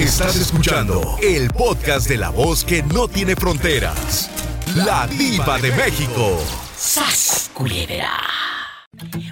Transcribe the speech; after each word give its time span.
Estás 0.00 0.34
escuchando 0.36 1.18
el 1.22 1.50
podcast 1.50 2.08
de 2.08 2.16
la 2.16 2.30
voz 2.30 2.64
que 2.64 2.82
no 2.82 3.06
tiene 3.06 3.36
fronteras. 3.36 4.30
La 4.74 5.06
diva 5.06 5.58
de 5.58 5.70
México. 5.72 6.42
¡Sas, 6.74 7.50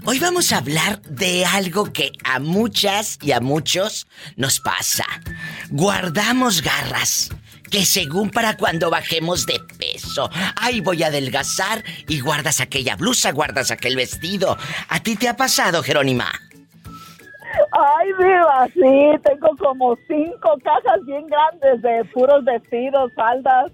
Hoy 0.05 0.19
vamos 0.19 0.53
a 0.53 0.59
hablar 0.59 1.01
de 1.05 1.47
algo 1.47 1.91
que 1.91 2.13
a 2.23 2.39
muchas 2.39 3.19
y 3.23 3.33
a 3.33 3.41
muchos 3.41 4.09
nos 4.37 4.61
pasa. 4.61 5.07
Guardamos 5.71 6.61
garras 6.61 7.31
que 7.71 7.87
según 7.87 8.29
para 8.29 8.59
cuando 8.59 8.91
bajemos 8.91 9.47
de 9.47 9.61
peso. 9.79 10.29
Ay, 10.55 10.83
voy 10.83 11.03
a 11.03 11.07
adelgazar 11.07 11.83
y 12.07 12.21
guardas 12.21 12.61
aquella 12.61 12.95
blusa, 12.95 13.33
guardas 13.33 13.71
aquel 13.71 13.97
vestido. 13.97 14.59
¿A 14.91 15.03
ti 15.03 15.17
te 15.17 15.29
ha 15.29 15.37
pasado, 15.37 15.83
Jerónima? 15.83 16.31
Ay, 17.73 18.13
viva, 18.19 18.69
sí, 18.75 19.19
tengo 19.25 19.57
como 19.59 19.97
cinco 20.07 20.57
cajas 20.63 21.05
bien 21.05 21.27
grandes 21.27 21.83
de 21.83 22.05
puros 22.13 22.45
vestidos, 22.45 23.13
faldas. 23.15 23.73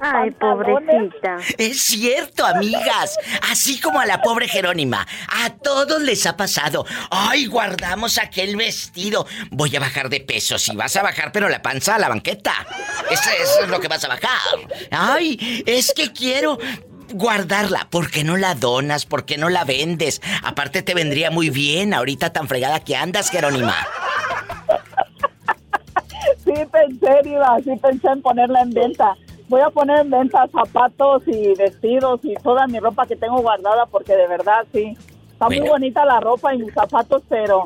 Ay, 0.00 0.30
pobrecita. 0.30 1.36
Es 1.58 1.82
cierto, 1.82 2.46
amigas. 2.46 3.18
Así 3.50 3.78
como 3.80 4.00
a 4.00 4.06
la 4.06 4.22
pobre 4.22 4.48
Jerónima. 4.48 5.06
A 5.28 5.50
todos 5.50 6.00
les 6.02 6.24
ha 6.26 6.36
pasado. 6.36 6.86
Ay, 7.10 7.46
guardamos 7.46 8.16
aquel 8.16 8.56
vestido. 8.56 9.26
Voy 9.50 9.76
a 9.76 9.80
bajar 9.80 10.08
de 10.08 10.20
peso. 10.20 10.58
Si 10.58 10.74
vas 10.74 10.96
a 10.96 11.02
bajar, 11.02 11.32
pero 11.32 11.50
la 11.50 11.60
panza 11.60 11.96
a 11.96 11.98
la 11.98 12.08
banqueta. 12.08 12.66
Eso, 13.10 13.30
eso 13.42 13.64
es 13.64 13.68
lo 13.68 13.78
que 13.78 13.88
vas 13.88 14.04
a 14.04 14.08
bajar. 14.08 14.30
Ay, 14.90 15.62
es 15.66 15.92
que 15.92 16.10
quiero 16.12 16.58
guardarla. 17.12 17.86
¿Por 17.90 18.10
qué 18.10 18.24
no 18.24 18.36
la 18.36 18.54
donas? 18.54 19.06
¿Por 19.06 19.24
qué 19.24 19.38
no 19.38 19.48
la 19.48 19.64
vendes? 19.64 20.20
Aparte 20.42 20.82
te 20.82 20.94
vendría 20.94 21.30
muy 21.30 21.50
bien 21.50 21.94
ahorita 21.94 22.32
tan 22.32 22.48
fregada 22.48 22.80
que 22.80 22.96
andas, 22.96 23.30
Jerónima. 23.30 23.74
Sí 26.44 26.52
pensé, 26.70 27.20
Diva, 27.24 27.58
sí 27.62 27.72
pensé 27.80 28.08
en 28.08 28.22
ponerla 28.22 28.62
en 28.62 28.70
venta. 28.70 29.16
Voy 29.48 29.60
a 29.60 29.70
poner 29.70 30.00
en 30.00 30.10
venta 30.10 30.46
zapatos 30.48 31.22
y 31.26 31.54
vestidos 31.54 32.20
y 32.22 32.34
toda 32.34 32.66
mi 32.66 32.78
ropa 32.78 33.06
que 33.06 33.16
tengo 33.16 33.40
guardada 33.40 33.86
porque 33.86 34.16
de 34.16 34.28
verdad 34.28 34.64
sí. 34.72 34.96
Está 35.32 35.48
muy 35.48 35.60
bonita 35.60 36.04
la 36.04 36.20
ropa 36.20 36.54
y 36.54 36.58
mis 36.58 36.74
zapatos, 36.74 37.22
pero 37.28 37.64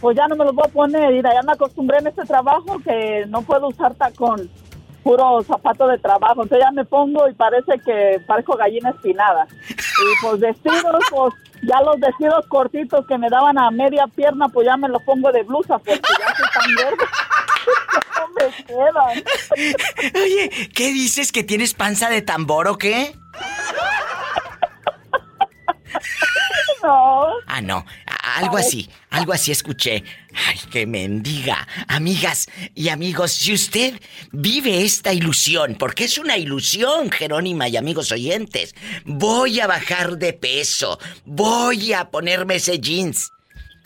pues 0.00 0.16
ya 0.16 0.26
no 0.26 0.36
me 0.36 0.44
los 0.44 0.54
voy 0.54 0.64
a 0.66 0.72
poner. 0.72 1.14
Y 1.14 1.22
ya 1.22 1.42
me 1.42 1.52
acostumbré 1.52 1.98
en 1.98 2.06
este 2.06 2.24
trabajo 2.24 2.78
que 2.82 3.26
no 3.28 3.42
puedo 3.42 3.68
usar 3.68 3.94
tacón 3.94 4.50
puro 5.02 5.42
zapato 5.42 5.86
de 5.86 5.98
trabajo. 5.98 6.42
Entonces 6.42 6.64
ya 6.64 6.70
me 6.70 6.84
pongo 6.84 7.28
y 7.28 7.34
parece 7.34 7.78
que 7.84 8.20
parezco 8.26 8.56
gallina 8.56 8.90
espinada. 8.90 9.46
Y 9.68 10.22
pues 10.22 10.40
vestidos, 10.40 11.04
pues 11.10 11.34
ya 11.62 11.80
los 11.82 11.98
vestidos 12.00 12.46
cortitos 12.48 13.06
que 13.06 13.18
me 13.18 13.28
daban 13.28 13.58
a 13.58 13.70
media 13.70 14.06
pierna, 14.14 14.48
pues 14.48 14.66
ya 14.66 14.76
me 14.76 14.88
los 14.88 15.02
pongo 15.02 15.30
de 15.32 15.42
blusa 15.42 15.78
porque 15.78 16.00
ya 16.00 16.34
soy 16.34 16.46
tan 16.54 16.74
verde. 16.76 17.04
no 18.18 18.28
me 18.34 18.64
quedan. 18.64 20.22
Oye, 20.22 20.50
¿qué 20.74 20.92
dices? 20.92 21.32
¿Que 21.32 21.42
tienes 21.42 21.74
panza 21.74 22.08
de 22.08 22.22
tambor 22.22 22.68
o 22.68 22.78
qué? 22.78 23.14
No. 26.82 27.26
Ah, 27.46 27.60
no. 27.60 27.84
Algo 28.22 28.56
así, 28.56 28.88
algo 29.10 29.32
así 29.32 29.50
escuché. 29.50 30.04
Ay, 30.48 30.58
qué 30.70 30.86
mendiga. 30.86 31.66
Amigas 31.88 32.48
y 32.74 32.88
amigos, 32.88 33.32
si 33.32 33.52
usted 33.52 34.00
vive 34.32 34.82
esta 34.84 35.12
ilusión, 35.12 35.76
porque 35.78 36.04
es 36.04 36.18
una 36.18 36.36
ilusión, 36.36 37.10
Jerónima 37.10 37.68
y 37.68 37.76
amigos 37.76 38.12
oyentes, 38.12 38.74
voy 39.04 39.60
a 39.60 39.66
bajar 39.66 40.18
de 40.18 40.32
peso, 40.32 40.98
voy 41.24 41.92
a 41.92 42.10
ponerme 42.10 42.56
ese 42.56 42.78
jeans. 42.78 43.32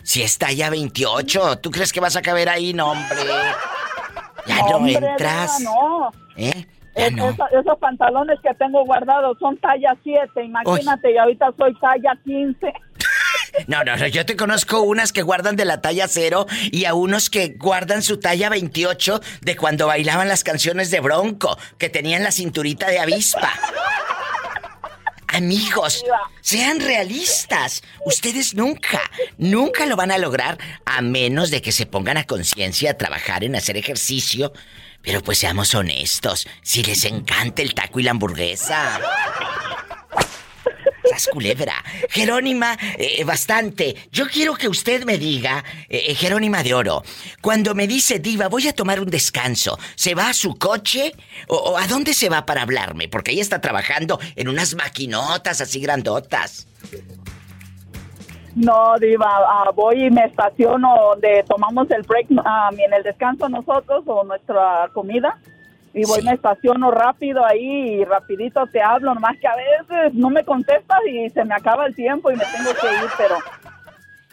Si 0.03 0.21
está 0.21 0.51
ya 0.51 0.69
28, 0.69 1.59
¿tú 1.59 1.71
crees 1.71 1.91
que 1.91 1.99
vas 1.99 2.15
a 2.15 2.21
caber 2.21 2.49
ahí? 2.49 2.73
No, 2.73 2.91
hombre. 2.91 3.23
Ya 4.45 4.61
no, 4.61 4.87
entras. 4.87 5.59
No. 5.61 6.11
¿Eh? 6.37 6.67
esos 6.95 7.77
pantalones 7.79 8.39
que 8.41 8.53
tengo 8.53 8.85
guardados 8.85 9.37
son 9.39 9.57
talla 9.57 9.95
7, 10.03 10.43
imagínate, 10.43 11.11
y 11.11 11.17
ahorita 11.17 11.51
soy 11.57 11.73
talla 11.79 12.17
15. 12.23 12.73
No, 13.67 13.83
no, 13.83 13.95
no, 13.97 14.07
yo 14.07 14.25
te 14.25 14.35
conozco 14.35 14.81
unas 14.81 15.11
que 15.11 15.21
guardan 15.21 15.55
de 15.55 15.65
la 15.65 15.81
talla 15.81 16.07
cero 16.07 16.45
y 16.71 16.85
a 16.85 16.93
unos 16.93 17.29
que 17.29 17.55
guardan 17.57 18.03
su 18.03 18.19
talla 18.19 18.49
28 18.49 19.21
de 19.41 19.55
cuando 19.55 19.87
bailaban 19.87 20.27
las 20.27 20.43
canciones 20.43 20.91
de 20.91 20.99
Bronco, 20.99 21.57
que 21.77 21.89
tenían 21.89 22.23
la 22.23 22.31
cinturita 22.31 22.87
de 22.87 22.99
avispa. 22.99 23.51
Amigos, 25.27 26.05
sean 26.39 26.79
realistas. 26.79 27.83
Ustedes 28.05 28.53
nunca, 28.53 29.01
nunca 29.37 29.85
lo 29.85 29.95
van 29.95 30.11
a 30.11 30.17
lograr 30.17 30.57
a 30.85 31.01
menos 31.01 31.51
de 31.51 31.61
que 31.61 31.73
se 31.73 31.85
pongan 31.85 32.17
a 32.17 32.25
conciencia 32.25 32.91
a 32.91 32.97
trabajar 32.97 33.43
en 33.43 33.55
hacer 33.55 33.75
ejercicio. 33.75 34.53
Pero 35.01 35.21
pues 35.21 35.37
seamos 35.37 35.75
honestos, 35.75 36.47
si 36.61 36.83
les 36.83 37.03
encanta 37.05 37.61
el 37.61 37.73
taco 37.73 37.99
y 37.99 38.03
la 38.03 38.11
hamburguesa. 38.11 38.99
Culebra. 41.31 41.83
Jerónima, 42.09 42.77
eh, 42.97 43.23
bastante. 43.23 43.95
Yo 44.11 44.27
quiero 44.27 44.55
que 44.55 44.67
usted 44.67 45.05
me 45.05 45.17
diga, 45.17 45.63
eh, 45.89 46.03
eh, 46.07 46.15
Jerónima 46.15 46.63
de 46.63 46.73
Oro, 46.73 47.03
cuando 47.41 47.73
me 47.75 47.87
dice 47.87 48.19
Diva, 48.19 48.47
voy 48.47 48.67
a 48.67 48.73
tomar 48.73 48.99
un 48.99 49.09
descanso, 49.09 49.77
¿se 49.95 50.15
va 50.15 50.29
a 50.29 50.33
su 50.33 50.57
coche? 50.57 51.13
¿O, 51.47 51.77
a 51.77 51.87
dónde 51.87 52.13
se 52.13 52.29
va 52.29 52.45
para 52.45 52.61
hablarme? 52.63 53.07
Porque 53.07 53.31
ella 53.31 53.41
está 53.41 53.61
trabajando 53.61 54.19
en 54.35 54.47
unas 54.47 54.75
maquinotas 54.75 55.61
así 55.61 55.79
grandotas. 55.79 56.67
No, 58.55 58.95
Diva, 58.99 59.27
ah, 59.27 59.71
voy 59.75 60.05
y 60.05 60.09
me 60.09 60.25
estaciono 60.25 60.95
donde 61.09 61.43
tomamos 61.47 61.89
el 61.91 62.03
break, 62.03 62.27
ah, 62.45 62.69
en 62.77 62.93
el 62.93 63.03
descanso 63.03 63.49
nosotros 63.49 64.03
o 64.05 64.23
nuestra 64.23 64.89
comida 64.93 65.37
y 65.95 66.03
voy, 66.03 66.21
me 66.23 66.33
estaciono 66.33 66.91
rápido 66.91 67.45
ahí 67.45 68.01
y 68.01 68.03
rapidito 68.03 68.67
te 68.67 68.81
hablo, 68.81 69.13
nomás 69.13 69.37
que 69.39 69.47
a 69.47 69.55
veces 69.55 70.13
no 70.13 70.29
me 70.29 70.43
contestas 70.43 70.99
y 71.09 71.29
se 71.29 71.45
me 71.45 71.55
acaba 71.55 71.85
el 71.85 71.95
tiempo 71.95 72.29
y 72.29 72.35
me 72.35 72.43
tengo 72.43 72.71
que 72.73 72.87
ir, 72.87 73.09
pero... 73.17 73.37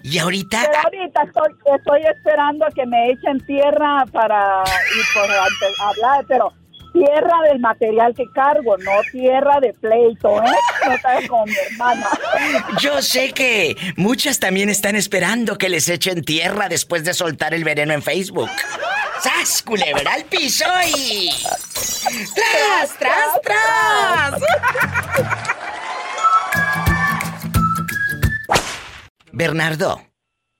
¿Y 0.02 0.18
ahorita? 0.18 0.60
Pero 0.66 0.78
ahorita 0.82 1.22
estoy, 1.22 1.76
estoy 1.76 2.02
esperando 2.02 2.66
a 2.66 2.70
que 2.70 2.84
me 2.84 3.10
echen 3.10 3.38
tierra 3.46 4.04
para 4.10 4.64
y 4.64 5.16
por 5.16 5.30
hablar, 5.86 6.24
pero 6.26 6.52
tierra 6.92 7.42
del 7.48 7.58
material 7.60 8.14
que 8.14 8.30
cargo, 8.32 8.76
no 8.78 8.92
tierra 9.10 9.60
de 9.60 9.72
pleito, 9.74 10.42
¿eh? 10.42 10.56
No 10.86 10.98
sabes 10.98 11.28
como 11.28 11.46
mi 11.46 11.54
hermana. 11.70 12.08
Yo 12.80 13.02
sé 13.02 13.32
que 13.32 13.76
muchas 13.96 14.38
también 14.38 14.68
están 14.68 14.96
esperando 14.96 15.58
que 15.58 15.68
les 15.68 15.88
echen 15.88 16.22
tierra 16.22 16.68
después 16.68 17.04
de 17.04 17.14
soltar 17.14 17.54
el 17.54 17.64
veneno 17.64 17.92
en 17.92 18.02
Facebook. 18.02 18.50
¡Sas, 19.20 19.62
culebra 19.62 20.14
al 20.14 20.24
piso 20.24 20.64
y... 20.96 21.30
¡Tras, 22.34 22.98
tras, 22.98 23.40
tras! 23.42 24.42
Bernardo, 29.32 30.02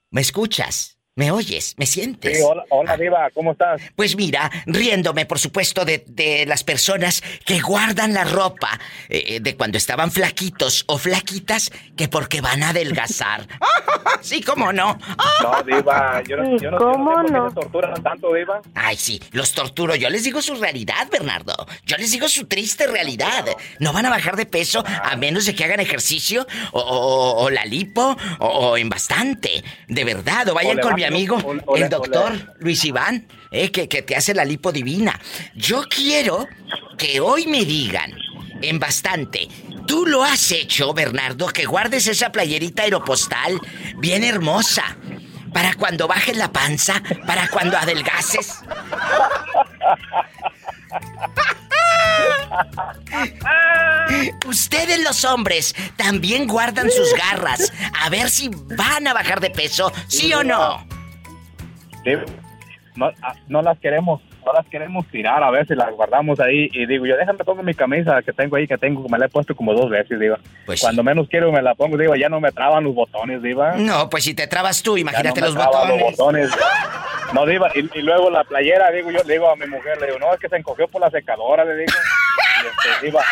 ¿me 0.09 0.21
escuchas? 0.21 0.92
¿Me 1.15 1.29
oyes? 1.29 1.75
¿Me 1.77 1.85
sientes? 1.85 2.37
Sí, 2.37 2.43
hola, 2.43 2.63
hola 2.69 2.97
Diva, 2.97 3.29
¿cómo 3.35 3.51
estás? 3.51 3.83
Pues 3.95 4.15
mira, 4.15 4.49
riéndome, 4.65 5.27
por 5.27 5.37
supuesto, 5.37 5.85
de, 5.85 6.03
de 6.07 6.47
las 6.47 6.63
personas 6.63 7.21
que 7.45 7.59
guardan 7.59 8.15
la 8.15 8.23
ropa 8.23 8.79
eh, 9.09 9.39
de 9.39 9.55
cuando 9.55 9.77
estaban 9.77 10.11
flaquitos 10.11 10.83
o 10.87 10.97
flaquitas 10.97 11.69
que 11.95 12.07
porque 12.07 12.41
van 12.41 12.63
a 12.63 12.69
adelgazar. 12.69 13.47
sí, 14.21 14.41
cómo 14.41 14.73
no. 14.73 14.97
no, 15.43 15.61
Diva, 15.61 16.23
yo 16.23 16.37
no, 16.37 16.57
yo 16.57 16.71
no, 16.71 16.77
¿Cómo 16.79 17.21
no? 17.21 17.53
torturan 17.53 18.01
tanto, 18.01 18.33
Diva. 18.33 18.61
Ay, 18.73 18.97
sí, 18.97 19.21
los 19.33 19.53
torturo. 19.53 19.93
Yo 19.93 20.09
les 20.09 20.23
digo 20.23 20.41
su 20.41 20.55
realidad, 20.55 21.09
Bernardo. 21.11 21.53
Yo 21.85 21.95
les 21.97 22.11
digo 22.11 22.27
su 22.27 22.47
triste 22.47 22.87
realidad. 22.87 23.45
No 23.77 23.93
van 23.93 24.07
a 24.07 24.09
bajar 24.09 24.35
de 24.35 24.47
peso 24.47 24.83
a 24.87 25.15
menos 25.15 25.45
de 25.45 25.53
que 25.53 25.63
hagan 25.63 25.79
ejercicio 25.79 26.47
o, 26.71 27.51
la 27.51 27.65
lipo 27.65 28.17
o, 28.39 28.77
en 28.77 28.89
bastante. 28.89 29.63
De 29.87 30.03
verdad, 30.03 30.49
o 30.49 30.55
vayan 30.55 30.79
con 30.79 31.02
mi 31.09 31.15
amigo, 31.15 31.37
el 31.75 31.89
doctor 31.89 32.55
Luis 32.59 32.83
Iván, 32.85 33.27
eh, 33.51 33.71
que, 33.71 33.87
que 33.87 34.01
te 34.01 34.15
hace 34.15 34.33
la 34.33 34.45
lipo 34.45 34.71
divina. 34.71 35.19
Yo 35.55 35.83
quiero 35.89 36.47
que 36.97 37.19
hoy 37.19 37.47
me 37.47 37.65
digan, 37.65 38.13
en 38.61 38.79
bastante, 38.79 39.49
Tú 39.85 40.05
lo 40.05 40.23
has 40.23 40.51
hecho, 40.51 40.93
Bernardo, 40.93 41.47
que 41.47 41.65
guardes 41.65 42.07
esa 42.07 42.31
playerita 42.31 42.83
aeropostal 42.83 43.59
bien 43.97 44.23
hermosa. 44.23 44.95
Para 45.53 45.75
cuando 45.75 46.07
bajes 46.07 46.37
la 46.37 46.51
panza, 46.51 47.01
para 47.27 47.47
cuando 47.49 47.77
adelgaces. 47.77 48.59
Ustedes 54.45 55.03
los 55.03 55.25
hombres 55.25 55.75
también 55.95 56.47
guardan 56.47 56.89
sus 56.91 57.13
garras. 57.13 57.73
A 57.99 58.09
ver 58.09 58.29
si 58.29 58.49
van 58.49 59.07
a 59.07 59.13
bajar 59.13 59.39
de 59.39 59.49
peso, 59.49 59.91
¿sí 60.07 60.33
o 60.33 60.43
no? 60.43 60.85
no, 62.95 63.07
ah, 63.21 63.35
no 63.47 63.61
las 63.61 63.79
queremos, 63.79 64.21
no 64.45 64.53
las 64.53 64.65
queremos 64.67 65.05
tirar, 65.07 65.43
a 65.43 65.51
ver 65.51 65.67
si 65.67 65.75
las 65.75 65.91
guardamos 65.91 66.39
ahí. 66.39 66.69
Y 66.73 66.85
digo, 66.85 67.05
yo 67.05 67.15
déjame 67.17 67.43
pongo 67.43 67.63
mi 67.63 67.73
camisa 67.73 68.21
que 68.21 68.33
tengo 68.33 68.55
ahí, 68.55 68.67
que 68.67 68.77
tengo, 68.77 69.07
me 69.09 69.17
la 69.17 69.25
he 69.25 69.29
puesto 69.29 69.55
como 69.55 69.73
dos 69.73 69.89
veces, 69.89 70.19
digo. 70.19 70.35
Pues 70.65 70.81
Cuando 70.81 71.03
menos 71.03 71.27
quiero 71.29 71.51
me 71.51 71.61
la 71.61 71.75
pongo, 71.75 71.97
digo, 71.97 72.15
ya 72.15 72.29
no 72.29 72.39
me 72.39 72.51
traban 72.51 72.83
los 72.83 72.95
botones, 72.95 73.41
digo. 73.41 73.63
No, 73.77 74.09
pues 74.09 74.23
si 74.23 74.33
te 74.33 74.47
trabas 74.47 74.81
tú, 74.83 74.97
imagínate 74.97 75.41
los 75.41 75.55
botones. 75.55 76.49
No, 77.33 77.45
diva, 77.45 77.71
y, 77.73 78.01
luego 78.01 78.29
la 78.29 78.43
playera, 78.43 78.91
digo 78.91 79.09
yo, 79.09 79.23
le 79.23 79.33
digo 79.33 79.49
a 79.49 79.55
mi 79.55 79.65
mujer, 79.65 79.99
le 79.99 80.07
digo, 80.07 80.19
no, 80.19 80.33
es 80.33 80.39
que 80.39 80.49
se 80.49 80.57
encogió 80.57 80.87
por 80.87 81.01
la 81.01 81.09
secadora, 81.09 81.65
le 81.65 81.77
digo. 81.77 81.91
Y 81.91 82.67
este, 82.67 83.05
diva, 83.05 83.23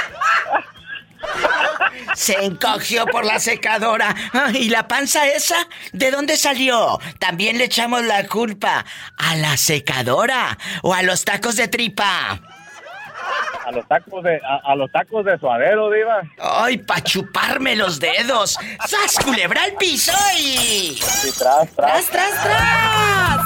se 2.15 2.45
encogió 2.45 3.05
por 3.05 3.25
la 3.25 3.39
secadora. 3.39 4.15
Ah, 4.33 4.51
¿Y 4.53 4.69
la 4.69 4.87
panza 4.87 5.27
esa? 5.27 5.67
¿De 5.91 6.11
dónde 6.11 6.37
salió? 6.37 6.99
También 7.19 7.57
le 7.57 7.65
echamos 7.65 8.03
la 8.03 8.27
culpa 8.27 8.85
a 9.17 9.35
la 9.35 9.57
secadora 9.57 10.57
o 10.81 10.93
a 10.93 11.03
los 11.03 11.25
tacos 11.25 11.55
de 11.55 11.67
tripa. 11.67 12.39
A 13.65 13.71
los 13.71 13.87
tacos 13.87 14.23
de, 14.23 14.41
a, 14.43 14.75
los 14.75 14.91
tacos 14.91 15.23
de 15.23 15.37
suadero, 15.37 15.91
diva. 15.91 16.21
Ay, 16.39 16.79
pa' 16.79 17.01
chuparme 17.01 17.75
los 17.75 17.99
dedos. 17.99 18.57
¡Sas, 18.87 19.23
culebra 19.23 19.63
al 19.63 19.73
piso 19.73 20.11
y... 20.37 20.99
tras, 21.37 21.69
tras. 21.69 21.75
¡Tras, 21.75 22.09
tras, 22.09 22.43
tras! 22.43 23.41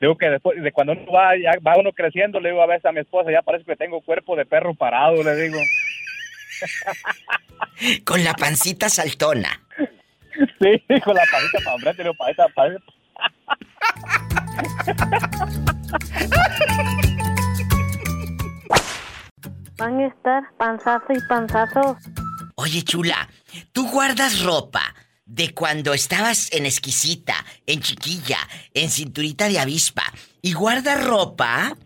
Digo 0.00 0.16
que 0.16 0.30
después, 0.30 0.60
de 0.62 0.72
cuando 0.72 0.94
uno 0.94 1.12
va, 1.12 1.36
ya 1.36 1.58
va 1.60 1.76
uno 1.78 1.92
creciendo, 1.92 2.40
le 2.40 2.48
digo 2.48 2.62
a 2.62 2.66
veces 2.66 2.86
a 2.86 2.92
mi 2.92 3.00
esposa, 3.00 3.30
ya 3.30 3.42
parece 3.42 3.66
que 3.66 3.76
tengo 3.76 4.00
cuerpo 4.00 4.34
de 4.34 4.46
perro 4.46 4.74
parado, 4.74 5.22
le 5.22 5.36
digo. 5.36 5.58
Con 8.04 8.24
la 8.24 8.32
pancita 8.32 8.88
saltona. 8.88 9.60
Sí, 10.58 10.82
con 11.02 11.14
la 11.14 11.24
pancita 11.30 11.58
para 11.64 11.74
hombre, 11.74 11.92
le 11.94 12.02
digo, 12.04 12.14
pancita, 12.14 12.48
pancita. 12.54 12.92
Van 19.76 20.00
a 20.00 20.06
estar 20.06 20.42
panzazo 20.56 21.12
y 21.12 21.20
panzazo. 21.28 21.98
Oye, 22.56 22.82
chula, 22.82 23.28
¿tú 23.72 23.90
guardas 23.90 24.42
ropa 24.42 24.94
de 25.30 25.54
cuando 25.54 25.94
estabas 25.94 26.52
en 26.52 26.66
exquisita, 26.66 27.34
en 27.64 27.80
chiquilla, 27.80 28.38
en 28.74 28.90
cinturita 28.90 29.48
de 29.48 29.60
avispa 29.60 30.02
y 30.42 30.52
guarda 30.52 30.96
ropa 30.96 31.76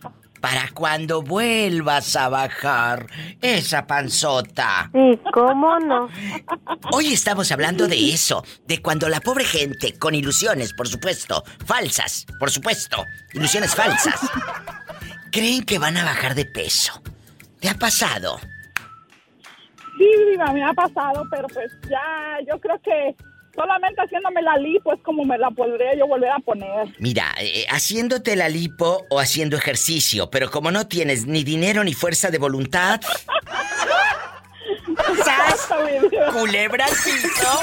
para 0.41 0.71
cuando 0.73 1.23
vuelvas 1.23 2.17
a 2.17 2.31
bajar 2.31 3.07
esa 3.43 3.87
panzota. 3.87 4.91
Sí, 4.93 5.21
¿cómo 5.33 5.79
no? 5.79 6.09
Hoy 6.91 7.13
estamos 7.13 7.53
hablando 7.53 7.87
de 7.87 8.13
eso, 8.13 8.45
de 8.67 8.81
cuando 8.81 9.09
la 9.11 9.21
pobre 9.21 9.45
gente, 9.45 9.99
con 9.99 10.15
ilusiones, 10.15 10.73
por 10.73 10.89
supuesto, 10.89 11.45
falsas, 11.67 12.27
por 12.39 12.51
supuesto, 12.51 13.05
ilusiones 13.35 13.75
falsas, 13.75 14.21
creen 15.31 15.65
que 15.65 15.79
van 15.79 15.99
a 15.99 16.05
bajar 16.05 16.35
de 16.35 16.47
peso. 16.47 17.03
¿Te 17.61 17.69
ha 17.69 17.75
pasado? 17.75 18.39
Sí, 19.99 20.11
me 20.39 20.65
ha 20.65 20.73
pasado, 20.73 21.27
pero 21.31 21.47
pues 21.49 21.71
ya, 21.89 22.39
yo 22.51 22.59
creo 22.59 22.81
que 22.83 23.15
Solamente 23.55 24.03
haciéndome 24.03 24.43
la 24.43 24.57
lipo 24.57 24.93
es 24.93 25.01
como 25.03 25.25
me 25.25 25.39
la 25.39 25.51
podría 25.51 25.95
yo 25.97 26.07
volver 26.07 26.31
a 26.31 26.39
poner. 26.39 26.89
Mira, 26.99 27.35
eh, 27.39 27.67
haciéndote 27.69 28.37
la 28.37 28.49
lipo 28.49 29.05
o 29.11 29.21
haciendo 29.21 29.57
ejercicio, 29.57 30.31
pero 30.31 30.51
como 30.51 30.71
no 30.71 30.87
tienes 30.87 31.27
ni 31.27 31.45
dinero 31.45 31.85
ni 31.85 31.95
fuerza 31.95 32.31
de 32.31 32.39
voluntad. 32.39 33.01
¡Sas! 35.25 35.69
¡Culebra 36.33 36.87
al 36.87 36.93
piso! 36.93 37.61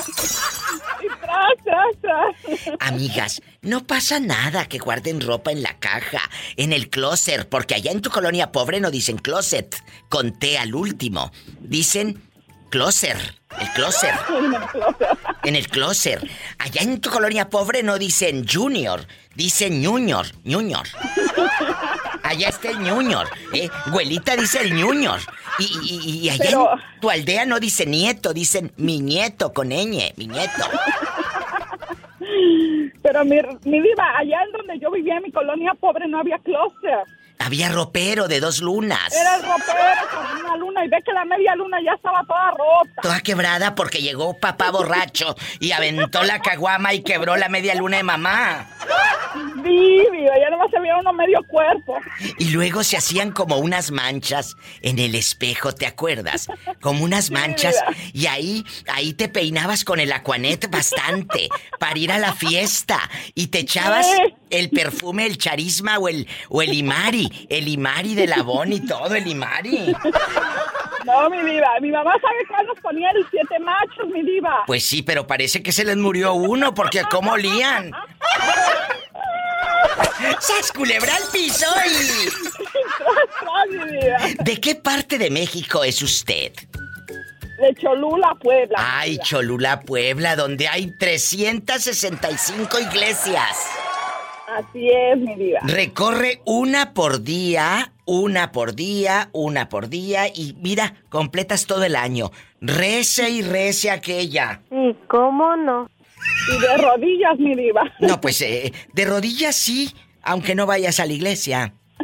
Amigas, 2.80 3.42
no 3.62 3.86
pasa 3.86 4.20
nada 4.20 4.66
que 4.66 4.80
guarden 4.80 5.22
ropa 5.22 5.52
en 5.52 5.62
la 5.62 5.78
caja, 5.80 6.22
en 6.58 6.74
el 6.74 6.90
closet, 6.90 7.48
porque 7.48 7.76
allá 7.76 7.92
en 7.92 8.02
tu 8.02 8.10
colonia 8.10 8.52
pobre 8.52 8.80
no 8.80 8.92
dicen 8.92 9.18
closet, 9.18 9.76
conté 10.10 10.58
al 10.58 10.76
último. 10.76 11.32
Dicen 11.60 12.22
closer, 12.72 13.18
el 13.60 13.70
closer. 13.76 14.16
En 15.44 15.56
el 15.56 15.68
closer. 15.68 16.28
Allá 16.58 16.82
en 16.82 17.00
tu 17.00 17.12
colonia 17.12 17.50
pobre 17.50 17.84
no 17.84 18.00
dicen 18.00 18.48
junior, 18.48 19.02
dicen 19.36 19.86
junior, 19.86 20.26
junior. 20.44 20.88
Allá 22.24 22.50
está 22.50 22.70
el 22.70 22.90
junior, 22.90 23.28
¿eh? 23.54 23.70
Güelita 23.92 24.36
dice 24.36 24.62
el 24.62 24.82
junior. 24.82 25.20
Y, 25.60 26.30
allá 26.30 26.50
en 26.50 27.02
tu 27.02 27.10
aldea 27.10 27.46
no 27.46 27.60
dice 27.60 27.86
nieto, 27.86 28.34
dicen 28.34 28.72
mi 28.78 29.00
nieto 29.02 29.54
con 29.54 29.70
ñ, 29.70 30.14
mi 30.16 30.28
nieto. 30.28 30.64
Pero 33.04 33.26
mi, 33.26 33.38
mi 33.66 33.82
diva, 33.82 34.18
allá 34.18 34.44
en 34.44 34.52
donde 34.54 34.80
yo 34.80 34.92
vivía 34.92 35.18
en 35.18 35.24
mi 35.24 35.32
colonia 35.32 35.74
pobre 35.80 36.08
no 36.08 36.20
había 36.20 36.40
closet. 36.40 37.06
Había 37.51 37.68
ropero 37.68 38.30
de 38.30 38.39
dos 38.39 38.62
lunas. 38.62 39.13
Era 39.13 39.36
el 39.36 39.42
ropero 39.42 40.07
con 40.09 40.39
una 40.45 40.56
luna 40.56 40.86
y 40.86 40.88
ve 40.88 41.03
que 41.06 41.12
la 41.12 41.25
media 41.25 41.53
luna 41.53 41.80
ya 41.83 41.92
estaba 41.92 42.24
toda 42.24 42.51
rota. 42.51 43.01
Toda 43.01 43.19
quebrada 43.19 43.75
porque 43.75 44.01
llegó 44.01 44.39
papá 44.39 44.71
borracho 44.71 45.36
y 45.59 45.74
aventó 45.74 46.24
la 46.24 46.39
caguama 46.39 46.94
y 46.94 47.03
quebró 47.03 47.36
la 47.36 47.50
media 47.50 47.75
luna 47.75 47.98
de 47.98 48.03
mamá. 48.03 48.69
Vivio, 49.56 50.31
ya 50.42 50.50
nomás 50.50 50.71
se 50.71 50.80
veía 50.80 50.95
uno 50.95 51.12
medio 51.12 51.39
cuerpo. 51.50 51.98
Y 52.39 52.51
luego 52.51 52.86
se 52.86 52.95
hacían 52.95 53.31
como 53.31 53.57
unas 53.57 53.92
manchas 53.92 54.56
en 54.81 54.98
el 54.98 55.13
espejo, 55.13 55.74
¿te 55.74 55.86
acuerdas? 55.86 56.48
Como 56.80 57.03
unas 57.03 57.31
manchas 57.31 57.75
y 58.13 58.27
ahí 58.27 58.63
ahí 58.88 59.12
te 59.12 59.27
peinabas 59.27 59.83
con 59.83 60.00
el 60.00 60.13
acuanet 60.13 60.71
bastante 60.71 61.50
para 61.80 62.00
ir 62.00 62.13
a 62.13 62.18
la 62.18 62.31
fiesta 62.31 62.98
y 63.36 63.48
te 63.48 63.59
echabas 63.59 64.07
el 64.51 64.69
perfume, 64.69 65.25
el 65.25 65.38
charisma 65.38 65.98
o 65.98 66.07
el 66.07 66.27
o 66.50 66.62
el 66.62 66.74
imari 66.74 67.48
el 67.50 67.68
Imari 67.68 68.15
de 68.15 68.27
Labón 68.27 68.74
y 68.74 68.80
todo, 68.86 69.13
el 69.15 69.27
Imari. 69.27 69.94
No, 71.06 71.30
mi 71.30 71.42
diva, 71.42 71.68
mi 71.81 71.92
mamá 71.92 72.12
sabe 72.21 72.45
cuál 72.48 72.68
nos 72.68 72.80
ponía 72.80 73.09
el 73.09 73.25
siete 73.31 73.59
machos, 73.59 74.07
mi 74.13 74.21
diva. 74.21 74.63
Pues 74.68 74.86
sí, 74.86 75.01
pero 75.01 75.25
parece 75.25 75.63
que 75.63 75.71
se 75.71 75.83
les 75.83 75.98
murió 75.98 76.33
uno, 76.33 76.74
porque 76.74 77.01
¿cómo 77.09 77.31
olían? 77.31 77.92
¡Sas 80.39 80.71
culebra 80.71 81.15
al 81.15 81.24
piso 81.31 81.65
¿De 84.44 84.62
qué 84.62 84.75
parte 84.75 85.18
de 85.18 85.31
México 85.31 85.83
es 85.83 86.01
usted? 86.01 86.53
De 86.53 87.75
Cholula, 87.80 88.36
Puebla. 88.39 88.77
Ay, 88.77 89.18
Cholula, 89.19 89.81
Puebla, 89.81 90.36
donde 90.36 90.68
hay 90.68 90.95
365 90.98 92.80
iglesias. 92.80 93.57
Así 94.48 94.90
es, 94.90 95.18
mi 95.18 95.36
vida. 95.36 95.60
Recorre 95.64 96.42
una 96.46 96.94
por 96.94 97.24
día, 97.24 97.94
una 98.06 98.52
por 98.52 98.76
día, 98.76 99.30
una 99.32 99.70
por 99.70 99.88
día 99.88 100.28
y 100.28 100.56
mira, 100.60 100.96
completas 101.10 101.66
todo 101.66 101.84
el 101.84 101.96
año. 101.96 102.32
Rece 102.60 103.30
y 103.30 103.42
rece 103.42 103.92
aquella. 103.92 104.62
¿Y 104.70 104.94
cómo 105.08 105.56
no? 105.56 105.90
Y 106.54 106.60
de 106.60 106.78
rodillas, 106.78 107.40
mi 107.40 107.56
diva. 107.56 107.84
No, 108.00 108.20
pues 108.20 108.42
eh, 108.42 108.74
de 108.94 109.06
rodillas 109.06 109.56
sí, 109.56 109.94
aunque 110.22 110.56
no 110.56 110.65
vayas 110.65 111.00
a 111.00 111.06
la 111.06 111.13
iglesia. 111.13 111.74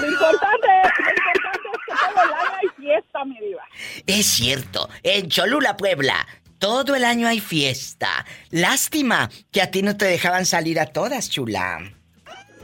Lo 0.00 0.06
importante, 0.06 0.68
lo 0.98 1.10
importante 1.10 1.68
es 1.72 1.78
que 1.86 1.92
todo 1.92 2.24
el 2.24 2.32
año 2.32 2.56
hay 2.60 2.68
fiesta, 2.76 3.24
mi 3.24 3.38
diva. 3.38 3.62
Es 4.06 4.26
cierto, 4.26 4.88
en 5.02 5.28
Cholula, 5.28 5.76
Puebla, 5.76 6.26
todo 6.58 6.94
el 6.94 7.04
año 7.04 7.28
hay 7.28 7.40
fiesta. 7.40 8.24
Lástima 8.50 9.30
que 9.50 9.62
a 9.62 9.70
ti 9.70 9.82
no 9.82 9.96
te 9.96 10.06
dejaban 10.06 10.46
salir 10.46 10.80
a 10.80 10.86
todas, 10.86 11.28
chula. 11.30 11.96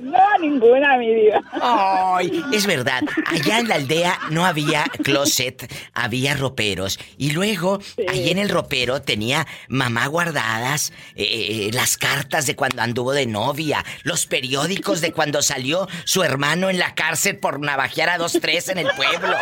No, 0.03 0.19
ninguna, 0.41 0.97
mi 0.97 1.15
vida. 1.15 1.41
Ay, 1.53 2.43
es 2.53 2.67
verdad. 2.67 3.03
Allá 3.27 3.61
en 3.61 3.69
la 3.69 3.77
aldea 3.77 4.19
no 4.31 4.45
había 4.45 4.85
closet, 5.05 5.73
había 5.95 6.35
roperos. 6.35 6.99
Y 7.19 7.31
luego, 7.31 7.79
ahí 8.09 8.31
en 8.31 8.39
el 8.39 8.49
ropero 8.49 9.01
tenía 9.01 9.47
mamá 9.69 10.07
guardadas 10.07 10.93
eh, 11.15 11.25
eh, 11.25 11.71
las 11.73 11.97
cartas 11.99 12.47
de 12.47 12.57
cuando 12.57 12.83
anduvo 12.83 13.13
de 13.13 13.27
novia, 13.27 13.85
los 14.03 14.27
periódicos 14.27 15.01
de 15.03 15.13
cuando 15.13 15.41
salió 15.41 15.87
su 16.05 16.25
hermano 16.25 16.69
en 16.69 16.81
la 16.81 16.97
cárcel 16.97 17.39
por 17.39 17.61
navajear 17.61 18.09
a 18.09 18.19
dos, 18.19 18.39
tres 18.41 18.71
en 18.71 18.79
el 18.79 18.89
pueblo. 18.97 19.37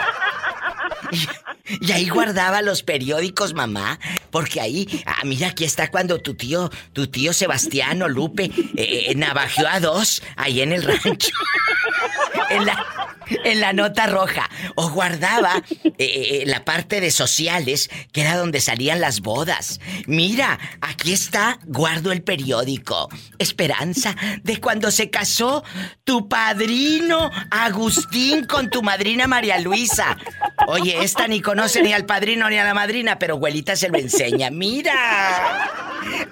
Y, 1.81 1.93
ahí 1.93 2.09
guardaba 2.09 2.63
los 2.63 2.83
periódicos, 2.83 3.55
mamá, 3.55 4.01
porque 4.33 4.61
ahí, 4.61 4.89
ah, 5.07 5.23
mira, 5.25 5.49
aquí 5.49 5.65
está 5.65 5.89
cuando 5.89 6.19
tu 6.19 6.35
tío, 6.35 6.69
tu 6.93 7.07
tío 7.07 7.33
Sebastián 7.33 8.03
o 8.03 8.09
Lupe 8.09 8.51
eh, 8.77 9.05
eh, 9.07 9.15
navajeó 9.15 9.69
a 9.69 9.79
dos 9.79 10.21
ahí 10.35 10.63
en 10.63 10.73
el 10.73 10.83
rancho. 10.83 11.31
en, 12.51 12.67
la, 12.67 13.17
en 13.45 13.61
la 13.61 13.73
nota 13.73 14.07
roja. 14.07 14.49
O 14.75 14.91
guardaba 14.91 15.63
eh, 15.99 16.45
la 16.47 16.65
parte 16.65 17.01
de 17.01 17.11
sociales, 17.11 17.91
que 18.13 18.23
era 18.23 18.37
donde 18.37 18.61
salían 18.61 19.01
las 19.01 19.21
bodas. 19.21 19.81
Mira, 20.07 20.59
aquí 20.81 21.13
está, 21.13 21.59
guardo 21.67 22.13
el 22.13 22.23
periódico. 22.23 23.09
Esperanza, 23.39 24.17
de 24.43 24.61
cuando 24.61 24.91
se 24.91 25.11
casó 25.11 25.65
tu 26.05 26.29
padrino 26.29 27.31
Agustín 27.51 28.45
con 28.47 28.71
tu 28.71 28.83
madrina 28.83 29.27
María 29.27 29.59
Luisa. 29.61 30.17
Oye, 30.67 31.03
esta 31.03 31.27
ni 31.27 31.41
conoce 31.41 31.83
ni 31.83 31.93
al 31.93 32.07
padrino 32.07 32.49
ni 32.49 32.57
a 32.59 32.65
la 32.65 32.75
madrina, 32.75 33.19
pero 33.19 33.35
abuelita 33.35 33.77
se 33.77 33.89
lo 33.89 33.99
enseña. 33.99 34.51
¡Mira! 34.51 34.93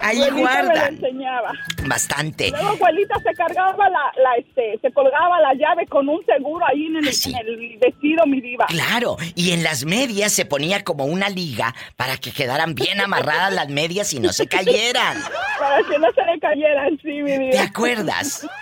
Ahí 0.00 0.28
guarda. 0.30 0.88
enseñaba. 0.88 1.52
Bastante. 1.86 2.50
Luego 2.50 2.68
abuelita 2.68 3.18
se 3.20 3.32
cargaba 3.34 3.88
la, 3.88 4.12
la, 4.22 4.34
este, 4.36 4.78
se 4.80 4.92
colgaba 4.92 5.40
la 5.40 5.54
llave 5.54 5.86
con 5.86 6.08
un 6.08 6.24
seguro 6.26 6.64
ahí 6.66 6.88
en 6.97 7.04
el, 7.04 7.09
en 7.09 7.49
el 7.49 7.78
vestido, 7.78 8.26
mi 8.26 8.40
diva. 8.40 8.66
Claro, 8.66 9.16
y 9.35 9.52
en 9.52 9.62
las 9.62 9.85
medias 9.85 10.33
se 10.33 10.45
ponía 10.45 10.85
como 10.85 11.04
una 11.04 11.28
liga 11.28 11.75
para 11.97 12.16
que 12.16 12.33
quedaran 12.33 12.75
bien 12.75 13.00
amarradas 13.04 13.52
las 13.52 13.68
medias 13.68 14.12
y 14.12 14.21
no 14.21 14.33
se 14.33 14.47
cayeran. 14.47 15.23
Para 15.59 15.83
que 15.88 15.99
no 15.99 16.09
se 16.12 16.23
le 16.25 16.38
cayeran, 16.40 16.99
sí, 17.02 17.23
mi 17.23 17.38
vida. 17.38 17.50
¿Te 17.50 17.59
acuerdas? 17.59 18.47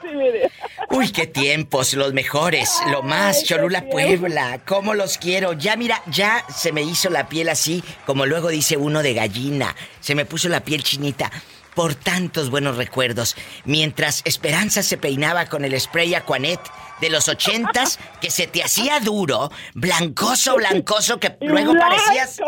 Sí, 0.00 0.14
mi 0.14 0.30
vida. 0.30 0.48
Uy, 0.90 1.10
qué 1.10 1.26
tiempos, 1.26 1.92
los 1.94 2.12
mejores, 2.12 2.80
lo 2.92 3.02
más, 3.02 3.42
Cholula 3.42 3.88
Puebla, 3.90 4.60
cómo 4.64 4.94
los 4.94 5.18
quiero. 5.18 5.54
Ya 5.54 5.74
mira, 5.76 6.00
ya 6.06 6.44
se 6.48 6.70
me 6.70 6.82
hizo 6.82 7.10
la 7.10 7.28
piel 7.28 7.48
así, 7.48 7.82
como 8.06 8.24
luego 8.24 8.48
dice 8.48 8.76
uno 8.76 9.02
de 9.02 9.14
gallina, 9.14 9.74
se 9.98 10.14
me 10.14 10.24
puso 10.24 10.48
la 10.48 10.60
piel 10.60 10.84
chinita 10.84 11.32
por 11.78 11.94
tantos 11.94 12.50
buenos 12.50 12.76
recuerdos. 12.76 13.36
Mientras 13.64 14.22
Esperanza 14.24 14.82
se 14.82 14.98
peinaba 14.98 15.46
con 15.46 15.64
el 15.64 15.80
spray 15.80 16.14
Aquanet 16.14 16.58
de 17.00 17.10
los 17.10 17.28
ochentas, 17.28 17.98
que 18.20 18.30
se 18.30 18.46
te 18.46 18.62
hacía 18.62 19.00
duro, 19.00 19.50
blancoso, 19.74 20.56
blancoso, 20.56 21.18
que 21.18 21.36
luego 21.40 21.74
parecías 21.78 22.40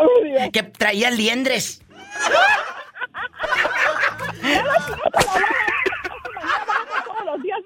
que 0.51 0.63
traías 0.63 1.15
liendres. 1.15 1.81
Los 7.25 7.41
días 7.43 7.59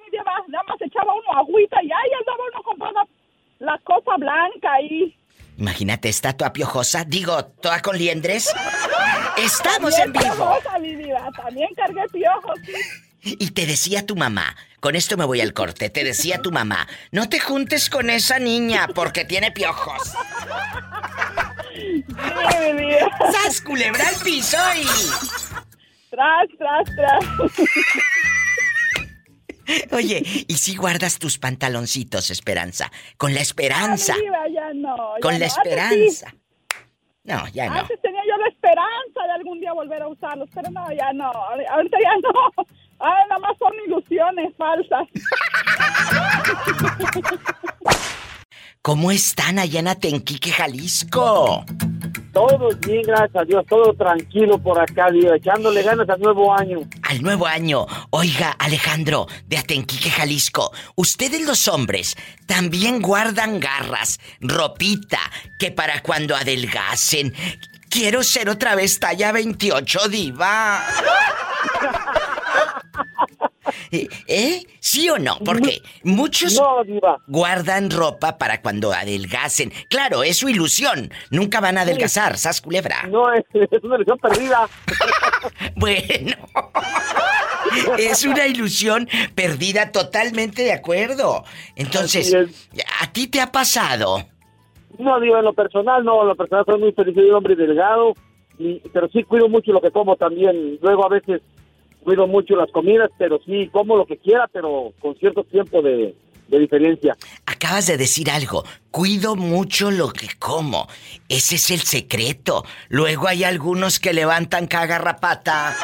nada 0.47 0.63
más 0.67 0.81
echaba 0.81 1.13
uno 1.13 1.39
agüita 1.39 1.77
y 1.81 1.87
ahí 1.87 2.11
andaba 2.19 2.43
uno 2.51 2.63
comprando 2.63 3.01
la 3.59 3.79
copa 3.83 4.15
blanca 4.17 4.73
ahí. 4.73 5.15
Imagínate, 5.57 6.09
esta 6.09 6.33
toda 6.33 6.51
piojosa, 6.51 7.05
digo, 7.05 7.45
toda 7.45 7.81
con 7.81 7.97
liendres. 7.97 8.53
Estamos 9.37 9.97
en 9.97 10.11
vivo. 10.11 10.57
También 11.35 11.69
cargué 11.75 12.03
piojos. 12.11 12.59
Y 13.25 13.51
te 13.51 13.65
decía 13.65 14.05
tu 14.05 14.15
mamá, 14.15 14.55
con 14.79 14.95
esto 14.95 15.17
me 15.17 15.25
voy 15.25 15.41
al 15.41 15.53
corte, 15.53 15.89
te 15.89 16.03
decía 16.03 16.43
tu 16.43 16.51
mamá, 16.51 16.87
no 17.11 17.27
te 17.27 17.39
juntes 17.39 17.89
con 17.89 18.11
esa 18.11 18.37
niña 18.37 18.87
porque 18.93 19.25
tiene 19.25 19.51
piojos. 19.51 20.13
¡Sas, 23.31 23.61
culebra 23.61 24.07
al 24.07 24.15
piso 24.23 24.57
y... 24.77 24.85
Tras, 26.11 26.47
tras, 26.57 26.85
tras. 26.95 27.25
Oye, 29.91 30.21
¿y 30.47 30.53
si 30.53 30.75
guardas 30.75 31.17
tus 31.17 31.39
pantaloncitos, 31.39 32.29
Esperanza? 32.29 32.91
Con 33.17 33.33
la 33.33 33.41
esperanza. 33.41 34.13
ya 34.53 34.71
no. 34.75 35.15
Con 35.19 35.39
la 35.39 35.47
esperanza. 35.47 36.31
No, 37.23 37.47
ya 37.47 37.67
no. 37.69 37.79
Antes 37.79 37.99
tenía 38.01 38.21
yo 38.27 38.37
la 38.37 38.47
esperanza 38.49 39.23
de 39.25 39.31
algún 39.33 39.59
día 39.59 39.73
volver 39.73 40.03
a 40.03 40.07
usarlos, 40.07 40.47
pero 40.53 40.69
no, 40.69 40.85
ya 40.91 41.11
no. 41.13 41.31
Ahorita 41.31 41.97
ya 41.99 42.15
no. 42.21 42.65
Ah, 42.99 43.23
nada 43.29 43.39
más 43.39 43.57
son 43.57 43.73
ilusiones 43.87 44.53
falsas. 44.57 45.07
¿Cómo 48.81 49.11
están 49.11 49.57
allá 49.57 49.79
en 49.79 49.87
Atenquique, 49.87 50.51
Jalisco? 50.51 51.65
Todo 52.31 52.69
bien, 52.85 53.01
gracias 53.01 53.35
a 53.35 53.45
Dios, 53.45 53.65
todo 53.67 53.93
tranquilo 53.93 54.59
por 54.59 54.79
acá, 54.79 55.09
Dios, 55.09 55.33
echándole 55.37 55.81
ganas 55.81 56.07
al 56.09 56.19
nuevo 56.19 56.53
año. 56.53 56.79
Al 57.01 57.23
nuevo 57.23 57.47
año. 57.47 57.87
Oiga, 58.11 58.51
Alejandro, 58.59 59.25
de 59.47 59.57
Atenquique, 59.57 60.11
Jalisco, 60.11 60.71
ustedes 60.95 61.47
los 61.47 61.67
hombres 61.67 62.15
también 62.45 63.01
guardan 63.01 63.59
garras, 63.59 64.19
ropita, 64.39 65.19
que 65.57 65.71
para 65.71 66.03
cuando 66.03 66.35
adelgacen. 66.35 67.33
Quiero 67.89 68.21
ser 68.21 68.49
otra 68.49 68.75
vez 68.75 68.99
talla 68.99 69.31
28, 69.31 70.09
diva. 70.09 70.83
¿Eh? 73.91 74.07
¿Eh? 74.27 74.63
¿Sí 74.79 75.09
o 75.09 75.17
no? 75.17 75.37
Porque 75.43 75.81
muchos 76.03 76.61
guardan 77.27 77.89
ropa 77.89 78.37
para 78.37 78.61
cuando 78.61 78.93
adelgacen. 78.93 79.71
Claro, 79.89 80.23
es 80.23 80.37
su 80.37 80.49
ilusión. 80.49 81.09
Nunca 81.31 81.59
van 81.59 81.77
a 81.77 81.81
adelgazar, 81.81 82.37
¿sas 82.37 82.61
culebra? 82.61 83.07
No, 83.09 83.31
es, 83.33 83.43
una 83.83 83.95
ilusión 83.95 84.17
perdida. 84.19 84.67
bueno. 85.75 86.35
es 87.97 88.25
una 88.25 88.47
ilusión 88.47 89.07
perdida, 89.33 89.91
totalmente 89.91 90.63
de 90.63 90.73
acuerdo. 90.73 91.43
Entonces, 91.75 92.35
¿a 93.01 93.11
ti 93.11 93.27
te 93.27 93.41
ha 93.41 93.51
pasado? 93.51 94.23
No, 94.97 95.19
digo, 95.19 95.37
en 95.37 95.45
lo 95.45 95.53
personal, 95.53 96.03
no, 96.03 96.21
en 96.21 96.29
lo 96.29 96.35
personal 96.35 96.65
soy 96.65 96.79
muy 96.79 96.91
feliz, 96.93 97.15
soy 97.15 97.29
un 97.29 97.35
hombre 97.35 97.55
delgado, 97.55 98.13
pero 98.93 99.09
sí 99.09 99.23
cuido 99.23 99.49
mucho 99.49 99.71
lo 99.71 99.81
que 99.81 99.91
como 99.91 100.15
también. 100.15 100.79
Luego 100.81 101.05
a 101.05 101.09
veces 101.09 101.41
cuido 102.05 102.27
mucho 102.27 102.55
las 102.55 102.71
comidas, 102.71 103.09
pero 103.17 103.39
sí 103.45 103.67
como 103.73 103.97
lo 103.97 104.05
que 104.05 104.17
quiera, 104.17 104.47
pero 104.53 104.93
con 105.01 105.15
cierto 105.15 105.43
tiempo 105.43 105.81
de, 105.81 106.15
diferencia. 106.47 107.17
Acabas 107.47 107.87
de 107.87 107.97
decir 107.97 108.29
algo, 108.29 108.63
cuido 108.91 109.35
mucho 109.35 109.91
lo 109.91 110.09
que 110.13 110.29
como. 110.39 110.87
Ese 111.27 111.55
es 111.55 111.71
el 111.71 111.81
secreto. 111.81 112.63
Luego 112.87 113.27
hay 113.27 113.43
algunos 113.43 113.99
que 113.99 114.13
levantan 114.13 114.67
cagarrapata. 114.67 115.75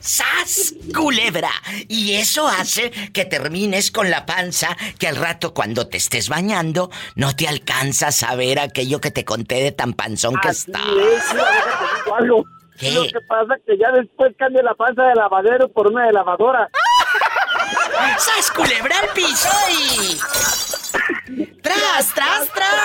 ¡Sas! 0.00 0.74
Culebra. 0.94 1.50
Y 1.88 2.14
eso 2.14 2.48
hace 2.48 2.90
que 3.12 3.24
termines 3.24 3.90
con 3.90 4.10
la 4.10 4.26
panza 4.26 4.76
que 4.98 5.08
al 5.08 5.16
rato 5.16 5.54
cuando 5.54 5.88
te 5.88 5.96
estés 5.96 6.28
bañando 6.28 6.90
no 7.14 7.34
te 7.34 7.48
alcanzas 7.48 8.22
a 8.22 8.34
ver 8.34 8.58
aquello 8.58 9.00
que 9.00 9.10
te 9.10 9.24
conté 9.24 9.56
de 9.56 9.72
tan 9.72 9.92
panzón 9.92 10.36
que 10.40 10.48
está. 10.48 10.80
algo. 12.16 12.44
¿Qué? 12.78 12.92
Lo 12.92 13.02
que 13.02 13.20
pasa 13.26 13.54
es 13.56 13.62
que 13.66 13.76
ya 13.76 13.90
después 13.90 14.34
cambia 14.38 14.62
la 14.62 14.74
panza 14.74 15.02
de 15.02 15.14
lavadero 15.16 15.68
por 15.72 15.88
una 15.88 16.06
de 16.06 16.12
lavadora. 16.12 16.68
¡Sas 18.18 18.50
culebra 18.52 19.00
al 19.00 19.08
piso 19.08 19.48
y... 19.70 20.18
¡Tras, 21.62 22.14
tras, 22.14 22.48
tras! 22.54 22.78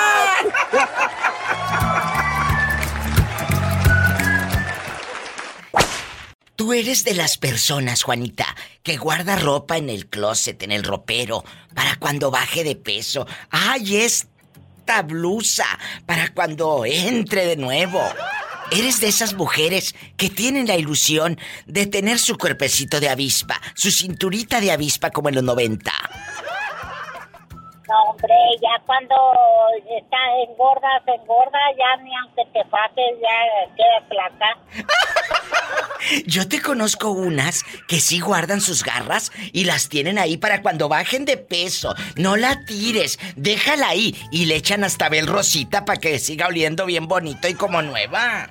Tú 6.56 6.72
eres 6.72 7.04
de 7.04 7.16
las 7.16 7.38
personas, 7.38 8.04
Juanita, 8.04 8.46
que 8.84 8.98
guarda 8.98 9.36
ropa 9.36 9.78
en 9.78 9.90
el 9.90 10.06
closet, 10.06 10.62
en 10.62 10.72
el 10.72 10.84
ropero, 10.84 11.44
para 11.74 11.96
cuando 11.96 12.30
baje 12.30 12.64
de 12.64 12.76
peso. 12.76 13.26
¡Ay, 13.50 13.98
esta 13.98 15.02
blusa! 15.02 15.66
Para 16.06 16.32
cuando 16.32 16.86
entre 16.86 17.48
de 17.48 17.56
nuevo. 17.56 18.02
Eres 18.72 19.02
de 19.02 19.08
esas 19.08 19.34
mujeres 19.34 19.96
que 20.16 20.30
tienen 20.30 20.68
la 20.68 20.78
ilusión 20.78 21.40
de 21.66 21.88
tener 21.88 22.20
su 22.20 22.38
cuerpecito 22.38 23.00
de 23.00 23.10
avispa, 23.10 23.60
su 23.74 23.90
cinturita 23.90 24.62
de 24.62 24.72
avispa 24.72 25.10
como 25.10 25.30
en 25.30 25.36
los 25.36 25.44
90. 25.44 25.92
No, 27.94 28.10
hombre, 28.10 28.34
ya 28.60 28.82
cuando 28.88 29.16
está 29.88 30.18
engorda, 30.48 30.90
se 31.06 31.12
engorda, 31.12 31.60
ya 31.78 32.02
ni 32.02 32.12
aunque 32.16 32.44
te 32.46 32.64
fajes, 32.66 33.20
ya 33.22 33.70
queda 33.76 34.10
placa. 34.10 34.58
Yo 36.26 36.50
te 36.50 36.60
conozco 36.60 37.12
unas 37.12 37.64
que 37.88 38.00
sí 38.00 38.20
guardan 38.20 38.62
sus 38.62 38.84
garras 38.84 39.32
y 39.54 39.66
las 39.66 39.90
tienen 39.90 40.18
ahí 40.18 40.38
para 40.38 40.64
cuando 40.64 40.90
bajen 40.90 41.26
de 41.26 41.38
peso. 41.38 41.94
No 42.16 42.36
la 42.36 42.66
tires, 42.66 43.20
déjala 43.36 43.90
ahí 43.90 44.16
y 44.32 44.48
le 44.48 44.56
echan 44.56 44.84
hasta 44.84 45.08
bel 45.10 45.28
rosita 45.28 45.86
para 45.86 46.00
que 46.00 46.18
siga 46.18 46.48
oliendo 46.48 46.88
bien 46.88 47.08
bonito 47.08 47.48
y 47.48 47.54
como 47.54 47.84
nueva. 47.84 48.48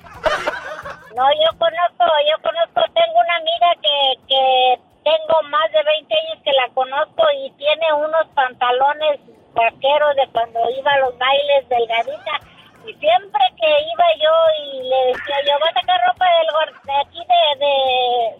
No, 1.17 1.23
yo 1.33 1.59
conozco, 1.59 2.05
yo 2.29 2.41
conozco, 2.41 2.81
tengo 2.93 3.19
una 3.19 3.35
amiga 3.35 3.75
que, 3.81 4.25
que 4.25 4.79
tengo 5.03 5.43
más 5.49 5.69
de 5.73 5.83
20 5.83 6.15
años 6.15 6.43
que 6.45 6.51
la 6.53 6.73
conozco 6.73 7.23
y 7.45 7.51
tiene 7.57 7.91
unos 7.93 8.25
pantalones 8.33 9.19
vaqueros 9.53 10.15
de 10.15 10.27
cuando 10.31 10.59
iba 10.77 10.91
a 10.91 10.99
los 10.99 11.17
bailes 11.17 11.67
delgadita. 11.69 12.39
Y 12.85 12.93
siempre 12.95 13.41
que 13.59 13.67
iba 13.67 14.05
yo 14.19 14.33
y 14.59 14.83
le 14.83 15.05
decía 15.13 15.37
yo, 15.47 15.53
va 15.59 15.67
a 15.69 15.73
sacar 15.79 16.01
ropa 16.05 16.25
del, 16.25 16.47
de 16.83 16.93
aquí 16.99 17.19
de, 17.23 17.41
de, 17.65 17.75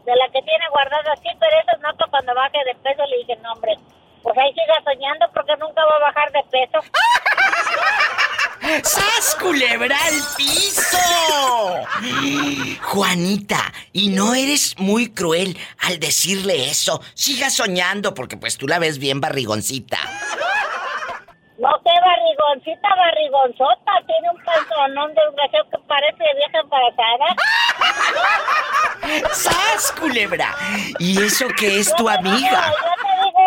de 0.03 0.13
la 0.17 0.27
que 0.27 0.41
tiene 0.41 0.67
guardada 0.70 1.13
así, 1.13 1.29
pero 1.39 1.58
eso 1.60 1.77
no 1.82 1.96
para 1.96 2.12
cuando 2.12 2.36
baje 2.36 2.60
de 2.65 2.75
peso. 2.75 3.05
Le 3.08 3.17
dije, 3.20 3.38
no, 3.41 3.53
hombre, 3.53 3.79
pues 4.22 4.38
ahí 4.38 4.51
siga 4.51 4.82
soñando 4.84 5.32
porque 5.34 5.55
nunca 5.58 5.86
va 5.86 5.96
a 5.96 6.00
bajar 6.00 6.29
de 6.32 6.43
peso. 6.51 6.79
¡Sas, 8.84 9.36
culebra 9.39 9.98
al 10.05 10.22
piso! 10.38 10.98
Juanita, 12.82 13.74
y 13.91 14.10
no 14.10 14.34
eres 14.34 14.75
muy 14.77 15.12
cruel 15.12 15.58
al 15.79 16.00
decirle 16.00 16.70
eso. 16.70 17.01
Siga 17.13 17.50
soñando 17.50 18.13
porque 18.13 18.38
pues 18.38 18.58
tú 18.58 18.67
la 18.67 18.79
ves 18.79 19.00
bien 19.00 19.22
barrigoncita. 19.22 20.00
No, 21.63 21.70
qué 21.82 21.91
barrigoncita, 22.03 22.89
barrigonzota. 22.93 23.91
Tiene 24.05 24.29
un 24.32 24.43
pantalón 24.43 25.13
desgraciado 25.15 25.70
que 25.70 25.77
parece 25.88 26.24
vieja 26.36 26.60
embarazada. 26.60 27.25
¡Sas, 29.32 29.93
culebra! 29.93 30.53
¿Y 31.00 31.24
eso 31.24 31.48
que 31.58 31.79
es 31.79 31.96
tu 31.96 32.10
amiga? 32.10 32.70
yo 32.70 32.91
te 33.01 33.12
digo, 33.24 33.43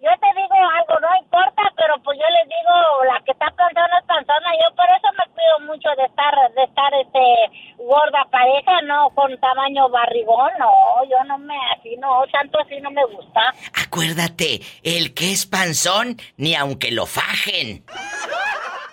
yo 0.00 0.10
te 0.20 0.30
digo 0.38 0.54
algo, 0.54 0.94
no 1.00 1.10
importa, 1.18 1.62
pero 1.76 1.94
pues 2.02 2.18
yo 2.18 2.26
les 2.30 2.46
digo, 2.48 3.04
la 3.04 3.18
que 3.24 3.32
está 3.32 3.50
panzona 3.50 3.98
es 3.98 4.06
panzona. 4.06 4.50
Yo 4.62 4.74
por 4.76 4.86
eso 4.86 5.08
me 5.18 5.26
cuido 5.34 5.58
mucho 5.60 5.72
mucho 5.72 5.88
de 5.96 6.04
estar, 6.04 6.34
de 6.54 6.64
estar, 6.64 6.92
este, 6.94 7.82
gorda 7.82 8.26
pareja, 8.30 8.82
no, 8.82 9.08
con 9.14 9.38
tamaño 9.40 9.88
barrigón, 9.88 10.50
no, 10.58 10.70
yo 11.08 11.24
no 11.24 11.38
me, 11.38 11.56
así 11.76 11.96
no, 11.96 12.24
tanto 12.30 12.58
así 12.60 12.78
no 12.80 12.90
me 12.90 13.04
gusta. 13.06 13.54
Acuérdate, 13.84 14.60
el 14.82 15.14
que 15.14 15.32
es 15.32 15.46
panzón, 15.46 16.18
ni 16.36 16.54
aunque 16.54 16.90
lo 16.90 17.06
fajen. 17.06 17.84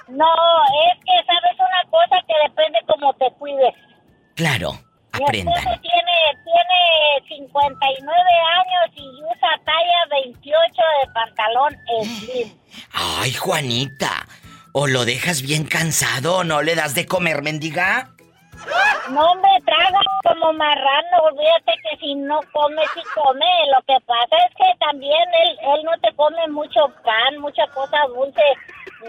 No, 0.07 0.25
es 0.87 0.99
que 1.03 1.25
sabes 1.25 1.59
una 1.59 1.91
cosa 1.91 2.15
que 2.27 2.33
depende 2.47 2.79
cómo 2.87 3.13
te 3.13 3.29
cuides. 3.37 3.75
Claro, 4.35 4.71
aprenda. 5.11 5.51
Mi 5.51 5.79
tiene, 5.79 6.17
tiene 6.43 7.27
59 7.27 8.13
años 8.57 8.95
y 8.95 9.23
usa 9.23 9.49
talla 9.65 10.05
28 10.11 10.81
de 11.01 11.13
pantalón 11.13 11.77
slim. 12.19 12.53
Ay, 12.93 13.33
Juanita, 13.33 14.27
o 14.73 14.87
lo 14.87 15.05
dejas 15.05 15.41
bien 15.41 15.65
cansado 15.65 16.37
o 16.37 16.43
no 16.43 16.61
le 16.61 16.75
das 16.75 16.95
de 16.95 17.05
comer, 17.05 17.41
mendiga. 17.41 18.11
No 19.11 19.35
me 19.35 19.61
traga 19.65 19.99
como 20.23 20.53
marrano, 20.53 21.17
olvídate 21.23 21.73
que 21.83 21.97
si 21.97 22.15
no 22.15 22.39
come, 22.51 22.81
si 22.93 23.01
come. 23.15 23.45
Lo 23.75 23.81
que 23.87 23.97
pasa 24.05 24.35
es 24.47 24.55
que 24.55 24.77
también 24.79 25.23
él, 25.43 25.57
él 25.75 25.83
no 25.83 25.91
te 26.01 26.13
come 26.15 26.47
mucho 26.49 26.81
pan, 27.03 27.39
mucha 27.39 27.65
cosa 27.73 27.97
dulce, 28.07 28.41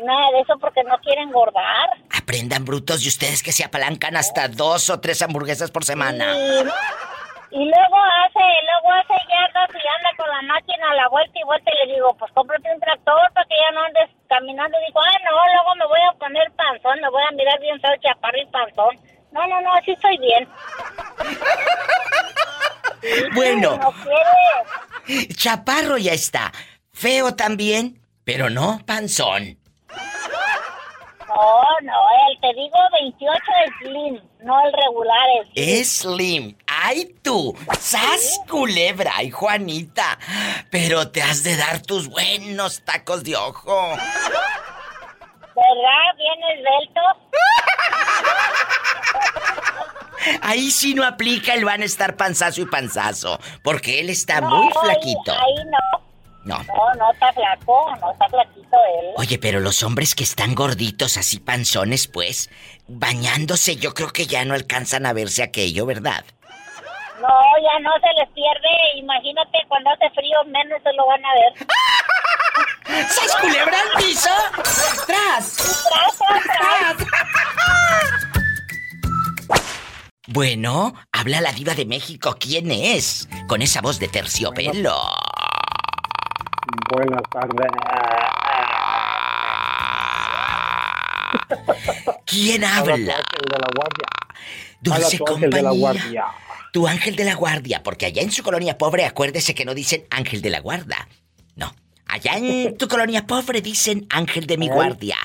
nada 0.02 0.30
de 0.32 0.40
eso 0.40 0.58
porque 0.58 0.82
no 0.84 0.98
quiere 1.00 1.22
engordar. 1.22 1.90
Aprendan 2.16 2.64
brutos 2.64 3.04
y 3.04 3.08
ustedes 3.08 3.42
que 3.42 3.52
se 3.52 3.64
apalancan 3.64 4.16
hasta 4.16 4.48
dos 4.48 4.88
o 4.90 5.00
tres 5.00 5.20
hamburguesas 5.22 5.70
por 5.70 5.84
semana. 5.84 6.34
Y, 7.52 7.64
luego 7.64 7.96
hace, 7.98 8.46
luego 8.62 8.92
hace 8.94 9.14
yardas 9.28 9.70
y 9.74 9.88
anda 9.98 10.10
con 10.16 10.28
la 10.28 10.42
máquina 10.42 10.90
a 10.92 10.94
la 10.94 11.08
vuelta 11.08 11.38
y 11.38 11.44
vuelta 11.44 11.70
y 11.70 11.86
le 11.86 11.94
digo, 11.94 12.14
pues 12.16 12.30
cómprate 12.32 12.72
un 12.72 12.80
tractor 12.80 13.32
para 13.34 13.46
que 13.46 13.56
ya 13.56 13.72
no 13.72 13.82
andes 13.82 14.08
caminando. 14.28 14.78
Y 14.78 14.86
digo, 14.86 15.00
ah, 15.00 15.18
no, 15.24 15.52
luego 15.52 15.74
me 15.74 15.86
voy 15.86 16.00
a 16.08 16.18
poner 16.18 16.50
panzón, 16.52 17.00
me 17.00 17.10
voy 17.10 17.22
a 17.28 17.32
mirar 17.32 17.58
bien 17.58 17.80
feo, 17.80 17.90
chaparro 18.00 18.38
y 18.40 18.46
panzón. 18.46 19.09
No, 19.32 19.46
no, 19.46 19.60
no, 19.60 19.74
así 19.74 19.92
estoy 19.92 20.18
bien. 20.18 20.48
bueno. 23.34 23.78
Chaparro 25.36 25.98
ya 25.98 26.12
está. 26.12 26.52
Feo 26.92 27.34
también, 27.34 28.00
pero 28.24 28.50
no 28.50 28.80
panzón. 28.84 29.58
No, 31.28 31.62
no, 31.82 31.94
el 32.28 32.40
te 32.40 32.52
digo 32.54 32.76
28 33.00 33.42
es 33.64 33.72
slim, 33.86 34.20
no 34.40 34.66
el 34.66 34.72
regular 34.72 35.28
es 35.54 35.98
slim. 35.98 36.56
¡Ay 36.66 37.14
tú! 37.22 37.56
¡Sas 37.78 38.40
culebra! 38.48 39.12
¡Ay, 39.14 39.30
Juanita! 39.30 40.18
Pero 40.70 41.10
te 41.12 41.22
has 41.22 41.44
de 41.44 41.56
dar 41.56 41.82
tus 41.82 42.08
buenos 42.08 42.84
tacos 42.84 43.22
de 43.22 43.36
ojo. 43.36 43.90
¿Verdad? 45.54 46.16
Bien 46.16 46.42
esbelto. 46.58 47.00
Ahí 50.42 50.70
sí 50.70 50.94
no 50.94 51.04
aplica 51.04 51.54
el 51.54 51.64
van 51.64 51.82
a 51.82 51.84
estar 51.84 52.16
panzazo 52.16 52.60
y 52.60 52.66
panzazo, 52.66 53.38
porque 53.62 54.00
él 54.00 54.10
está 54.10 54.40
muy 54.40 54.68
flaquito. 54.80 55.32
Ahí, 55.32 55.64
no. 55.64 56.00
No. 56.42 56.56
No, 56.64 56.94
no 56.98 57.12
está 57.12 57.32
flaco, 57.32 57.94
no 58.00 58.12
está 58.12 58.26
flaquito 58.28 58.76
él. 59.00 59.06
Oye, 59.16 59.38
pero 59.38 59.60
los 59.60 59.82
hombres 59.82 60.14
que 60.14 60.24
están 60.24 60.54
gorditos, 60.54 61.16
así 61.18 61.38
panzones, 61.38 62.06
pues, 62.06 62.50
bañándose, 62.88 63.76
yo 63.76 63.92
creo 63.92 64.08
que 64.08 64.26
ya 64.26 64.44
no 64.44 64.54
alcanzan 64.54 65.04
a 65.04 65.12
verse 65.12 65.42
aquello, 65.42 65.84
¿verdad? 65.84 66.24
No, 67.20 67.28
ya 67.28 67.78
no 67.80 67.90
se 68.00 68.08
les 68.18 68.28
pierde. 68.30 68.68
Imagínate 68.96 69.58
cuando 69.68 69.90
hace 69.90 70.08
frío, 70.10 70.38
menos 70.46 70.82
se 70.82 70.92
lo 70.94 71.06
van 71.06 71.22
a 71.24 71.34
ver. 71.34 71.68
¿Se 73.10 73.38
culebra 73.40 73.76
el 73.82 74.04
piso? 74.04 74.30
¡Tras! 75.06 75.56
¡Tras, 75.56 76.18
tras, 76.18 76.42
tras! 76.44 77.19
Bueno, 80.32 80.94
habla 81.10 81.40
la 81.40 81.50
diva 81.50 81.74
de 81.74 81.84
México. 81.84 82.36
¿Quién 82.38 82.70
es? 82.70 83.28
Con 83.48 83.62
esa 83.62 83.80
voz 83.80 83.98
de 83.98 84.06
terciopelo. 84.06 84.94
Buenas 86.92 87.22
tardes. 87.32 87.66
¿Quién 92.26 92.62
habla? 92.62 92.96
de 92.96 93.58
la 93.58 93.68
guardia. 93.74 94.06
Dulce 94.80 95.18
tu 95.18 95.24
compañía. 95.24 95.56
de 95.56 95.62
la 95.62 95.70
guardia. 95.72 96.24
Tu 96.72 96.86
ángel 96.86 97.16
de 97.16 97.24
la 97.24 97.34
guardia, 97.34 97.82
porque 97.82 98.06
allá 98.06 98.22
en 98.22 98.30
su 98.30 98.44
colonia 98.44 98.78
pobre 98.78 99.06
acuérdese 99.06 99.56
que 99.56 99.64
no 99.64 99.74
dicen 99.74 100.04
ángel 100.10 100.42
de 100.42 100.50
la 100.50 100.60
guarda. 100.60 101.08
No, 101.56 101.74
allá 102.06 102.36
en 102.36 102.78
tu 102.78 102.86
colonia 102.86 103.26
pobre 103.26 103.62
dicen 103.62 104.06
ángel 104.10 104.46
de 104.46 104.58
mi 104.58 104.68
guardia. 104.68 105.16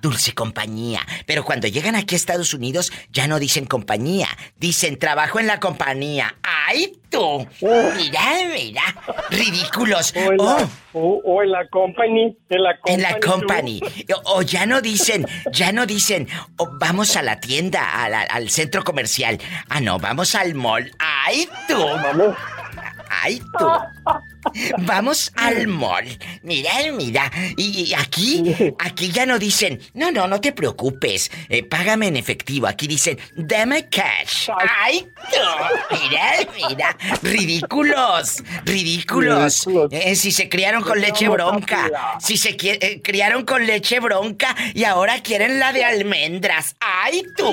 Dulce 0.00 0.32
compañía. 0.32 1.00
Pero 1.26 1.44
cuando 1.44 1.68
llegan 1.68 1.94
aquí 1.94 2.14
a 2.14 2.16
Estados 2.16 2.54
Unidos 2.54 2.90
ya 3.10 3.26
no 3.26 3.38
dicen 3.38 3.66
compañía, 3.66 4.28
dicen 4.56 4.98
trabajo 4.98 5.38
en 5.38 5.46
la 5.46 5.60
compañía. 5.60 6.36
¡Ay 6.42 6.92
tú! 7.10 7.46
Mira, 7.60 8.22
mira. 8.54 8.82
Ridículos. 9.30 10.14
O 10.16 10.18
en, 10.18 10.36
la, 10.38 10.68
oh. 10.94 11.42
en 11.42 11.50
la 11.50 11.68
company. 11.68 12.36
En 12.48 12.62
la 12.62 12.78
company. 12.78 12.94
En 12.94 13.02
la 13.02 13.20
company. 13.20 13.80
O, 14.24 14.42
ya 14.42 14.64
no 14.64 14.80
dicen, 14.80 15.26
ya 15.52 15.70
no 15.72 15.84
dicen, 15.84 16.28
vamos 16.78 17.16
a 17.16 17.22
la 17.22 17.38
tienda, 17.40 18.04
al 18.04 18.48
centro 18.48 18.84
comercial. 18.84 19.38
Ah, 19.68 19.80
no, 19.80 19.98
vamos 19.98 20.34
al 20.34 20.54
mall. 20.54 20.90
¡Ay 20.98 21.46
tú! 21.68 21.78
Vamos. 21.78 22.36
¡Ay 23.10 23.42
tú! 23.58 23.66
Vamos 24.78 25.32
al 25.36 25.66
mall. 25.66 26.06
Mira, 26.42 26.70
mira. 26.96 27.30
Y, 27.56 27.92
aquí, 27.94 28.74
aquí 28.78 29.10
ya 29.10 29.26
no 29.26 29.38
dicen, 29.38 29.80
no, 29.94 30.10
no, 30.12 30.26
no 30.28 30.40
te 30.40 30.52
preocupes. 30.52 31.30
Eh, 31.48 31.62
págame 31.64 32.06
en 32.06 32.16
efectivo. 32.16 32.66
Aquí 32.66 32.86
dicen, 32.86 33.18
dame 33.34 33.88
cash. 33.88 34.48
¡Ay! 34.80 35.06
Mira, 35.90 36.32
mira. 36.54 36.96
Ridículos. 37.22 38.42
Ridículos. 38.64 39.66
Eh, 39.90 40.14
si 40.14 40.30
se 40.32 40.48
criaron 40.48 40.82
con 40.82 41.00
leche 41.00 41.28
bronca. 41.28 42.18
Si 42.20 42.36
se 42.36 42.56
eh, 42.60 43.00
criaron 43.02 43.44
con 43.44 43.66
leche 43.66 44.00
bronca 44.00 44.54
y 44.72 44.84
ahora 44.84 45.20
quieren 45.22 45.58
la 45.58 45.72
de 45.72 45.84
almendras. 45.84 46.76
¡Ay, 46.80 47.24
tú! 47.36 47.52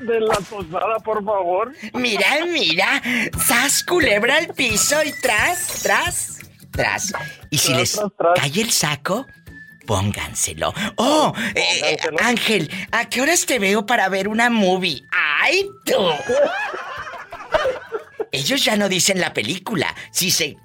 De 0.00 0.20
la 0.20 0.34
posada, 0.34 0.98
por 1.04 1.24
favor. 1.24 1.72
Mira, 1.94 2.44
mira. 2.46 3.02
Sas 3.46 3.84
culebra 3.84 4.36
al 4.36 4.48
piso 4.48 4.96
y 5.04 5.12
tras, 5.20 5.82
tras, 5.82 6.38
tras. 6.70 7.12
Y 7.50 7.58
si 7.58 7.74
les 7.74 8.00
cae 8.34 8.60
el 8.60 8.70
saco, 8.70 9.26
pónganselo. 9.86 10.72
Oh, 10.96 11.32
eh, 11.54 11.80
eh, 11.82 11.96
Ángel, 12.20 12.70
¿a 12.92 13.08
qué 13.08 13.22
horas 13.22 13.46
te 13.46 13.58
veo 13.58 13.86
para 13.86 14.08
ver 14.08 14.28
una 14.28 14.50
movie? 14.50 15.02
¡Ay, 15.10 15.66
tú! 15.84 15.94
Ellos 18.32 18.64
ya 18.64 18.76
no 18.76 18.88
dicen 18.88 19.20
la 19.20 19.32
película. 19.32 19.94
Si 20.12 20.30
se 20.30 20.56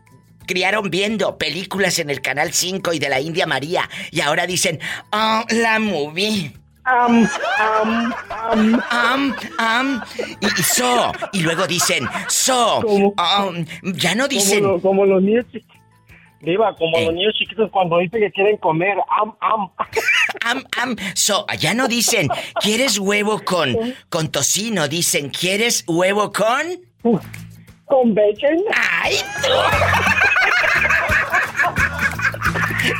criaron 0.46 0.90
viendo 0.90 1.38
películas 1.38 2.00
en 2.00 2.10
el 2.10 2.22
Canal 2.22 2.54
5 2.54 2.94
y 2.94 3.00
de 3.00 3.10
la 3.10 3.22
India 3.22 3.48
María 3.48 3.90
y 4.12 4.22
ahora 4.22 4.46
dicen, 4.46 4.80
oh, 5.12 5.44
la 5.50 5.80
movie. 5.80 6.54
Am, 6.86 7.30
am, 7.60 8.14
am. 8.30 8.84
Am, 8.92 9.36
am. 9.58 10.04
Y, 10.42 10.64
so. 10.64 11.12
Y 11.32 11.42
luego 11.42 11.66
dicen, 11.66 12.08
so. 12.28 12.80
Um, 12.80 13.66
ya 13.94 14.16
no 14.16 14.28
dicen. 14.28 14.80
Como, 14.82 15.06
los 15.06 15.22
niños 15.24 15.46
chiquitos. 15.46 15.78
Diva, 16.42 16.76
como 16.76 16.98
los 17.00 17.10
eh. 17.10 17.14
niños 17.14 17.34
chiquitos 17.36 17.72
cuando 17.72 18.00
dicen 18.00 18.20
que 18.20 18.32
quieren 18.32 18.58
comer, 18.58 18.98
am, 19.10 19.34
am. 19.40 19.70
Am, 20.46 20.64
am. 20.78 20.96
So, 21.16 21.46
ya 21.58 21.74
no 21.74 21.88
dicen, 21.88 22.28
¿quieres 22.60 23.00
huevo 23.00 23.40
con, 23.46 23.78
con 24.10 24.30
tocino? 24.30 24.90
Dicen, 24.90 25.30
¿quieres 25.30 25.86
huevo 25.88 26.34
con? 26.34 26.82
Con 27.86 28.14
bacon. 28.14 28.62
¡Ay! 28.76 29.16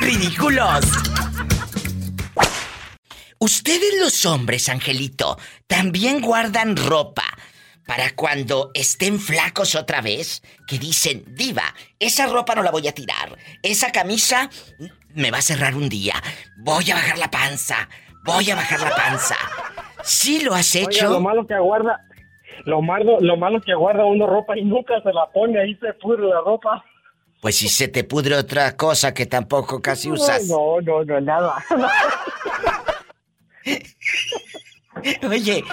¡Ridículos! 0.00 1.13
Ustedes 3.38 4.00
los 4.00 4.26
hombres, 4.26 4.68
Angelito, 4.68 5.38
también 5.66 6.20
guardan 6.20 6.76
ropa 6.76 7.24
para 7.86 8.14
cuando 8.14 8.70
estén 8.74 9.18
flacos 9.18 9.74
otra 9.74 10.00
vez, 10.00 10.42
que 10.66 10.78
dicen, 10.78 11.24
diva, 11.28 11.74
esa 11.98 12.26
ropa 12.26 12.54
no 12.54 12.62
la 12.62 12.70
voy 12.70 12.88
a 12.88 12.92
tirar, 12.92 13.36
esa 13.62 13.92
camisa 13.92 14.48
me 15.14 15.30
va 15.30 15.38
a 15.38 15.42
cerrar 15.42 15.74
un 15.74 15.88
día, 15.88 16.14
voy 16.58 16.90
a 16.90 16.94
bajar 16.94 17.18
la 17.18 17.30
panza, 17.30 17.88
voy 18.24 18.50
a 18.50 18.56
bajar 18.56 18.80
la 18.80 18.94
panza. 18.94 19.36
¿Sí 20.02 20.42
lo 20.42 20.54
has 20.54 20.74
hecho? 20.74 21.10
lo 21.10 21.20
malo 21.20 21.46
que 21.46 21.54
aguarda, 21.54 22.00
lo 22.64 22.82
malo, 22.82 23.20
lo 23.20 23.36
malo 23.36 23.60
que 23.60 23.72
aguarda 23.72 24.04
uno 24.04 24.26
ropa 24.26 24.56
y 24.58 24.64
nunca 24.64 25.00
se 25.02 25.12
la 25.12 25.26
pone, 25.32 25.60
ahí 25.60 25.74
se 25.76 25.92
pudre 25.94 26.26
la 26.26 26.40
ropa. 26.40 26.84
Pues 27.40 27.56
si 27.56 27.68
se 27.68 27.88
te 27.88 28.04
pudre 28.04 28.36
otra 28.36 28.74
cosa 28.74 29.12
que 29.12 29.26
tampoco 29.26 29.82
casi 29.82 30.10
usas. 30.10 30.46
No, 30.48 30.80
no, 30.80 31.04
no, 31.04 31.20
nada. 31.20 31.62
Oye, 35.28 35.64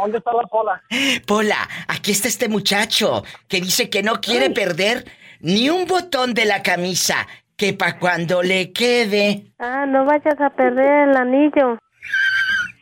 ¿dónde 0.00 0.18
está 0.18 0.32
la 0.32 0.42
Pola? 0.44 0.82
Pola, 1.26 1.68
aquí 1.88 2.12
está 2.12 2.28
este 2.28 2.48
muchacho 2.48 3.22
que 3.48 3.60
dice 3.60 3.90
que 3.90 4.02
no 4.02 4.20
quiere 4.20 4.50
perder 4.50 5.04
ni 5.40 5.68
un 5.68 5.86
botón 5.86 6.32
de 6.32 6.46
la 6.46 6.62
camisa 6.62 7.26
que 7.56 7.74
pa' 7.74 7.98
cuando 7.98 8.42
le 8.42 8.72
quede. 8.72 9.52
Ah, 9.58 9.86
no 9.86 10.04
vayas 10.04 10.40
a 10.40 10.50
perder 10.50 11.10
el 11.10 11.16
anillo. 11.16 11.78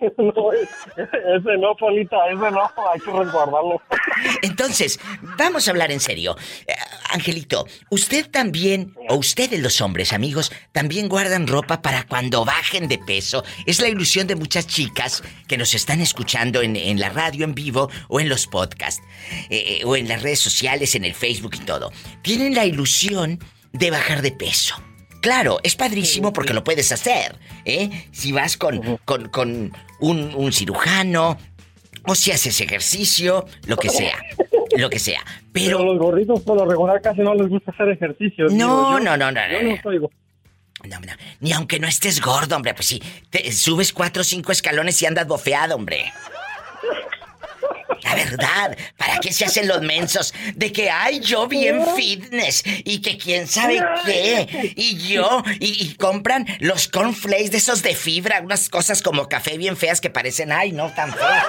no, 0.18 0.52
ese 0.52 1.58
no, 1.58 1.76
Polita, 1.76 2.16
ese 2.28 2.50
no, 2.50 2.70
hay 2.92 3.00
que 3.00 3.12
resguardarlo. 3.12 3.80
Entonces, 4.42 4.98
vamos 5.38 5.66
a 5.66 5.70
hablar 5.70 5.92
en 5.92 6.00
serio. 6.00 6.36
Eh, 6.66 6.72
Angelito, 7.10 7.66
usted 7.90 8.30
también, 8.30 8.94
o 9.08 9.16
ustedes 9.16 9.60
los 9.60 9.80
hombres, 9.80 10.12
amigos, 10.12 10.52
también 10.72 11.08
guardan 11.08 11.46
ropa 11.46 11.82
para 11.82 12.04
cuando 12.04 12.44
bajen 12.44 12.88
de 12.88 12.98
peso. 12.98 13.44
Es 13.66 13.80
la 13.80 13.88
ilusión 13.88 14.26
de 14.26 14.36
muchas 14.36 14.66
chicas 14.66 15.22
que 15.46 15.58
nos 15.58 15.74
están 15.74 16.00
escuchando 16.00 16.62
en, 16.62 16.98
la 16.98 17.10
radio 17.10 17.44
en 17.44 17.54
vivo 17.54 17.90
o 18.08 18.20
en 18.20 18.28
los 18.28 18.46
podcasts, 18.46 19.02
eh, 19.50 19.80
eh, 19.80 19.84
o 19.84 19.96
en 19.96 20.08
las 20.08 20.22
redes 20.22 20.40
sociales, 20.40 20.94
en 20.94 21.04
el 21.04 21.14
Facebook 21.14 21.54
y 21.54 21.64
todo. 21.64 21.92
Tienen 22.22 22.54
la 22.54 22.64
ilusión 22.64 23.38
de 23.72 23.90
bajar 23.90 24.22
de 24.22 24.32
peso. 24.32 24.74
Claro, 25.22 25.60
es 25.62 25.76
padrísimo 25.76 26.32
porque 26.32 26.52
lo 26.52 26.64
puedes 26.64 26.90
hacer, 26.90 27.38
¿eh? 27.64 28.08
Si 28.10 28.32
vas 28.32 28.56
con, 28.56 28.98
con, 29.04 29.28
con 29.28 29.72
un, 30.02 30.34
un 30.34 30.52
cirujano, 30.52 31.38
o 32.06 32.14
si 32.14 32.30
haces 32.30 32.60
ejercicio, 32.60 33.46
lo 33.66 33.76
que 33.76 33.88
sea. 33.88 34.18
Lo 34.76 34.90
que 34.90 34.98
sea. 34.98 35.20
Pero, 35.52 35.84
los 35.84 35.98
gorritos 35.98 36.40
por 36.40 36.56
lo 36.56 36.66
regular 36.66 37.00
casi 37.00 37.20
no 37.20 37.34
les 37.34 37.48
gusta 37.48 37.72
hacer 37.72 37.88
ejercicio. 37.90 38.46
No, 38.50 38.98
no, 38.98 39.16
no, 39.16 39.30
no, 39.30 39.46
no. 39.46 39.60
Yo 39.60 39.62
no 39.62 39.82
soy 39.82 39.98
no, 40.88 40.98
no, 40.98 41.12
ni 41.40 41.52
aunque 41.52 41.78
no 41.78 41.86
estés 41.86 42.20
gordo, 42.20 42.56
hombre, 42.56 42.74
pues 42.74 42.86
sí, 42.86 43.00
te 43.30 43.52
subes 43.52 43.92
cuatro 43.92 44.22
o 44.22 44.24
cinco 44.24 44.50
escalones 44.50 45.00
y 45.00 45.06
andas 45.06 45.28
bofeado, 45.28 45.76
hombre. 45.76 46.12
La 48.04 48.14
verdad, 48.14 48.76
¿para 48.96 49.18
qué 49.18 49.32
se 49.32 49.44
hacen 49.44 49.68
los 49.68 49.80
mensos? 49.82 50.34
De 50.54 50.72
que, 50.72 50.90
ay, 50.90 51.20
yo 51.20 51.46
bien 51.46 51.84
fitness 51.96 52.64
y 52.84 53.00
que 53.00 53.16
quién 53.16 53.46
sabe 53.46 53.80
qué. 54.04 54.72
Y 54.76 54.98
yo, 54.98 55.42
y, 55.60 55.94
compran 55.94 56.46
los 56.60 56.88
cornflakes 56.88 57.50
de 57.50 57.58
esos 57.58 57.82
de 57.82 57.94
fibra, 57.94 58.40
unas 58.42 58.68
cosas 58.68 59.02
como 59.02 59.28
café 59.28 59.56
bien 59.56 59.76
feas 59.76 60.00
que 60.00 60.10
parecen, 60.10 60.52
ay, 60.52 60.72
no, 60.72 60.90
tan 60.94 61.12
feas. 61.12 61.46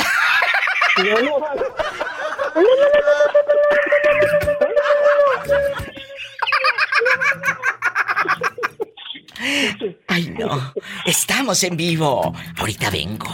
Ya 0.98 1.22
no 1.22 1.40
dan. 1.40 1.58
Ay, 10.08 10.34
no. 10.40 10.74
Estamos 11.06 11.64
en 11.64 11.76
vivo. 11.76 12.34
Ahorita 12.58 12.90
vengo. 12.90 13.28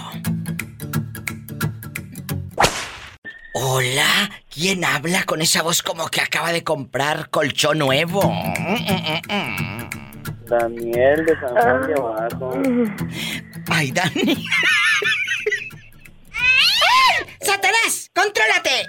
Hola, 3.54 4.32
¿quién 4.50 4.84
habla 4.84 5.24
con 5.24 5.42
esa 5.42 5.62
voz 5.62 5.84
como 5.84 6.08
que 6.08 6.22
acaba 6.22 6.52
de 6.52 6.64
comprar 6.64 7.30
colchón 7.30 7.78
nuevo? 7.80 8.22
Daniel 10.46 11.26
de 11.26 11.40
San 11.40 11.50
Juan 11.50 11.88
de 11.88 11.94
Abajo. 11.94 12.60
Ay, 13.70 13.92
Dani. 13.92 14.46
¡Satanás! 17.42 18.10
¡Contrólate! 18.14 18.88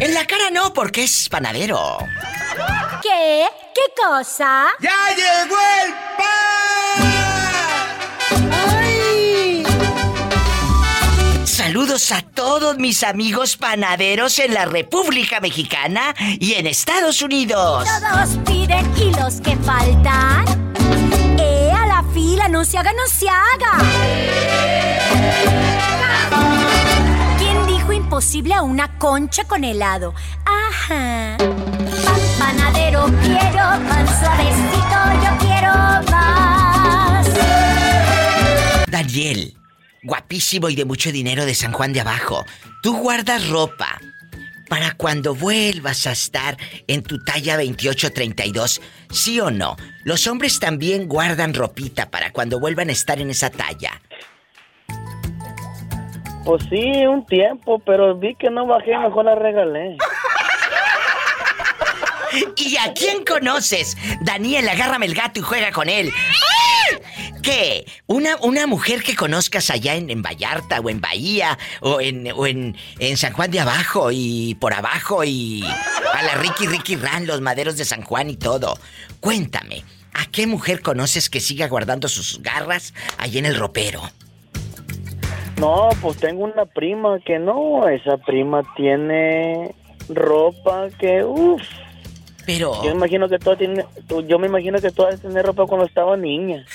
En 0.00 0.14
la 0.14 0.26
cara 0.26 0.50
no, 0.50 0.72
porque 0.72 1.04
es 1.04 1.28
panadero. 1.28 1.98
¿Qué? 3.02 3.46
¿Qué 3.74 3.80
cosa? 4.00 4.68
¡Ya 4.80 5.08
llegó 5.16 5.56
el 5.84 5.92
pan! 6.16 7.08
¡Ay! 8.52 9.64
Saludos 11.44 12.12
a 12.12 12.22
todos 12.22 12.78
mis 12.78 13.02
amigos 13.02 13.56
panaderos 13.56 14.38
en 14.38 14.54
la 14.54 14.66
República 14.66 15.40
Mexicana 15.40 16.14
y 16.18 16.54
en 16.54 16.66
Estados 16.66 17.20
Unidos. 17.20 17.84
Todos 17.84 18.38
piden 18.46 18.96
y 18.96 19.10
los 19.14 19.40
que 19.40 19.56
faltan. 19.56 20.44
¡Eh, 21.40 21.72
a 21.72 21.86
la 21.86 22.04
fila! 22.14 22.48
¡No 22.48 22.64
se 22.64 22.78
haga, 22.78 22.92
no 22.92 23.06
se 23.06 23.28
haga! 23.28 23.78
¿Quién 28.18 28.32
dijo 28.32 28.48
imposible 28.48 28.54
a 28.54 28.62
una 28.62 28.98
concha 28.98 29.44
con 29.44 29.62
helado? 29.62 30.12
Ajá 30.44 31.36
panadero 32.38 33.04
quiero, 33.22 33.64
pan 33.88 34.06
suavecito 34.18 34.98
yo 35.22 35.38
quiero 35.38 35.72
más. 36.10 37.26
Daniel, 38.90 39.54
guapísimo 40.02 40.68
y 40.68 40.74
de 40.74 40.84
mucho 40.84 41.12
dinero 41.12 41.46
de 41.46 41.54
San 41.54 41.72
Juan 41.72 41.92
de 41.92 42.00
Abajo, 42.00 42.44
tú 42.82 42.96
guardas 42.96 43.48
ropa 43.48 44.00
para 44.68 44.94
cuando 44.94 45.34
vuelvas 45.34 46.06
a 46.06 46.12
estar 46.12 46.58
en 46.86 47.02
tu 47.02 47.22
talla 47.22 47.56
28-32, 47.56 48.80
¿sí 49.10 49.40
o 49.40 49.50
no? 49.50 49.76
Los 50.04 50.26
hombres 50.26 50.58
también 50.58 51.08
guardan 51.08 51.54
ropita 51.54 52.10
para 52.10 52.32
cuando 52.32 52.58
vuelvan 52.60 52.88
a 52.88 52.92
estar 52.92 53.20
en 53.20 53.30
esa 53.30 53.50
talla. 53.50 54.00
Pues 56.48 56.64
sí, 56.70 57.04
un 57.06 57.26
tiempo, 57.26 57.78
pero 57.78 58.16
vi 58.16 58.34
que 58.34 58.48
no 58.48 58.66
bajé, 58.66 58.96
mejor 58.96 59.26
la 59.26 59.34
regalé. 59.34 59.98
¿Y 62.56 62.74
a 62.78 62.94
quién 62.94 63.22
conoces? 63.22 63.98
Daniel, 64.22 64.66
agárrame 64.66 65.04
el 65.04 65.14
gato 65.14 65.40
y 65.40 65.42
juega 65.42 65.72
con 65.72 65.90
él. 65.90 66.10
¿Qué? 67.42 67.84
¿Una, 68.06 68.36
una 68.36 68.66
mujer 68.66 69.02
que 69.02 69.14
conozcas 69.14 69.68
allá 69.68 69.94
en, 69.94 70.22
Vallarta 70.22 70.80
o 70.80 70.88
en 70.88 71.02
Bahía 71.02 71.58
o, 71.82 72.00
en, 72.00 72.26
en, 72.98 73.16
San 73.18 73.34
Juan 73.34 73.50
de 73.50 73.60
Abajo 73.60 74.08
y 74.10 74.54
por 74.54 74.72
abajo 74.72 75.24
y 75.24 75.62
a 76.14 76.22
la 76.22 76.34
Ricky 76.36 76.66
Ricky 76.66 76.96
Ran, 76.96 77.26
los 77.26 77.42
maderos 77.42 77.76
de 77.76 77.84
San 77.84 78.00
Juan 78.00 78.30
y 78.30 78.38
todo? 78.38 78.78
Cuéntame, 79.20 79.84
¿a 80.14 80.24
qué 80.24 80.46
mujer 80.46 80.80
conoces 80.80 81.28
que 81.28 81.40
siga 81.40 81.68
guardando 81.68 82.08
sus 82.08 82.40
garras 82.40 82.94
allí 83.18 83.36
en 83.36 83.44
el 83.44 83.56
ropero? 83.58 84.00
No, 85.58 85.88
pues 86.00 86.18
tengo 86.18 86.44
una 86.44 86.66
prima 86.66 87.18
que 87.20 87.38
no, 87.38 87.88
esa 87.88 88.18
prima 88.18 88.62
tiene 88.76 89.74
ropa 90.08 90.88
que, 90.98 91.24
uff. 91.24 91.62
Pero. 92.46 92.82
Yo 92.82 92.90
me 92.90 92.96
imagino 92.96 93.28
que 93.28 93.38
toda 93.38 93.56
tiene, 93.56 93.84
yo 94.26 94.38
me 94.38 94.46
imagino 94.46 94.80
que 94.80 94.90
toda 94.90 95.16
tiene 95.16 95.42
ropa 95.42 95.66
cuando 95.66 95.86
estaba 95.86 96.16
niña. 96.16 96.64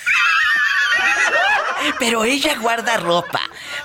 Pero 1.98 2.24
ella 2.24 2.56
guarda 2.60 2.98
ropa 2.98 3.40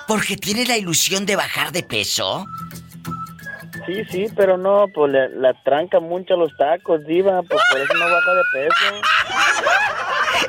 porque 0.08 0.38
tiene 0.38 0.66
la 0.66 0.78
ilusión 0.78 1.26
de 1.26 1.36
bajar 1.36 1.72
de 1.72 1.82
peso. 1.84 2.46
Sí, 3.86 4.06
sí, 4.10 4.28
pero 4.36 4.56
no, 4.56 4.86
pues 4.94 5.12
la 5.12 5.54
tranca 5.64 6.00
mucho 6.00 6.36
los 6.36 6.56
tacos, 6.58 7.04
diva, 7.06 7.42
pues 7.42 7.60
por 7.72 7.82
eso 7.82 7.94
no 7.96 8.06
baja 8.06 8.34
de 8.36 8.44
peso. 8.54 9.02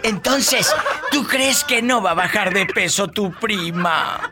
Entonces, 0.02 0.70
¿tú 1.10 1.26
crees 1.26 1.64
que 1.64 1.80
no 1.80 2.02
va 2.02 2.10
a 2.10 2.14
bajar 2.14 2.52
de 2.52 2.66
peso 2.66 3.08
tu 3.08 3.32
prima? 3.32 4.30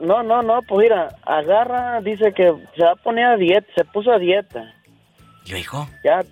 No, 0.00 0.22
no, 0.22 0.42
no, 0.42 0.62
pues 0.62 0.84
mira, 0.84 1.14
agarra, 1.24 2.00
dice 2.00 2.32
que 2.32 2.54
se 2.74 2.82
va 2.82 2.92
a 2.92 2.96
poner 2.96 3.26
a 3.26 3.36
dieta, 3.36 3.66
se 3.76 3.84
puso 3.84 4.10
a 4.10 4.18
dieta. 4.18 4.74
¿Y 5.44 5.56
hijo? 5.56 5.86
Ya 6.02 6.22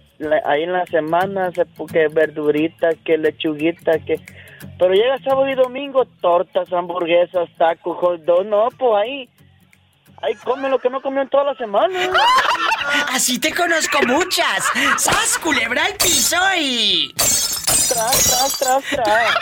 ahí 0.44 0.62
en 0.62 0.72
la 0.72 0.86
semana 0.86 1.52
se 1.52 1.64
puso 1.66 1.92
que 1.92 2.08
verduritas, 2.08 2.96
que 3.04 3.18
lechuguita, 3.18 3.98
que... 4.00 4.20
Pero 4.78 4.94
llega 4.94 5.18
sábado 5.18 5.48
y 5.48 5.54
domingo, 5.54 6.04
tortas, 6.20 6.72
hamburguesas, 6.72 7.48
tacos, 7.56 7.98
hot 7.98 8.22
dog, 8.22 8.46
no, 8.46 8.68
pues 8.76 8.92
ahí... 9.02 9.28
Ahí 10.20 10.34
come 10.42 10.68
lo 10.68 10.80
que 10.80 10.90
no 10.90 11.00
comió 11.00 11.22
en 11.22 11.28
toda 11.28 11.44
la 11.44 11.54
semana. 11.54 11.96
Así 13.12 13.38
te 13.38 13.54
conozco 13.54 13.98
muchas. 14.04 14.68
¡Sas, 14.96 15.38
culebra 15.38 15.86
el 15.86 15.94
piso 15.94 16.36
y... 16.58 17.12
Tras, 17.14 17.88
tras, 17.88 18.58
tras, 18.58 18.84
tras. 18.90 19.34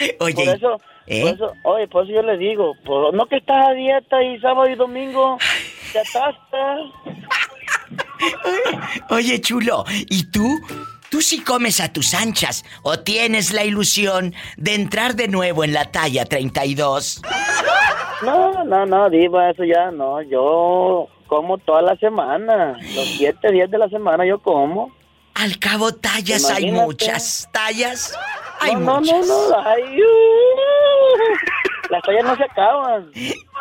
Oye, 0.20 0.34
por 0.34 0.48
eso, 0.56 0.80
¿Eh? 1.06 1.22
Por 1.22 1.30
eso, 1.34 1.52
oye, 1.64 1.88
por 1.88 2.04
eso 2.04 2.14
yo 2.14 2.22
le 2.22 2.38
digo, 2.38 2.74
por, 2.84 3.12
no 3.12 3.26
que 3.26 3.36
estás 3.36 3.68
a 3.68 3.72
dieta 3.72 4.22
y 4.22 4.38
sábado 4.40 4.68
y 4.68 4.74
domingo 4.74 5.38
te 5.92 6.00
atastas. 6.00 6.80
Oye, 9.10 9.40
chulo, 9.40 9.84
¿y 10.08 10.30
tú? 10.30 10.60
¿Tú 11.10 11.20
sí 11.20 11.44
comes 11.44 11.80
a 11.80 11.92
tus 11.92 12.14
anchas 12.14 12.64
o 12.82 12.98
tienes 12.98 13.52
la 13.52 13.64
ilusión 13.64 14.34
de 14.56 14.74
entrar 14.74 15.14
de 15.14 15.28
nuevo 15.28 15.62
en 15.62 15.72
la 15.72 15.92
talla 15.92 16.24
32? 16.24 17.22
No, 18.24 18.64
no, 18.64 18.86
no, 18.86 19.10
Diva, 19.10 19.50
eso 19.50 19.64
ya 19.64 19.90
no. 19.90 20.22
Yo 20.22 21.08
como 21.26 21.58
toda 21.58 21.82
la 21.82 21.96
semana. 21.96 22.76
Los 22.94 23.06
siete 23.16 23.52
días 23.52 23.70
de 23.70 23.78
la 23.78 23.88
semana 23.88 24.26
yo 24.26 24.38
como. 24.38 24.92
Al 25.34 25.58
cabo, 25.58 25.92
tallas 25.92 26.48
hay 26.50 26.70
muchas. 26.70 27.48
¿Tallas? 27.52 28.16
Hay 28.64 28.74
no, 28.76 29.00
muchas. 29.00 29.26
No, 29.26 29.48
no, 29.48 29.52
no, 29.52 29.60
uh, 29.60 30.54
las 31.90 32.02
tallas 32.02 32.24
no 32.24 32.36
se 32.36 32.44
acaban. 32.44 33.10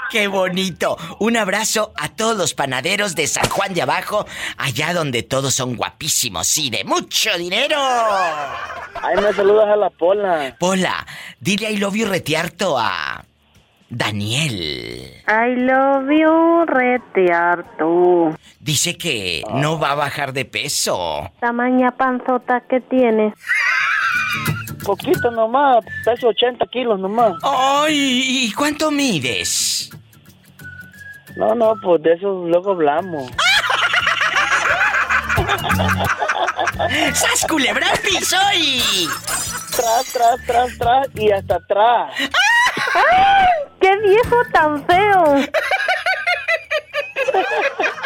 ¡Qué 0.09 0.27
bonito! 0.27 0.97
Un 1.19 1.37
abrazo 1.37 1.91
a 1.97 2.09
todos 2.09 2.37
los 2.37 2.53
panaderos 2.53 3.15
de 3.15 3.27
San 3.27 3.49
Juan 3.49 3.73
de 3.73 3.81
Abajo, 3.81 4.25
allá 4.57 4.93
donde 4.93 5.23
todos 5.23 5.53
son 5.53 5.75
guapísimos 5.75 6.57
y 6.57 6.69
de 6.69 6.83
mucho 6.83 7.37
dinero. 7.37 7.77
Ay, 7.79 9.15
me 9.21 9.33
saludas 9.33 9.67
a 9.67 9.75
la 9.75 9.89
Pola. 9.89 10.55
Pola, 10.59 11.05
dile 11.39 11.71
I 11.71 11.77
love 11.77 11.95
you 11.95 12.05
retiarto 12.07 12.77
a 12.77 13.25
Daniel. 13.89 15.13
I 15.27 15.55
love 15.55 16.09
you 16.09 16.65
retearto. 16.65 18.37
Dice 18.59 18.97
que 18.97 19.43
no 19.53 19.79
va 19.79 19.91
a 19.91 19.95
bajar 19.95 20.33
de 20.33 20.45
peso. 20.45 21.29
Tamaña 21.39 21.91
panzota 21.91 22.61
que 22.61 22.79
tienes. 22.81 23.33
Poquito 24.85 25.31
nomás, 25.31 25.83
peso 26.03 26.27
80 26.27 26.65
kilos 26.67 26.99
nomás. 26.99 27.33
¡Ay! 27.43 28.45
¿Y 28.47 28.53
cuánto 28.53 28.91
mides? 28.91 29.89
No, 31.35 31.55
no, 31.55 31.75
pues 31.81 32.01
de 32.03 32.13
eso 32.13 32.45
luego 32.45 32.71
hablamos. 32.71 33.31
¡Sas 37.13 37.45
culebra 37.47 37.87
piso 38.03 38.37
y... 38.55 39.07
Tras, 39.75 40.05
tras, 40.13 40.45
tras, 40.45 40.77
tras 40.77 41.07
y 41.15 41.31
hasta 41.31 41.55
atrás. 41.55 42.13
¡Qué 43.79 43.97
viejo 43.97 44.35
tan 44.51 44.85
feo! 44.85 45.45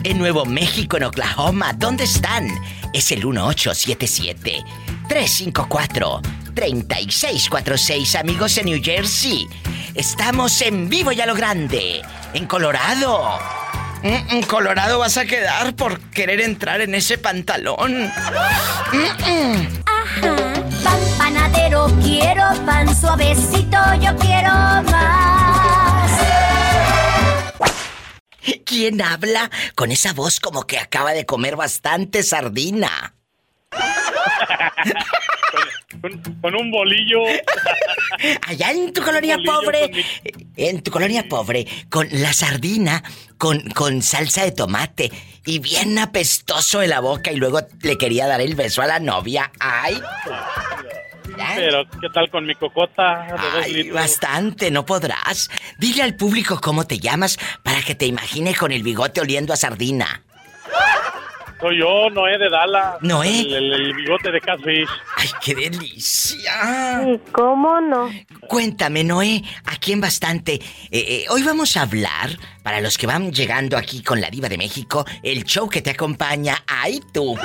En 0.03 0.19
Nuevo 0.19 0.45
México, 0.45 0.97
en 0.97 1.05
Oklahoma, 1.05 1.73
¿dónde 1.73 2.03
están? 2.03 2.47
Es 2.93 3.11
el 3.11 3.25
1877 3.25 4.63
354 5.09 6.21
3646, 6.53 8.15
amigos 8.15 8.55
en 8.59 8.65
New 8.67 8.79
Jersey. 8.79 9.47
Estamos 9.95 10.61
en 10.61 10.87
vivo 10.87 11.11
y 11.11 11.19
a 11.19 11.25
lo 11.25 11.33
grande, 11.33 12.03
en 12.35 12.45
Colorado. 12.45 13.39
En 14.03 14.43
Colorado 14.43 14.99
vas 14.99 15.17
a 15.17 15.25
quedar 15.25 15.75
por 15.75 15.97
querer 16.11 16.41
entrar 16.41 16.81
en 16.81 16.93
ese 16.93 17.17
pantalón. 17.17 18.11
Ajá. 19.85 20.43
Pan 20.83 20.99
panadero, 21.17 21.87
quiero 22.03 22.43
pan 22.65 22.93
suavecito, 22.93 23.77
yo 24.01 24.13
quiero 24.17 24.51
más. 24.51 26.11
¿Quién 28.65 29.01
habla 29.01 29.49
con 29.75 29.91
esa 29.91 30.11
voz 30.11 30.41
como 30.41 30.67
que 30.67 30.79
acaba 30.79 31.13
de 31.13 31.25
comer 31.25 31.55
bastante 31.55 32.23
sardina? 32.23 33.13
con, 36.41 36.55
un 36.55 36.71
bolillo. 36.71 37.21
Allá 38.47 38.71
en 38.71 38.91
tu 38.91 39.01
colonia 39.01 39.37
pobre, 39.43 39.89
en 40.57 40.83
tu 40.83 40.91
colonia 40.91 41.23
pobre, 41.29 41.65
con 41.89 42.07
la 42.11 42.33
sardina, 42.33 43.03
con, 43.37 43.61
con 43.69 44.01
salsa 44.01 44.43
de 44.43 44.51
tomate 44.51 45.11
y 45.45 45.59
bien 45.59 45.97
apestoso 45.97 46.81
en 46.81 46.89
la 46.89 46.99
boca 46.99 47.31
y 47.31 47.37
luego 47.37 47.61
le 47.81 47.97
quería 47.97 48.27
dar 48.27 48.41
el 48.41 48.55
beso 48.55 48.81
a 48.81 48.87
la 48.87 48.99
novia. 48.99 49.51
¡Ay! 49.59 50.01
Pero, 51.55 51.83
¿qué 52.01 52.09
tal 52.13 52.29
con 52.29 52.45
mi 52.45 52.53
cocota? 52.53 53.25
Ay, 53.63 53.89
bastante, 53.89 54.69
no 54.69 54.85
podrás. 54.85 55.49
Dile 55.79 56.03
al 56.03 56.15
público 56.15 56.59
cómo 56.61 56.85
te 56.85 56.99
llamas 56.99 57.39
para 57.63 57.81
que 57.81 57.95
te 57.95 58.05
imagine 58.05 58.53
con 58.53 58.71
el 58.71 58.83
bigote 58.83 59.21
oliendo 59.21 59.53
a 59.53 59.57
sardina. 59.57 60.21
Soy 61.63 61.79
yo, 61.79 62.09
Noé 62.09 62.37
de 62.37 62.49
Dala. 62.49 62.97
¿Noé? 62.99 63.39
El, 63.39 63.93
bigote 63.93 64.29
de 64.33 64.41
Catfish. 64.41 64.89
¡Ay, 65.15 65.29
qué 65.41 65.55
delicia! 65.55 67.01
¿Y 67.07 67.17
cómo 67.31 67.79
no? 67.79 68.11
Cuéntame, 68.49 69.05
Noé, 69.05 69.41
aquí 69.63 69.93
en 69.93 70.01
Bastante. 70.01 70.55
Eh, 70.55 70.59
eh, 70.91 71.25
hoy 71.29 71.41
vamos 71.41 71.77
a 71.77 71.83
hablar, 71.83 72.31
para 72.63 72.81
los 72.81 72.97
que 72.97 73.07
van 73.07 73.31
llegando 73.31 73.77
aquí 73.77 74.03
con 74.03 74.19
la 74.19 74.29
Diva 74.29 74.49
de 74.49 74.57
México, 74.57 75.05
el 75.23 75.45
show 75.45 75.69
que 75.69 75.81
te 75.81 75.91
acompaña. 75.91 76.61
¡Ay, 76.67 76.99
tú! 77.13 77.37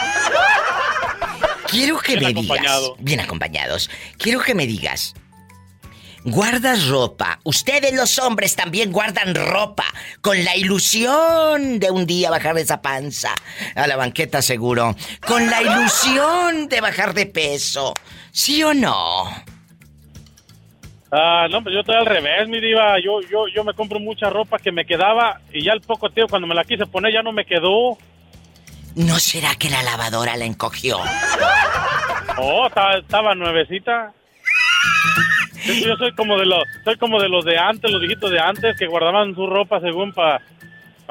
Quiero 1.71 2.01
que 2.01 2.19
me 2.21 2.35
digas. 2.35 2.91
Bien 2.99 3.21
acompañados. 3.21 3.89
Quiero 4.17 4.41
que 4.41 4.57
me 4.57 4.67
digas. 4.67 5.15
Guardas 6.25 6.89
ropa. 6.89 7.39
Ustedes 7.45 7.95
los 7.95 8.19
hombres 8.19 8.57
también 8.57 8.93
guardan 8.93 9.35
ropa 9.35 9.85
con 10.21 10.45
la 10.45 10.57
ilusión 10.57 11.79
de 11.79 11.91
un 11.91 12.07
día 12.07 12.31
bajar 12.31 12.55
de 12.55 12.63
esa 12.63 12.83
panza 12.83 13.35
a 13.75 13.87
la 13.87 13.97
banqueta 13.97 14.43
seguro. 14.43 14.95
Con 15.27 15.49
la 15.49 15.63
ilusión 15.63 16.69
de 16.69 16.81
bajar 16.81 17.15
de 17.15 17.27
peso. 17.27 17.95
¿Sí 18.33 18.63
o 18.63 18.75
no? 18.75 19.25
Ah, 21.11 21.47
no, 21.51 21.63
pues 21.63 21.75
yo 21.75 21.81
estoy 21.81 21.97
al 21.97 22.07
revés, 22.07 22.49
mi 22.49 22.61
diva. 22.61 22.97
Yo, 23.03 23.21
yo, 23.23 23.47
yo 23.49 23.65
me 23.65 23.73
compro 23.73 23.99
mucha 23.99 24.29
ropa 24.29 24.59
que 24.59 24.73
me 24.73 24.85
quedaba 24.85 25.41
y 25.53 25.65
ya 25.65 25.73
al 25.73 25.81
poco 25.81 26.11
tiempo 26.11 26.31
cuando 26.31 26.47
me 26.47 26.55
la 26.55 26.65
quise 26.65 26.85
poner 26.87 27.13
ya 27.13 27.23
no 27.23 27.33
me 27.33 27.47
quedó. 27.47 27.97
¿No 28.95 29.19
será 29.19 29.55
que 29.55 29.71
la 29.71 29.83
lavadora 29.83 30.37
la 30.37 30.45
encogió? 30.45 30.99
Oh, 32.37 32.67
estaba, 32.67 33.35
nuevecita. 33.35 34.13
Yo, 35.67 35.97
soy 35.97 36.13
como 36.13 36.39
de 36.39 36.47
los, 36.47 36.63
soy 36.85 36.97
como 36.97 37.21
de 37.21 37.29
los 37.29 37.45
de 37.45 37.59
antes, 37.59 37.91
los 37.91 38.01
viejitos 38.01 38.31
de 38.31 38.41
antes 38.41 38.77
que 38.77 38.87
guardaban 38.87 39.35
su 39.35 39.47
ropa 39.47 39.81
según 39.81 40.13
para 40.13 40.41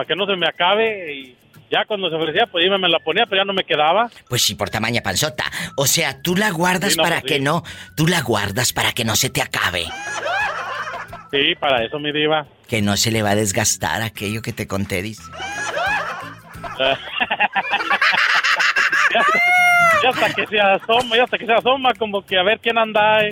que 0.08 0.16
no 0.16 0.26
se 0.26 0.36
me 0.36 0.48
acabe 0.48 1.14
y 1.14 1.38
ya 1.70 1.84
cuando 1.86 2.10
se 2.10 2.16
ofrecía, 2.16 2.48
pues 2.48 2.66
iba, 2.66 2.78
me 2.78 2.88
la 2.88 3.00
ponía, 3.00 3.26
pero 3.26 3.42
ya 3.42 3.46
no 3.46 3.54
me 3.54 3.64
quedaba. 3.64 4.10
Pues 4.30 4.42
sí, 4.42 4.56
por 4.56 4.70
tamaña 4.70 5.02
panzota. 5.02 5.46
O 5.76 5.86
sea, 5.86 6.22
tú 6.22 6.36
la 6.36 6.50
guardas 6.52 6.96
para 6.96 7.20
pues 7.22 7.34
que 7.34 7.40
no, 7.40 7.64
tú 7.96 8.08
la 8.08 8.22
guardas 8.22 8.72
para 8.72 8.94
que 8.94 9.04
no 9.04 9.16
se 9.16 9.30
te 9.30 9.42
acabe. 9.42 9.86
Sí, 11.32 11.56
para 11.60 11.84
eso, 11.84 12.00
mi 12.00 12.14
diva. 12.14 12.46
Que 12.68 12.82
no 12.82 12.96
se 12.96 13.12
le 13.12 13.22
va 13.22 13.32
a 13.32 13.36
desgastar 13.36 14.02
aquello 14.02 14.42
que 14.42 14.54
te 14.54 14.66
conté, 14.66 15.02
dice. 15.02 15.24
ya, 20.04 20.10
hasta 20.10 20.34
que 20.34 20.48
se 20.48 20.60
asoma, 20.60 21.18
ya 21.18 21.24
hasta 21.24 21.38
que 21.38 21.46
se 21.46 21.54
asoma, 21.54 21.94
como 21.96 22.26
que 22.26 22.38
a 22.38 22.44
ver 22.44 22.60
quién 22.60 22.78
anda. 22.78 23.26
Eh. 23.26 23.30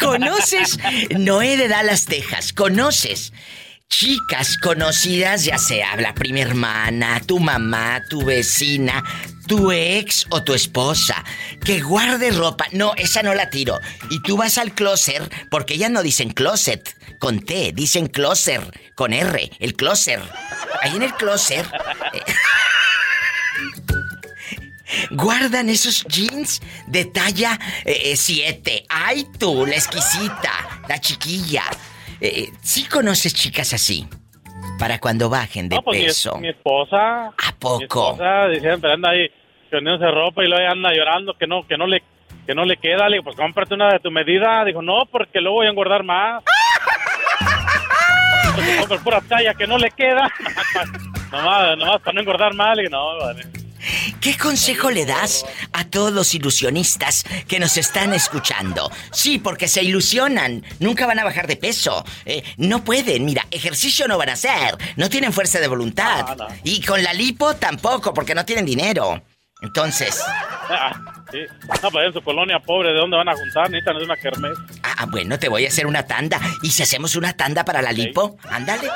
¿Conoces? 0.00 0.78
Noé 1.18 1.56
de 1.56 1.68
Dallas, 1.68 2.04
Texas. 2.06 2.52
¿Conoces? 2.52 3.32
Chicas 3.88 4.58
conocidas, 4.58 5.44
ya 5.44 5.56
sea 5.56 5.96
la 5.96 6.14
prima 6.14 6.40
hermana, 6.40 7.22
tu 7.24 7.38
mamá, 7.38 8.02
tu 8.10 8.22
vecina, 8.22 9.02
tu 9.46 9.72
ex 9.72 10.26
o 10.28 10.44
tu 10.44 10.52
esposa, 10.52 11.24
que 11.64 11.80
guarde 11.80 12.30
ropa. 12.30 12.66
No, 12.72 12.92
esa 12.96 13.22
no 13.22 13.32
la 13.32 13.48
tiro. 13.48 13.80
Y 14.10 14.20
tú 14.22 14.36
vas 14.36 14.58
al 14.58 14.74
closet, 14.74 15.22
porque 15.50 15.74
ellas 15.74 15.90
no 15.90 16.02
dicen 16.02 16.30
closet 16.30 16.94
con 17.18 17.40
T, 17.40 17.72
dicen 17.74 18.08
closet 18.08 18.60
con 18.94 19.14
R, 19.14 19.50
el 19.58 19.74
closet. 19.74 20.20
Ahí 20.82 20.94
en 20.94 21.02
el 21.02 21.14
closet. 21.14 21.66
Eh, 25.10 25.14
guardan 25.14 25.68
esos 25.68 26.04
jeans 26.06 26.60
de 26.86 27.04
talla 27.04 27.58
7. 27.84 28.74
Eh, 28.74 28.84
¡Ay 28.88 29.24
tú, 29.38 29.66
la 29.66 29.74
exquisita, 29.74 30.52
la 30.88 31.00
chiquilla! 31.00 31.64
Eh, 32.20 32.48
¿Sí 32.62 32.88
conoces 32.88 33.34
chicas 33.34 33.72
así? 33.72 34.06
Para 34.78 34.98
cuando 34.98 35.28
bajen 35.28 35.68
de 35.68 35.76
no, 35.76 35.82
pues 35.82 36.04
peso. 36.04 36.36
Mi, 36.38 36.48
esposa. 36.48 37.26
¿A 37.26 37.54
poco? 37.58 37.78
Mi 37.78 37.84
esposa 37.84 38.60
siempre 38.60 38.92
anda 38.92 39.10
ahí 39.10 39.28
poniéndose 39.70 40.10
ropa 40.10 40.44
y 40.44 40.48
luego 40.48 40.70
anda 40.70 40.92
llorando 40.92 41.36
que 41.36 41.46
no, 41.46 41.66
que 41.66 41.76
no 41.76 41.86
le 41.86 42.02
que 42.46 42.54
no 42.54 42.64
le 42.64 42.76
queda. 42.76 43.08
Le 43.08 43.16
digo, 43.16 43.24
pues 43.24 43.36
cómprate 43.36 43.74
una 43.74 43.92
de 43.92 44.00
tu 44.00 44.10
medida. 44.10 44.64
Dijo, 44.64 44.82
no, 44.82 45.04
porque 45.10 45.40
luego 45.40 45.56
voy 45.56 45.66
a 45.66 45.70
engordar 45.70 46.02
más. 46.02 46.42
Pues 48.88 49.00
pura 49.02 49.20
talla 49.20 49.54
que 49.54 49.66
no 49.66 49.78
le 49.78 49.90
queda. 49.90 50.28
nomás, 51.32 51.78
nomás 51.78 52.00
para 52.00 52.12
no 52.14 52.20
engordar 52.20 52.54
más. 52.54 52.76
Le 52.76 52.84
digo, 52.84 52.96
no, 52.96 53.18
vale. 53.18 53.67
¿Qué 54.20 54.36
consejo 54.36 54.90
le 54.90 55.06
das 55.06 55.44
a 55.72 55.84
todos 55.84 56.12
los 56.12 56.34
ilusionistas 56.34 57.24
que 57.46 57.60
nos 57.60 57.76
están 57.76 58.12
escuchando? 58.14 58.90
Sí, 59.12 59.38
porque 59.38 59.68
se 59.68 59.82
ilusionan, 59.82 60.64
nunca 60.80 61.06
van 61.06 61.18
a 61.18 61.24
bajar 61.24 61.46
de 61.46 61.56
peso, 61.56 62.04
eh, 62.24 62.42
no 62.56 62.84
pueden, 62.84 63.24
mira, 63.24 63.46
ejercicio 63.50 64.08
no 64.08 64.18
van 64.18 64.30
a 64.30 64.32
hacer, 64.32 64.76
no 64.96 65.08
tienen 65.08 65.32
fuerza 65.32 65.60
de 65.60 65.68
voluntad. 65.68 66.36
Y 66.64 66.82
con 66.82 67.02
la 67.02 67.12
lipo 67.12 67.54
tampoco, 67.56 68.12
porque 68.12 68.34
no 68.34 68.44
tienen 68.44 68.66
dinero. 68.66 69.22
Entonces. 69.60 70.22
Ah, 70.26 70.92
sí. 71.32 71.38
No, 71.82 71.90
pues 71.90 72.06
en 72.06 72.12
su 72.12 72.22
colonia 72.22 72.60
pobre, 72.60 72.92
¿de 72.92 72.98
dónde 72.98 73.16
van 73.16 73.28
a 73.28 73.34
juntar? 73.34 73.68
Necesitan 73.70 73.96
una 73.96 74.16
kermés. 74.16 74.56
Ah, 74.82 75.06
bueno, 75.10 75.38
te 75.38 75.48
voy 75.48 75.64
a 75.64 75.68
hacer 75.68 75.86
una 75.86 76.06
tanda. 76.06 76.40
¿Y 76.62 76.70
si 76.70 76.82
hacemos 76.82 77.16
una 77.16 77.32
tanda 77.32 77.64
para 77.64 77.82
la 77.82 77.92
lipo? 77.92 78.36
Ándale, 78.50 78.88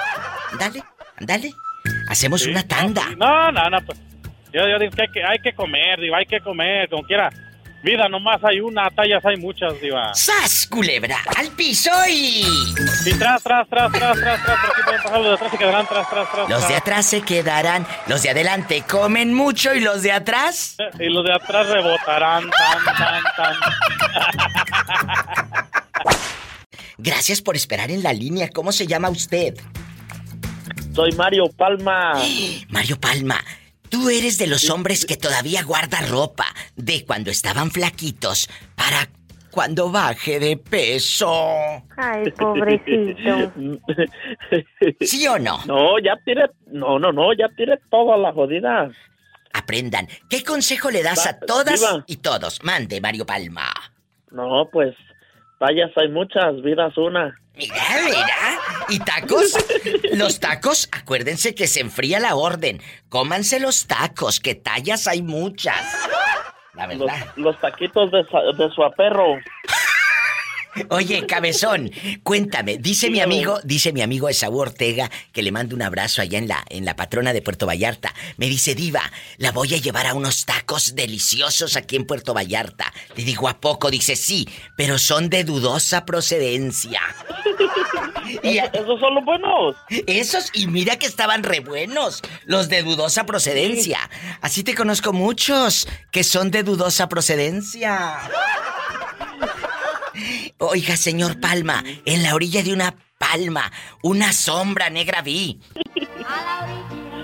ándale, 0.53 0.85
ándale. 1.17 1.53
Hacemos 2.09 2.47
una 2.47 2.63
tanda. 2.63 3.09
No, 3.17 3.51
no, 3.51 3.71
no, 3.71 3.79
pues. 3.85 3.99
Yo, 4.53 4.69
yo 4.69 4.79
digo 4.79 4.93
que 4.93 5.03
hay, 5.03 5.09
que 5.09 5.25
hay 5.25 5.39
que 5.39 5.55
comer, 5.55 6.01
digo, 6.01 6.15
hay 6.15 6.27
que 6.27 6.41
comer, 6.41 6.89
como 6.89 7.03
quiera. 7.05 7.31
Vida 7.83 8.09
nomás 8.09 8.39
hay 8.45 8.61
una, 8.61 8.89
tallas 8.91 9.25
hay 9.25 9.37
muchas, 9.37 9.81
diva. 9.81 10.15
¡Sas, 10.15 10.69
culebra! 10.69 11.17
¡Al 11.37 11.49
piso 11.49 11.91
y... 12.09 12.45
Y 13.05 13.15
tras, 13.19 13.43
tras, 13.43 13.69
tras, 13.69 13.91
tras, 13.91 14.21
tras, 14.21 14.45
tras, 14.45 14.59
aquí 14.59 14.83
pueden 14.85 15.03
pasar 15.03 15.21
los 15.21 15.27
de 15.27 15.35
atrás 15.35 15.51
se 15.51 15.59
quedarán 15.59 15.87
tras, 15.87 16.09
tras, 16.09 16.31
tras. 16.31 16.49
Los 16.49 16.69
de 16.69 16.77
atrás 16.77 17.07
se 17.07 17.23
quedarán, 17.23 17.85
los 18.07 18.23
de 18.23 18.31
adelante 18.31 18.85
comen 18.89 19.35
mucho 19.35 19.75
y 19.75 19.81
los 19.81 20.03
de 20.03 20.13
atrás... 20.13 20.77
Y 21.01 21.09
los 21.09 21.25
de 21.25 21.33
atrás 21.33 21.67
rebotarán, 21.67 22.49
tan, 22.51 22.85
tan, 22.97 23.23
tan. 23.37 23.55
Gracias 26.99 27.43
por 27.43 27.57
esperar 27.57 27.91
en 27.91 28.05
la 28.05 28.13
línea. 28.13 28.49
¿Cómo 28.49 28.71
se 28.71 28.87
llama 28.87 29.11
usted? 29.11 29.57
Soy 30.95 31.11
Mario 31.13 31.51
Palma. 31.51 32.13
Mario 32.69 33.01
Palma. 33.01 33.43
Tú 33.93 34.09
eres 34.09 34.39
de 34.39 34.47
los 34.47 34.71
hombres 34.71 35.05
que 35.05 35.19
todavía 35.19 35.63
guarda 35.65 36.01
ropa 36.09 36.47
de 36.77 37.05
cuando 37.05 37.31
estaban 37.31 37.71
flaquitos 37.71 38.49
para 38.75 39.07
cuando 39.51 39.93
baje 39.93 40.41
de 40.41 40.57
peso. 40.57 41.31
Ay, 41.99 42.31
pobrecito. 42.31 43.53
¿Sí 45.03 45.29
o 45.29 45.39
no? 45.39 45.59
No, 45.67 45.99
ya 45.99 46.17
tiene, 46.25 46.47
no, 46.69 46.99
no, 46.99 47.13
no, 47.13 47.35
ya 47.35 47.51
tiene 47.55 47.77
toda 47.91 48.17
la 48.17 48.33
jodida. 48.33 48.91
Aprendan. 49.53 50.09
¿Qué 50.31 50.43
consejo 50.43 50.91
le 50.91 51.03
das 51.03 51.27
a 51.27 51.39
todas 51.39 51.85
y 52.07 52.17
todos? 52.17 52.65
Mande, 52.65 52.99
Mario 52.99 53.27
Palma. 53.27 53.71
No, 54.31 54.71
pues, 54.73 54.95
tallas 55.59 55.91
hay 55.97 56.09
muchas, 56.09 56.63
vidas 56.63 56.97
una. 56.97 57.39
Mira, 57.55 57.75
mira. 58.05 58.61
¿Y 58.89 58.99
tacos? 59.01 59.57
Los 60.13 60.41
tacos, 60.41 60.89
acuérdense 60.93 61.55
que 61.55 61.67
se 61.67 61.81
enfría 61.81 62.19
la 62.19 62.35
orden. 62.35 62.81
Cómanse 63.09 63.61
los 63.61 63.87
tacos, 63.87 64.41
que 64.41 64.55
tallas 64.55 65.07
hay 65.07 65.23
muchas. 65.23 65.77
La 66.75 66.87
verdad. 66.87 67.27
Los, 67.37 67.59
taquitos 67.61 68.11
de, 68.11 68.25
de 68.57 68.71
su 68.75 68.83
aperro. 68.83 69.37
Oye, 70.89 71.27
cabezón, 71.27 71.91
cuéntame, 72.23 72.79
dice 72.79 73.11
mi 73.11 73.21
amigo, 73.21 73.61
dice 73.63 73.93
mi 73.93 74.01
amigo 74.01 74.29
Esaú 74.29 74.59
Ortega, 74.59 75.11
que 75.33 75.43
le 75.43 75.53
mando 75.53 75.77
un 75.77 75.83
abrazo 75.83 76.23
allá 76.23 76.39
en 76.39 76.49
la, 76.49 76.65
en 76.71 76.85
la 76.87 76.97
patrona 76.97 77.33
de 77.33 77.43
Puerto 77.43 77.67
Vallarta. 77.67 78.15
Me 78.39 78.47
dice, 78.47 78.75
Diva, 78.75 79.03
la 79.37 79.53
voy 79.53 79.75
a 79.75 79.79
llevar 79.79 80.07
a 80.07 80.15
unos 80.15 80.47
tacos 80.47 80.95
deliciosos 80.95 81.77
aquí 81.77 81.97
en 81.97 82.07
Puerto 82.07 82.33
Vallarta. 82.33 82.93
Le 83.17 83.25
digo, 83.25 83.49
¿a 83.49 83.61
poco? 83.61 83.91
Dice, 83.91 84.17
sí, 84.17 84.49
pero 84.77 84.99
son 84.99 85.29
de 85.29 85.45
dudosa 85.45 86.07
procedencia. 86.07 87.01
y 88.43 88.59
esos 88.59 88.99
son 88.99 89.15
los 89.15 89.25
buenos. 89.25 89.77
Esos, 90.07 90.51
y 90.55 90.69
mira 90.69 90.99
que 90.99 91.07
estaban 91.07 91.43
re 91.43 91.61
buenos, 91.61 92.23
los 92.47 92.69
de 92.71 92.83
dudosa 92.83 93.27
procedencia. 93.27 93.99
Así 94.41 94.63
te 94.63 94.75
conozco 94.75 95.13
muchos 95.13 95.87
que 96.11 96.25
son 96.25 96.51
de 96.51 96.63
dudosa 96.63 97.09
procedencia. 97.09 98.21
Oiga, 100.65 100.97
señor 100.97 101.41
Palma, 101.41 101.83
en 102.05 102.23
la 102.23 102.37
orilla 102.37 102.63
de 102.63 102.73
una 102.73 102.95
palma, 103.19 103.73
una 104.01 104.33
sombra 104.33 104.91
negra 104.91 105.21
vi. 105.21 105.59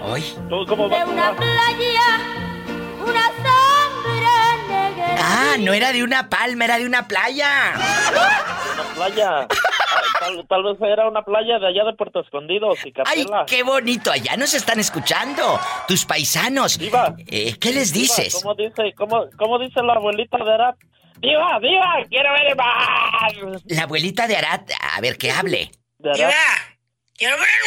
Hoy. 0.02 0.24
¿Cómo 0.66 0.88
va? 0.88 0.98
De 0.98 1.04
una 1.04 1.36
playa, 1.36 2.18
una 3.00 3.26
sombra 3.36 4.56
negra. 4.68 5.16
Ah, 5.20 5.56
no 5.60 5.72
era 5.72 5.92
de 5.92 6.02
una 6.02 6.28
palma, 6.28 6.64
era 6.64 6.78
de 6.80 6.86
una 6.86 7.06
playa. 7.06 7.74
Una 8.74 8.94
playa. 8.96 9.46
Tal, 10.48 10.62
vez 10.64 10.76
era 10.80 11.08
una 11.08 11.22
playa 11.22 11.60
de 11.60 11.68
allá 11.68 11.84
de 11.84 11.92
Puerto 11.92 12.18
Escondido, 12.18 12.74
¡Ay, 13.06 13.24
qué 13.46 13.62
bonito! 13.62 14.10
Allá 14.10 14.36
nos 14.36 14.52
están 14.52 14.80
escuchando, 14.80 15.60
tus 15.86 16.04
paisanos. 16.04 16.76
Eh, 17.28 17.56
¿Qué 17.60 17.72
les 17.72 17.92
dices? 17.92 18.40
¿cómo, 18.42 18.56
dice, 18.56 18.92
cómo, 18.96 19.26
¿Cómo 19.38 19.60
dice 19.60 19.80
la 19.82 19.92
abuelita 19.92 20.38
de 20.38 20.52
Arap? 20.52 20.76
¡Diva, 21.20 21.58
diva! 21.60 22.04
¡Quiero 22.08 22.32
ver 22.32 22.46
el 22.48 22.56
mar! 22.56 23.62
La 23.66 23.82
abuelita 23.82 24.26
de 24.26 24.36
Arat, 24.36 24.70
a 24.80 25.00
ver 25.00 25.18
que 25.18 25.30
hable. 25.30 25.70
¡Diva! 25.98 26.32
¡Quiero 27.16 27.36
ver 27.38 27.48
el 27.48 27.62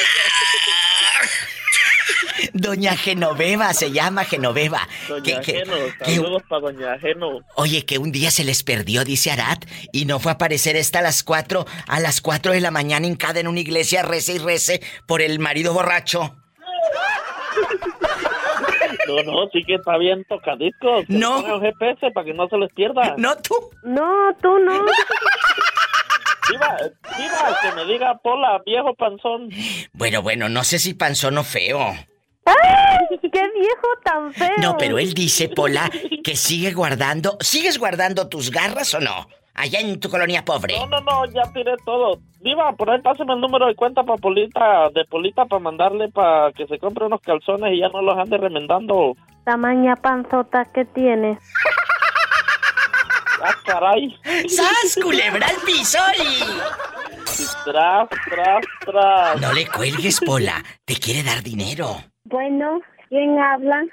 Doña 2.54 2.96
Genoveva 2.96 3.74
se 3.74 3.92
llama 3.92 4.26
Genoveva. 4.26 4.88
Doña 5.08 5.44
Geno, 5.44 5.76
saludos 6.04 6.44
para 6.50 6.62
Doña 6.62 6.98
Geno. 7.00 7.40
Oye, 7.56 7.86
que 7.86 7.98
un 7.98 8.12
día 8.12 8.32
se 8.32 8.44
les 8.44 8.64
perdió, 8.64 9.04
dice 9.04 9.32
Arat, 9.32 9.66
y 9.92 10.06
no 10.06 10.20
fue 10.20 10.32
a 10.32 10.36
aparecer 10.36 10.76
esta 10.76 11.00
a 11.00 11.02
las 11.02 11.24
cuatro, 11.24 11.66
a 11.88 12.00
las 12.00 12.22
cuatro 12.22 12.54
de 12.54 12.62
la 12.62 12.72
mañana 12.72 13.08
hincada 13.08 13.40
en 13.40 13.48
una 13.48 13.60
iglesia, 13.60 14.04
rece 14.04 14.34
y 14.34 14.38
rece 14.40 14.82
por 15.06 15.22
el 15.22 15.40
marido 15.40 15.74
borracho. 15.74 16.36
No, 19.10 19.24
no, 19.24 19.50
sí 19.52 19.64
que 19.64 19.76
está 19.76 19.98
bien 19.98 20.26
tocadiscos. 20.26 21.06
No. 21.10 21.40
El 21.40 21.62
GPS 21.62 22.12
para 22.12 22.26
que 22.26 22.34
no 22.34 22.48
se 22.48 22.58
les 22.58 22.72
pierda. 22.74 23.16
No, 23.18 23.36
tú. 23.38 23.56
No, 23.84 24.36
tú 24.42 24.58
no. 24.60 24.86
Viva, 26.50 26.78
viva, 27.18 27.58
que 27.62 27.72
me 27.76 27.86
diga 27.86 28.18
Pola, 28.24 28.60
viejo 28.66 28.96
panzón. 28.96 29.50
Bueno, 29.94 30.22
bueno, 30.22 30.50
no 30.50 30.64
sé 30.64 30.80
si 30.80 30.94
panzón 30.96 31.38
o 31.38 31.44
feo. 31.44 31.80
¡Ay! 32.46 33.20
¡Qué 33.22 33.50
viejo 33.54 33.88
tan 34.04 34.34
feo! 34.34 34.58
No, 34.58 34.76
pero 34.78 34.98
él 34.98 35.14
dice, 35.14 35.50
Pola, 35.50 35.92
que 36.24 36.36
sigue 36.36 36.72
guardando. 36.72 37.38
¿Sigues 37.40 37.78
guardando 37.78 38.30
tus 38.30 38.50
garras 38.50 38.94
o 38.96 39.00
no? 39.00 39.28
Allá 39.60 39.80
en 39.82 40.00
tu 40.00 40.10
colonia 40.10 40.44
pobre. 40.44 40.76
No, 40.80 40.88
no, 40.88 41.02
no, 41.02 41.26
ya 41.26 41.44
tiré 41.54 41.76
todo. 41.86 42.20
Diva, 42.40 42.72
por 42.74 42.90
ahí 42.90 43.02
pásame 43.02 43.34
el 43.34 43.42
número 43.42 43.68
de 43.68 43.76
cuenta 43.76 44.04
para 44.04 44.18
Polita, 44.18 44.90
de 44.94 45.04
Polita 45.06 45.46
para 45.46 45.60
mandarle 45.60 46.10
para 46.10 46.52
que 46.54 46.66
se 46.68 46.80
compre 46.80 47.06
unos 47.06 47.22
calzones 47.22 47.74
y 47.74 47.80
ya 47.80 47.90
no 47.90 48.02
los 48.02 48.18
ande 48.18 48.38
remendando. 48.38 49.16
Tamaña 49.44 49.96
panzota 49.98 50.66
que 50.74 50.86
tienes. 50.86 51.38
¡Ah, 53.44 53.56
caray! 53.66 54.16
¡Sas, 54.48 55.00
culebra 55.02 55.48
al 55.48 55.56
piso 55.66 56.00
y... 56.18 56.44
Tras, 57.64 58.10
tras, 58.10 58.66
tras. 58.86 59.42
No 59.42 59.54
le 59.54 59.66
cuelgues, 59.68 60.20
Pola. 60.26 60.62
Te 60.86 60.96
quiere 60.96 61.24
dar 61.24 61.42
dinero. 61.42 61.98
Bueno, 62.26 62.82
¿quién 63.08 63.40
habla? 63.40 63.84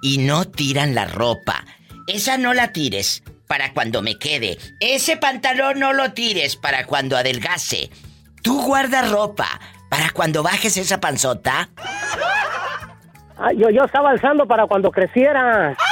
y 0.00 0.18
no 0.18 0.44
tiran 0.44 0.94
la 0.94 1.06
ropa. 1.06 1.64
Esa 2.06 2.38
no 2.38 2.54
la 2.54 2.72
tires 2.72 3.24
para 3.46 3.72
cuando 3.72 4.02
me 4.02 4.18
quede. 4.18 4.58
Ese 4.80 5.16
pantalón 5.16 5.78
no 5.78 5.92
lo 5.92 6.12
tires 6.12 6.56
para 6.56 6.86
cuando 6.86 7.16
adelgase. 7.16 7.90
Tú 8.42 8.62
guarda 8.62 9.02
ropa 9.02 9.60
para 9.88 10.10
cuando 10.10 10.42
bajes 10.42 10.76
esa 10.76 11.00
panzota. 11.00 11.68
Ah, 13.38 13.52
yo, 13.52 13.70
yo 13.70 13.84
estaba 13.84 14.10
alzando 14.10 14.46
para 14.46 14.66
cuando 14.66 14.90
creciera. 14.90 15.76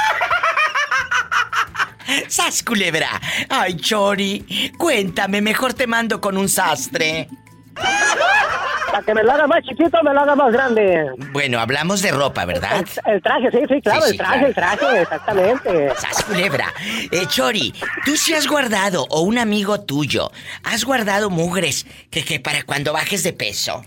¡Sas, 2.27 2.63
culebra! 2.63 3.09
Ay, 3.49 3.77
Chori, 3.77 4.71
cuéntame, 4.77 5.41
mejor 5.41 5.73
te 5.73 5.87
mando 5.87 6.21
con 6.21 6.37
un 6.37 6.49
sastre. 6.49 7.27
Para 7.75 9.03
que 9.05 9.13
me 9.13 9.23
lo 9.23 9.31
haga 9.31 9.47
más 9.47 9.61
chiquito, 9.63 10.01
me 10.03 10.13
lo 10.13 10.21
haga 10.21 10.35
más 10.35 10.53
grande. 10.53 11.11
Bueno, 11.31 11.59
hablamos 11.59 12.01
de 12.01 12.11
ropa, 12.11 12.45
¿verdad? 12.45 12.85
El, 13.05 13.21
traje, 13.21 13.51
sí, 13.51 13.57
sí, 13.67 13.81
claro, 13.81 14.05
el 14.05 14.15
traje, 14.17 14.45
el 14.45 14.55
traje, 14.55 15.01
exactamente. 15.01 15.89
¡Sas, 15.97 16.23
culebra! 16.23 16.73
Eh, 17.11 17.25
Chori, 17.27 17.73
tú 18.05 18.15
sí 18.15 18.33
has 18.33 18.47
guardado, 18.47 19.05
o 19.09 19.21
un 19.21 19.37
amigo 19.37 19.81
tuyo, 19.81 20.31
has 20.63 20.85
guardado 20.85 21.29
mugres 21.29 21.85
que, 22.09 22.23
que 22.23 22.39
para 22.39 22.63
cuando 22.63 22.93
bajes 22.93 23.23
de 23.23 23.33
peso. 23.33 23.83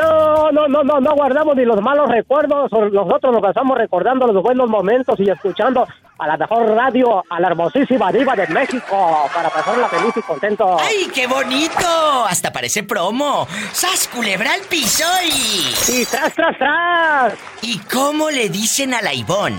No, 0.00 0.50
no, 0.50 0.66
no, 0.66 0.82
no, 0.82 1.00
no 1.00 1.14
guardamos 1.14 1.54
ni 1.56 1.64
los 1.64 1.80
malos 1.82 2.08
recuerdos. 2.08 2.72
Nosotros 2.72 3.32
nos 3.32 3.42
pasamos 3.42 3.76
recordando 3.76 4.26
los 4.26 4.42
buenos 4.42 4.70
momentos 4.70 5.18
y 5.20 5.28
escuchando 5.28 5.86
a 6.18 6.26
la 6.26 6.36
mejor 6.36 6.70
radio, 6.70 7.22
a 7.28 7.40
la 7.40 7.48
hermosísima 7.48 8.10
diva 8.10 8.34
de 8.34 8.46
México, 8.48 9.28
para 9.34 9.50
pasarla 9.50 9.88
feliz 9.88 10.16
y 10.16 10.22
contento. 10.22 10.76
¡Ay, 10.80 11.10
qué 11.14 11.26
bonito! 11.26 12.24
Hasta 12.28 12.50
parece 12.52 12.82
promo. 12.82 13.46
¡Sas, 13.72 14.08
culebra 14.08 14.54
al 14.54 14.62
piso 14.62 15.04
y... 15.26 15.30
¡Sí, 15.30 16.06
tras, 16.10 16.32
tras, 16.34 16.56
tras! 16.56 17.34
¿Y 17.62 17.78
cómo 17.80 18.30
le 18.30 18.48
dicen 18.48 18.94
a 18.94 19.02
la 19.02 19.12
Ivón? 19.12 19.54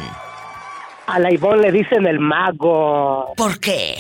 A 1.08 1.20
la 1.20 1.32
Ivón 1.32 1.62
le 1.62 1.72
dicen 1.72 2.08
el 2.08 2.20
mago. 2.20 3.34
¿Por 3.36 3.60
qué? 3.60 3.98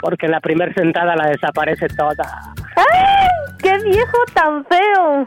Porque 0.00 0.26
en 0.26 0.32
la 0.32 0.40
primer 0.40 0.74
sentada 0.74 1.14
la 1.14 1.28
desaparece 1.28 1.88
toda. 1.88 2.54
¡Ay! 2.76 3.11
¡Qué 3.72 3.88
viejo 3.88 4.18
tan 4.34 4.64
feo! 4.66 5.26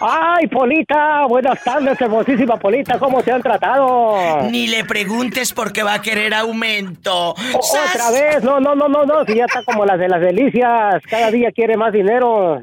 ¡Ay, 0.00 0.46
Polita! 0.48 1.24
Buenas 1.26 1.62
tardes, 1.64 1.98
hermosísima 1.98 2.58
Polita. 2.58 2.98
¿Cómo 2.98 3.22
se 3.22 3.32
han 3.32 3.40
tratado? 3.40 4.42
Ni 4.50 4.66
le 4.66 4.84
preguntes 4.84 5.54
porque 5.54 5.82
va 5.82 5.94
a 5.94 6.02
querer 6.02 6.34
aumento. 6.34 7.30
¿Otra 7.30 8.10
vez? 8.10 8.42
No, 8.42 8.60
no, 8.60 8.74
no, 8.74 8.88
no, 8.88 9.06
no. 9.06 9.24
Si 9.24 9.34
ya 9.34 9.46
está 9.46 9.64
como 9.64 9.86
las 9.86 9.98
de 9.98 10.08
las 10.08 10.20
delicias. 10.20 11.02
Cada 11.08 11.30
día 11.30 11.50
quiere 11.50 11.78
más 11.78 11.94
dinero. 11.94 12.60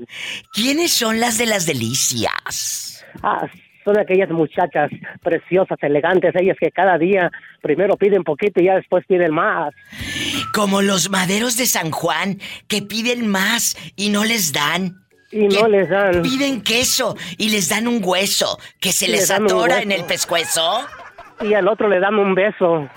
¿Quiénes 0.54 0.92
son 0.92 1.20
las 1.20 1.40
de 1.40 1.48
las 1.48 1.66
delicias? 1.66 3.04
Ah, 3.24 3.48
son 3.84 4.00
aquellas 4.00 4.30
muchachas 4.30 4.90
preciosas, 5.22 5.78
elegantes, 5.82 6.34
ellas 6.36 6.58
que 6.60 6.72
cada 6.72 6.98
día 6.98 7.32
primero 7.62 7.98
piden 7.98 8.24
poquito 8.24 8.62
y 8.62 8.66
ya 8.66 8.76
después 8.76 9.06
piden 9.08 9.34
más. 9.34 9.74
Como 10.54 10.82
los 10.82 11.10
maderos 11.10 11.58
de 11.58 11.66
San 11.66 11.92
Juan 11.92 12.40
que 12.68 12.82
piden 12.82 13.28
más 13.28 13.78
y 13.96 14.10
no 14.10 14.24
les 14.24 14.54
dan. 14.54 15.04
Y 15.32 15.48
no 15.48 15.68
les 15.68 15.90
dan. 15.90 16.22
Piden 16.22 16.62
queso 16.62 17.16
y 17.38 17.50
les 17.50 17.70
dan 17.70 17.88
un 17.88 18.02
hueso 18.04 18.60
que 18.80 18.92
se 18.92 19.08
les, 19.08 19.32
atora 19.32 19.82
en 19.82 19.92
el 19.92 20.06
pescuezo. 20.06 20.86
Y 21.42 21.54
al 21.56 21.68
otro 21.68 21.90
le 21.90 22.00
dan 22.00 22.16
un 22.16 22.36
beso. 22.36 22.88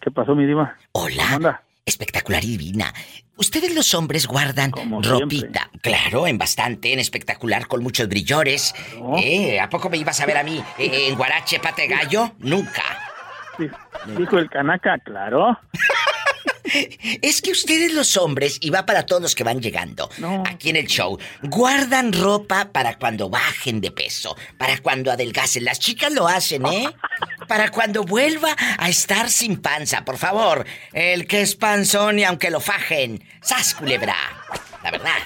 ¿Qué 0.00 0.10
pasó, 0.10 0.34
mi 0.34 0.46
diva? 0.46 0.76
Hola. 0.92 1.62
Espectacular 1.86 2.42
y 2.44 2.56
divina. 2.56 2.92
Ustedes 3.36 3.74
los 3.74 3.94
hombres 3.94 4.26
guardan 4.26 4.72
ropita. 5.02 5.70
Claro, 5.80 6.26
en 6.26 6.38
bastante, 6.38 6.92
en 6.92 7.00
espectacular, 7.00 7.66
con 7.66 7.82
muchos 7.82 8.08
brillores. 8.08 8.74
¿Eh? 9.22 9.58
¿A 9.58 9.68
poco 9.68 9.90
me 9.90 9.96
ibas 9.96 10.20
a 10.20 10.26
ver 10.26 10.36
a 10.36 10.44
mí 10.44 10.62
eh, 10.78 11.08
en 11.08 11.16
guarache 11.16 11.58
pate 11.58 11.88
gallo? 11.88 12.32
Nunca. 12.38 12.82
Dijo 14.16 14.38
el 14.38 14.48
canaca, 14.50 14.98
claro. 14.98 15.58
Es 17.22 17.40
que 17.40 17.52
ustedes 17.52 17.92
los 17.92 18.16
hombres, 18.16 18.58
y 18.60 18.70
va 18.70 18.84
para 18.86 19.06
todos 19.06 19.22
los 19.22 19.34
que 19.34 19.44
van 19.44 19.60
llegando 19.60 20.08
aquí 20.44 20.70
en 20.70 20.76
el 20.76 20.86
show, 20.86 21.18
guardan 21.42 22.12
ropa 22.12 22.70
para 22.72 22.98
cuando 22.98 23.28
bajen 23.28 23.80
de 23.80 23.90
peso, 23.90 24.36
para 24.58 24.78
cuando 24.78 25.12
adelgacen. 25.12 25.64
Las 25.64 25.78
chicas 25.78 26.12
lo 26.12 26.26
hacen, 26.26 26.66
¿eh? 26.66 26.88
Para 27.48 27.70
cuando 27.70 28.04
vuelva 28.04 28.56
a 28.78 28.88
estar 28.88 29.28
sin 29.28 29.60
panza, 29.60 30.02
por 30.04 30.16
favor. 30.16 30.64
El 30.92 31.26
que 31.26 31.42
es 31.42 31.54
panzón 31.54 32.18
y 32.18 32.24
aunque 32.24 32.50
lo 32.50 32.58
fajen, 32.58 33.22
¡sas 33.42 33.74
culebra! 33.74 34.16
La 34.82 34.90
verdad. 34.90 35.18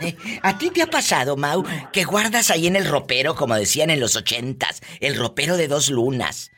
¿Eh? 0.00 0.16
¿A 0.42 0.56
ti 0.56 0.70
te 0.70 0.82
ha 0.82 0.86
pasado, 0.86 1.36
Mau, 1.36 1.64
que 1.92 2.04
guardas 2.04 2.50
ahí 2.50 2.66
en 2.66 2.76
el 2.76 2.86
ropero, 2.86 3.34
como 3.34 3.54
decían 3.54 3.90
en 3.90 4.00
los 4.00 4.16
ochentas, 4.16 4.80
el 5.00 5.16
ropero 5.16 5.56
de 5.56 5.68
dos 5.68 5.90
lunas? 5.90 6.52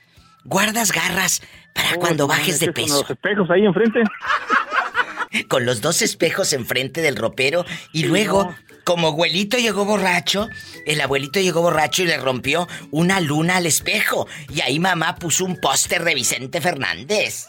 Guardas 0.45 0.93
garras 0.93 1.43
para 1.75 1.97
cuando 1.97 2.27
bajes 2.27 2.61
de 2.61 2.73
peso. 2.73 2.89
Con 2.89 3.01
los 3.03 3.11
espejos 3.11 3.51
ahí 3.51 3.67
enfrente. 3.67 4.03
con 5.49 5.65
los 5.65 5.81
dos 5.81 6.03
espejos 6.03 6.53
enfrente 6.53 7.03
del 7.03 7.17
ropero 7.17 7.65
y 7.93 8.05
luego, 8.05 8.55
como 8.85 9.09
abuelito 9.09 9.59
llegó 9.59 9.85
borracho, 9.85 10.49
el 10.87 11.01
abuelito 11.01 11.41
llegó 11.41 11.63
borracho 11.63 12.03
y 12.03 12.07
le 12.07 12.19
rompió 12.19 12.69
una 12.91 13.21
luna 13.21 13.57
al 13.57 13.67
espejo 13.67 14.27
y 14.49 14.61
ahí 14.61 14.79
mamá 14.79 15.17
puso 15.17 15.45
un 15.45 15.57
póster 15.61 16.05
de 16.05 16.15
Vicente 16.15 16.61
Fernández. 16.61 17.47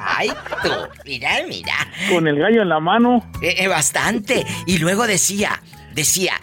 Ay, 0.00 0.30
tú, 0.62 0.70
mira, 1.04 1.38
mira. 1.48 1.74
Con 2.10 2.28
el 2.28 2.38
gallo 2.38 2.62
en 2.62 2.68
la 2.68 2.80
mano. 2.80 3.30
Eh, 3.40 3.54
eh, 3.58 3.68
bastante. 3.68 4.44
Y 4.66 4.78
luego 4.78 5.06
decía, 5.06 5.62
decía, 5.94 6.34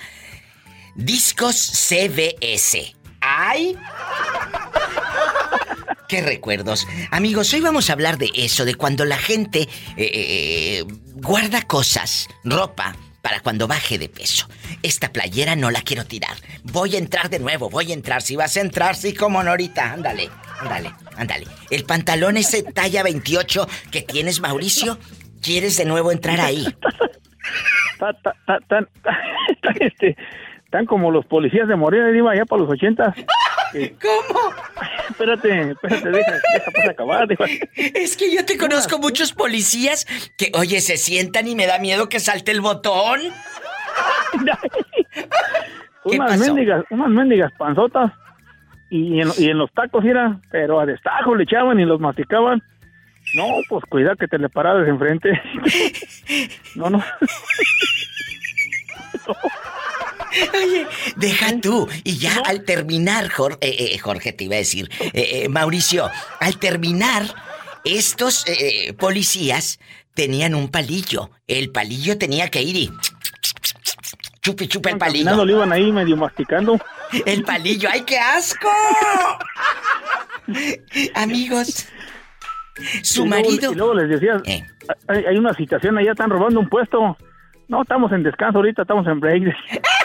Discos 0.96 1.56
CBS. 1.56 2.96
¡Ay! 3.20 3.76
¡Qué 6.14 6.22
recuerdos! 6.22 6.88
Amigos, 7.10 7.52
hoy 7.56 7.62
vamos 7.62 7.90
a 7.90 7.94
hablar 7.94 8.20
de 8.20 8.30
eso, 8.36 8.66
de 8.66 8.76
cuando 8.76 9.04
la 9.04 9.18
gente 9.18 9.62
eh, 9.62 9.68
eh, 9.98 10.84
guarda 11.16 11.64
cosas, 11.64 12.30
ropa, 12.44 12.96
para 13.24 13.40
cuando 13.40 13.68
baje 13.68 13.98
de 13.98 14.10
peso. 14.10 14.48
Esta 14.84 15.12
playera 15.12 15.56
no 15.56 15.72
la 15.72 15.82
quiero 15.82 16.06
tirar. 16.06 16.38
Voy 16.66 16.94
a 16.94 17.00
entrar 17.00 17.32
de 17.32 17.40
nuevo, 17.40 17.68
voy 17.68 17.90
a 17.90 17.96
entrar. 17.96 18.22
Si 18.22 18.36
vas 18.36 18.56
a 18.58 18.62
entrar, 18.62 18.94
sí, 18.94 19.16
como 19.16 19.42
Norita. 19.42 19.92
Ándale, 19.92 20.30
ándale, 20.60 20.92
ándale. 21.18 21.48
El 21.72 21.84
pantalón 21.84 22.38
ese 22.38 22.62
talla 22.62 23.02
28 23.02 23.68
que 23.92 24.04
tienes, 24.04 24.40
Mauricio, 24.40 25.00
¿quieres 25.42 25.78
de 25.78 25.86
nuevo 25.86 26.12
entrar 26.12 26.40
ahí? 26.42 26.68
Tan, 27.98 28.88
este, 29.80 30.16
tan 30.70 30.86
como 30.86 31.10
los 31.10 31.26
policías 31.26 31.68
de 31.68 31.76
Morelia, 31.76 32.16
iba 32.16 32.34
allá 32.34 32.46
para 32.46 32.62
los 32.62 32.70
80. 32.70 33.16
¿Cómo? 33.74 34.40
Espérate, 35.10 35.72
espérate, 35.72 36.10
deja, 36.10 36.32
deja 36.54 36.72
para 36.72 36.92
acabar. 36.92 37.28
Es 37.76 38.16
que 38.16 38.34
yo 38.34 38.46
te 38.46 38.58
conozco 38.58 39.00
muchos 39.00 39.34
policías 39.34 40.06
que, 40.38 40.52
oye, 40.56 40.80
se 40.82 40.98
sientan 40.98 41.48
y 41.48 41.56
me 41.56 41.66
da 41.66 41.80
miedo 41.80 42.10
que 42.10 42.20
salte 42.20 42.52
el 42.52 42.62
botón. 42.62 43.20
unas 46.04 46.40
mendigas, 46.40 46.86
unas 46.90 47.10
mendigas 47.10 47.52
panzotas. 47.58 48.12
Y 48.90 49.22
en, 49.22 49.30
y 49.40 49.50
en 49.50 49.58
los 49.58 49.72
tacos 49.74 50.06
era, 50.06 50.40
pero 50.52 50.80
a 50.80 50.86
destajo 50.86 51.34
le 51.36 51.46
echaban 51.46 51.80
y 51.80 51.86
los 51.86 52.00
masticaban. 52.00 52.62
No, 53.36 53.46
pues 53.68 53.84
cuida 53.90 54.16
que 54.16 54.28
te 54.28 54.38
le 54.38 54.50
paras 54.50 54.88
enfrente. 54.88 55.42
no, 56.76 56.92
no. 56.92 57.04
Oye, 60.54 60.88
deja 61.16 61.60
tú. 61.62 61.88
Y 62.04 62.18
ya 62.18 62.42
al 62.46 62.64
terminar, 62.64 63.30
Jorge, 63.30 63.58
eh, 63.62 63.94
eh, 63.94 63.98
Jorge, 64.00 64.34
te 64.34 64.46
iba 64.46 64.56
a 64.56 64.60
decir, 64.60 64.90
eh, 65.14 65.48
Mauricio, 65.50 66.10
al 66.40 66.58
terminar, 66.58 67.24
estos 67.84 68.46
policías 68.98 69.80
tenían 70.14 70.56
un 70.56 70.70
palillo. 70.70 71.32
El 71.48 71.72
palillo 71.72 72.18
tenía 72.18 72.50
que 72.50 72.62
ir 72.62 72.76
y. 72.76 72.92
Chupi, 74.42 74.68
chupi 74.68 74.90
el 74.90 74.98
palillo. 74.98 75.46
lo 75.46 75.52
iban 75.52 75.72
ahí 75.72 75.92
medio 75.92 76.18
masticando. 76.18 76.80
El 77.26 77.44
palillo, 77.44 77.90
¡ay, 77.92 78.02
qué 78.02 78.18
asco! 78.18 78.70
Amigos, 81.16 81.88
su 83.04 83.26
marido. 83.26 83.72
y 83.72 83.76
luego 83.76 83.94
les 83.94 84.10
decía, 84.10 84.42
hay, 85.08 85.26
hay, 85.26 85.38
una 85.38 85.54
situación 85.54 85.98
allá, 85.98 86.12
están 86.12 86.30
robando 86.30 86.60
un 86.60 86.68
puesto. 86.68 87.18
No, 87.68 87.84
estamos 87.84 88.12
en 88.12 88.24
descanso 88.24 88.58
ahorita, 88.58 88.82
estamos 88.82 89.08
en 89.08 89.20
break. 89.20 89.44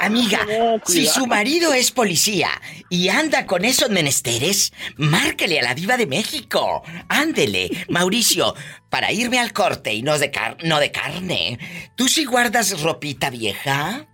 Amiga, 0.00 0.40
si 0.84 1.06
su 1.06 1.26
marido 1.26 1.72
es 1.72 1.90
policía 1.90 2.48
y 2.88 3.08
anda 3.08 3.46
con 3.46 3.64
esos 3.64 3.90
menesteres, 3.90 4.72
márquele 4.96 5.60
a 5.60 5.62
la 5.62 5.74
diva 5.74 5.96
de 5.96 6.06
México. 6.06 6.82
Ándele, 7.08 7.70
Mauricio, 7.88 8.54
para 8.90 9.12
irme 9.12 9.38
al 9.38 9.52
corte 9.52 9.94
y 9.94 10.02
no 10.02 10.18
de, 10.18 10.30
no 10.64 10.78
de 10.78 10.92
carne. 10.92 11.58
¿Tú 11.96 12.08
sí 12.08 12.24
guardas 12.24 12.82
ropita 12.82 13.30
vieja? 13.30 14.06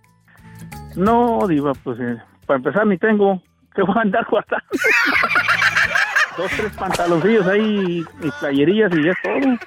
No, 0.95 1.47
diva, 1.47 1.73
pues 1.73 1.99
eh, 1.99 2.17
para 2.45 2.57
empezar 2.57 2.85
ni 2.87 2.97
tengo. 2.97 3.41
que 3.75 3.81
voy 3.83 3.95
a 3.97 4.01
andar 4.01 4.25
guardando? 4.29 4.65
Dos, 6.37 6.51
tres 6.55 6.71
pantaloncillos 6.73 7.45
ahí 7.47 8.05
y 8.21 8.31
playerillas 8.39 8.91
y 8.93 9.03
ya 9.03 9.11
es 9.11 9.17
todo. 9.21 9.57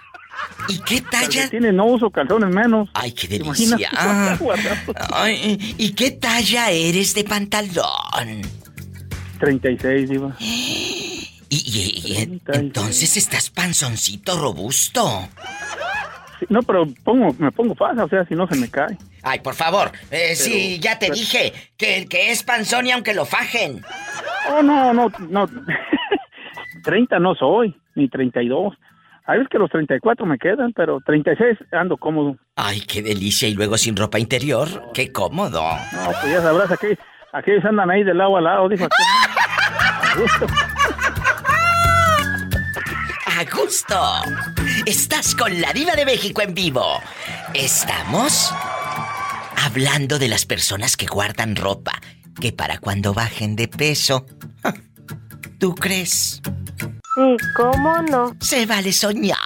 ¿Y 0.68 0.78
qué 0.80 1.00
talla? 1.00 1.48
Tiene 1.48 1.72
no 1.72 1.86
uso 1.86 2.10
calzones 2.10 2.54
menos. 2.54 2.88
Ay, 2.94 3.12
qué 3.12 3.28
delicia. 3.28 3.88
Ay, 5.12 5.74
¿Y 5.78 5.92
qué 5.92 6.10
talla 6.12 6.70
eres 6.70 7.14
de 7.14 7.24
pantalón? 7.24 8.42
36, 9.40 10.08
diva. 10.08 10.36
¿Y, 10.40 11.22
y, 11.50 12.40
entonces 12.48 13.16
estás 13.16 13.50
panzoncito 13.50 14.36
robusto? 14.40 15.28
no, 16.48 16.62
pero 16.62 16.86
pongo, 17.04 17.34
me 17.38 17.52
pongo 17.52 17.74
fácil, 17.74 18.00
o 18.00 18.08
sea, 18.08 18.24
si 18.26 18.34
no 18.34 18.48
se 18.48 18.56
me 18.56 18.68
cae. 18.68 18.98
Ay, 19.22 19.40
por 19.40 19.54
favor. 19.54 19.92
Eh, 20.10 20.34
sí, 20.34 20.78
ya 20.80 20.98
te 20.98 21.10
dije 21.10 21.52
que 21.76 21.96
el 21.96 22.08
que 22.08 22.30
es 22.30 22.42
panzón 22.42 22.86
y 22.86 22.92
aunque 22.92 23.14
lo 23.14 23.24
fajen. 23.24 23.82
Oh, 24.50 24.62
no, 24.62 24.92
no, 24.92 25.10
no. 25.28 25.48
30 26.84 27.18
no 27.18 27.34
soy, 27.34 27.74
ni 27.94 28.08
32. 28.08 28.74
Hay 29.26 29.38
veces 29.38 29.50
que 29.50 29.58
los 29.58 29.70
34 29.70 30.26
me 30.26 30.38
quedan, 30.38 30.72
pero 30.74 31.00
36 31.00 31.58
ando 31.72 31.96
cómodo. 31.96 32.36
Ay, 32.56 32.80
qué 32.80 33.00
delicia. 33.00 33.48
Y 33.48 33.54
luego 33.54 33.78
sin 33.78 33.96
ropa 33.96 34.18
interior, 34.18 34.68
qué 34.92 35.12
cómodo. 35.12 35.62
No, 35.92 36.10
pues 36.20 36.32
ya 36.32 36.42
sabrás, 36.42 36.70
aquí, 36.70 36.88
aquellos 37.32 37.64
andan 37.64 37.90
ahí 37.90 38.04
de 38.04 38.12
lado 38.12 38.36
a 38.36 38.40
lado, 38.42 38.68
dijo 38.68 38.84
aquí. 38.84 38.94
A 40.02 40.20
gusto. 40.20 40.46
A 43.26 43.44
gusto. 43.56 44.00
Estás 44.84 45.34
con 45.34 45.58
la 45.58 45.72
diva 45.72 45.94
de 45.94 46.04
México 46.04 46.42
en 46.42 46.52
vivo. 46.52 46.84
Estamos 47.54 48.52
hablando 49.64 50.18
de 50.18 50.28
las 50.28 50.44
personas 50.44 50.98
que 50.98 51.06
guardan 51.06 51.56
ropa, 51.56 51.92
que 52.40 52.52
para 52.52 52.78
cuando 52.78 53.14
bajen 53.14 53.56
de 53.56 53.68
peso... 53.68 54.26
¿Tú 55.58 55.74
crees? 55.74 56.42
Sí, 57.14 57.36
¿cómo 57.56 58.02
no? 58.02 58.36
Se 58.40 58.66
vale 58.66 58.92
soñar. 58.92 59.38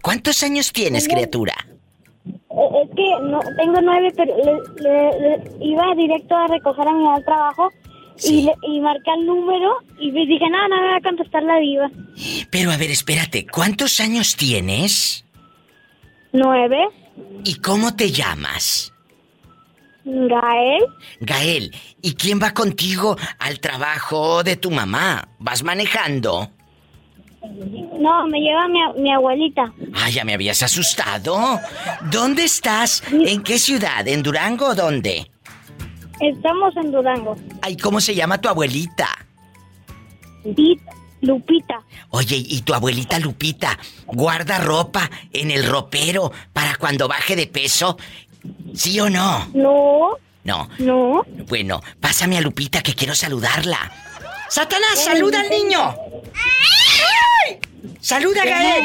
¿Cuántos 0.00 0.42
años 0.42 0.72
tienes, 0.72 1.06
criatura? 1.08 1.54
Eh, 2.26 2.32
es 2.82 2.90
que 2.96 3.22
no, 3.22 3.40
tengo 3.56 3.80
nueve, 3.82 4.12
pero 4.16 4.34
le, 4.76 5.66
iba 5.66 5.94
directo 5.96 6.36
a 6.36 6.46
recoger 6.46 6.88
a 6.88 6.92
mi 6.92 7.06
al 7.08 7.24
trabajo 7.24 7.70
y, 8.22 8.50
y 8.62 8.80
marqué 8.80 9.10
el 9.18 9.26
número 9.26 9.78
y 9.98 10.12
me 10.12 10.26
dije, 10.26 10.48
nada, 10.48 10.68
no, 10.68 10.76
no 10.76 10.82
me 10.82 10.88
va 10.88 10.96
a 10.96 11.00
contestar 11.02 11.42
la 11.42 11.58
diva. 11.58 11.90
Pero 12.50 12.70
a 12.70 12.76
ver, 12.76 12.90
espérate, 12.90 13.46
¿cuántos 13.46 14.00
años 14.00 14.36
tienes? 14.36 15.24
Nueve. 16.32 16.88
¿Y 17.44 17.56
cómo 17.56 17.94
te 17.94 18.10
llamas? 18.10 18.93
Gael. 20.04 20.84
Gael, 21.20 21.74
¿y 22.02 22.14
quién 22.14 22.40
va 22.40 22.52
contigo 22.52 23.16
al 23.38 23.60
trabajo 23.60 24.42
de 24.42 24.56
tu 24.56 24.70
mamá? 24.70 25.28
¿Vas 25.38 25.62
manejando? 25.62 26.50
No, 27.98 28.26
me 28.26 28.40
lleva 28.40 28.66
mi, 28.96 29.12
abuelita. 29.12 29.72
Ah, 29.94 30.10
ya 30.10 30.24
me 30.24 30.34
habías 30.34 30.62
asustado. 30.62 31.60
¿Dónde 32.10 32.44
estás? 32.44 33.02
¿En 33.12 33.42
qué 33.42 33.58
ciudad? 33.58 34.06
¿En 34.08 34.22
Durango 34.22 34.68
o 34.68 34.74
dónde? 34.74 35.30
Estamos 36.20 36.76
en 36.76 36.92
Durango. 36.92 37.36
Ay, 37.62 37.76
¿cómo 37.76 38.00
se 38.00 38.14
llama 38.14 38.40
tu 38.40 38.48
abuelita? 38.48 39.08
Lupita. 41.20 41.82
Oye, 42.10 42.36
¿y 42.36 42.60
tu 42.62 42.74
abuelita 42.74 43.18
Lupita 43.18 43.78
guarda 44.06 44.58
ropa 44.58 45.10
en 45.32 45.50
el 45.50 45.64
ropero 45.64 46.32
para 46.52 46.76
cuando 46.76 47.08
baje 47.08 47.34
de 47.34 47.46
peso 47.46 47.96
¿Sí 48.74 48.98
o 49.00 49.08
no? 49.08 49.48
No. 49.54 50.16
No. 50.44 50.68
No. 50.78 51.24
Bueno, 51.48 51.80
pásame 52.00 52.38
a 52.38 52.40
Lupita 52.40 52.82
que 52.82 52.94
quiero 52.94 53.14
saludarla. 53.14 53.90
¡Satanás, 54.48 55.02
saluda 55.02 55.40
al 55.40 55.50
niño! 55.50 55.94
¡Ay! 56.34 57.58
¡Saluda, 58.00 58.44
Gael! 58.44 58.84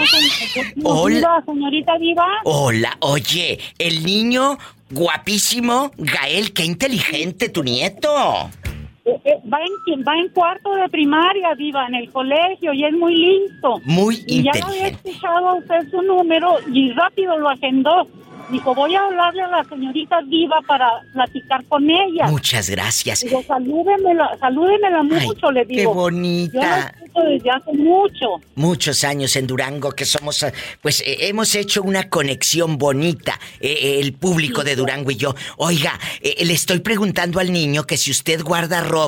Hola, 0.84 1.44
señorita 1.46 1.98
Viva. 1.98 2.26
Hola, 2.46 2.98
oye, 3.02 3.60
el 3.78 4.04
niño 4.06 4.58
guapísimo, 4.90 5.92
Gael, 5.98 6.54
qué 6.54 6.64
inteligente 6.64 7.50
tu 7.50 7.64
nieto. 7.64 8.50
Eh, 9.10 9.22
eh, 9.26 9.40
va, 9.52 9.60
en, 9.62 10.04
va 10.04 10.18
en 10.18 10.30
cuarto 10.30 10.76
de 10.76 10.88
primaria, 10.90 11.54
Viva, 11.56 11.88
en 11.88 11.96
el 11.96 12.12
colegio 12.12 12.74
y 12.74 12.86
es 12.86 12.94
muy 12.94 13.16
listo. 13.16 13.82
Muy 13.84 14.16
inteligente. 14.16 14.60
Y 14.60 14.62
ya 14.62 14.68
había 14.68 14.88
escuchado 14.88 15.56
usted 15.58 15.90
su 15.90 16.02
número 16.02 16.58
y 16.72 16.92
rápido 16.92 17.38
lo 17.38 17.50
agendó. 17.50 18.08
Dijo, 18.52 18.74
voy 18.74 18.96
a 18.96 19.06
hablarle 19.06 19.44
a 19.44 19.48
la 19.48 19.64
señorita 19.64 20.22
Viva 20.26 20.60
para 20.66 20.90
platicar 21.14 21.64
con 21.66 21.88
ella. 21.90 22.28
Muchas 22.28 22.70
gracias. 22.70 23.22
Digo, 23.22 23.44
salúdemela, 23.44 24.36
salúdemela 24.40 25.04
mucho, 25.04 25.52
le 25.52 25.66
digo. 25.66 25.92
Qué 25.92 25.98
bonita. 26.00 26.54
Yo 26.54 26.62
la 26.62 26.94
desde 27.24 27.50
hace 27.50 27.74
mucho. 27.74 28.42
Muchos 28.56 29.04
años 29.04 29.36
en 29.36 29.48
Durango 29.48 29.92
que 29.92 30.06
somos, 30.06 30.44
eh, 30.44 30.54
pues 30.82 31.02
eh, 31.02 31.28
hemos 31.28 31.56
hecho 31.56 31.82
una 31.82 32.10
conexión 32.10 32.78
bonita, 32.78 33.40
eh, 33.60 34.00
el 34.00 34.14
público 34.14 34.64
de 34.64 34.76
Durango 34.76 35.12
y 35.12 35.16
yo. 35.16 35.36
Oiga, 35.58 36.00
le 36.22 36.54
estoy 36.54 36.80
preguntando 36.80 37.40
al 37.40 37.52
niño 37.52 37.84
que 37.84 37.98
si 37.98 38.12
usted 38.12 38.42
guarda 38.44 38.82
ropa 38.82 38.99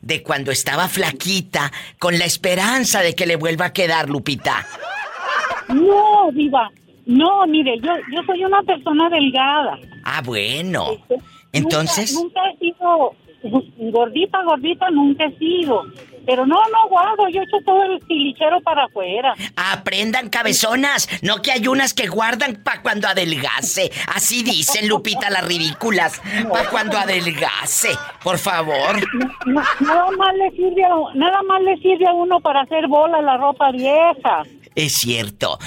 de 0.00 0.22
cuando 0.22 0.50
estaba 0.50 0.88
flaquita, 0.88 1.72
con 1.98 2.18
la 2.18 2.24
esperanza 2.24 3.00
de 3.00 3.14
que 3.14 3.26
le 3.26 3.36
vuelva 3.36 3.66
a 3.66 3.72
quedar, 3.72 4.08
Lupita. 4.08 4.66
No, 5.68 6.30
Viva, 6.32 6.70
no, 7.06 7.46
mire, 7.46 7.78
yo, 7.80 7.92
yo 8.12 8.22
soy 8.26 8.44
una 8.44 8.62
persona 8.62 9.08
delgada. 9.08 9.78
Ah, 10.04 10.22
bueno. 10.24 10.90
Este, 10.90 11.16
Entonces. 11.52 12.14
Nunca, 12.14 12.40
he 12.50 12.58
sido 12.58 13.14
gordita, 13.90 14.42
gordita, 14.44 14.90
nunca 14.90 15.24
he 15.24 15.38
sido. 15.38 15.84
Pero 16.26 16.46
no, 16.46 16.56
no 16.56 16.88
guardo, 16.88 17.28
yo 17.28 17.42
echo 17.42 17.56
todo 17.64 17.82
el 17.84 18.00
tilichero 18.06 18.60
para 18.60 18.84
afuera. 18.84 19.34
Aprendan 19.56 20.28
cabezonas, 20.28 21.08
no 21.22 21.42
que 21.42 21.52
hay 21.52 21.66
unas 21.66 21.94
que 21.94 22.06
guardan 22.06 22.56
para 22.62 22.82
cuando 22.82 23.08
adelgase. 23.08 23.90
Así 24.14 24.42
dicen 24.42 24.88
Lupita 24.88 25.30
las 25.30 25.44
ridículas, 25.44 26.20
para 26.50 26.68
cuando 26.68 26.98
adelgase. 26.98 27.90
Por 28.22 28.38
favor. 28.38 28.96
nada 29.46 30.10
más 30.16 30.34
le 30.34 30.50
sirve 30.52 30.84
a, 30.84 31.14
nada 31.14 31.42
más 31.42 31.62
le 31.62 31.76
sirve 31.78 32.06
a 32.06 32.12
uno 32.12 32.40
para 32.40 32.62
hacer 32.62 32.86
bola 32.88 33.20
la 33.20 33.36
ropa 33.36 33.70
vieja. 33.72 34.42
Es 34.74 34.94
cierto. 34.94 35.58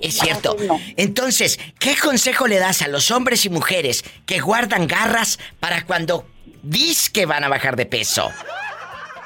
es 0.00 0.18
cierto. 0.18 0.56
Entonces, 0.96 1.58
¿qué 1.78 1.96
consejo 1.96 2.46
le 2.46 2.58
das 2.58 2.82
a 2.82 2.88
los 2.88 3.10
hombres 3.10 3.46
y 3.46 3.50
mujeres 3.50 4.04
que 4.26 4.40
guardan 4.40 4.86
garras 4.86 5.38
para 5.58 5.84
cuando 5.86 6.26
dis 6.62 7.08
que 7.08 7.26
van 7.26 7.44
a 7.44 7.48
bajar 7.48 7.76
de 7.76 7.86
peso? 7.86 8.30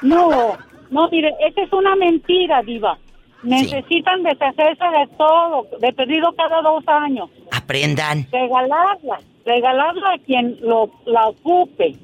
No, 0.01 0.57
no, 0.89 1.09
mire, 1.09 1.33
esa 1.47 1.61
es 1.61 1.71
una 1.73 1.95
mentira, 1.95 2.61
Diva. 2.63 2.97
Necesitan 3.43 4.23
deshacerse 4.23 4.83
de 4.83 5.07
todo, 5.17 5.67
de 5.79 5.93
pedido 5.93 6.33
cada 6.35 6.61
dos 6.61 6.83
años. 6.87 7.29
Aprendan. 7.51 8.27
Regalarla, 8.31 9.19
regalarla 9.45 10.13
a 10.13 10.17
quien 10.19 10.57
lo, 10.61 10.91
la 11.05 11.27
ocupe. 11.27 11.95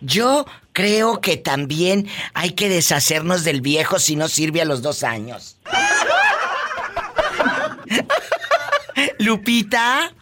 Yo 0.00 0.44
creo 0.72 1.20
que 1.22 1.38
también 1.38 2.06
hay 2.34 2.50
que 2.50 2.68
deshacernos 2.68 3.44
del 3.44 3.62
viejo 3.62 3.98
si 3.98 4.16
no 4.16 4.28
sirve 4.28 4.60
a 4.60 4.66
los 4.66 4.82
dos 4.82 5.04
años. 5.04 5.58
Lupita. 9.18 10.12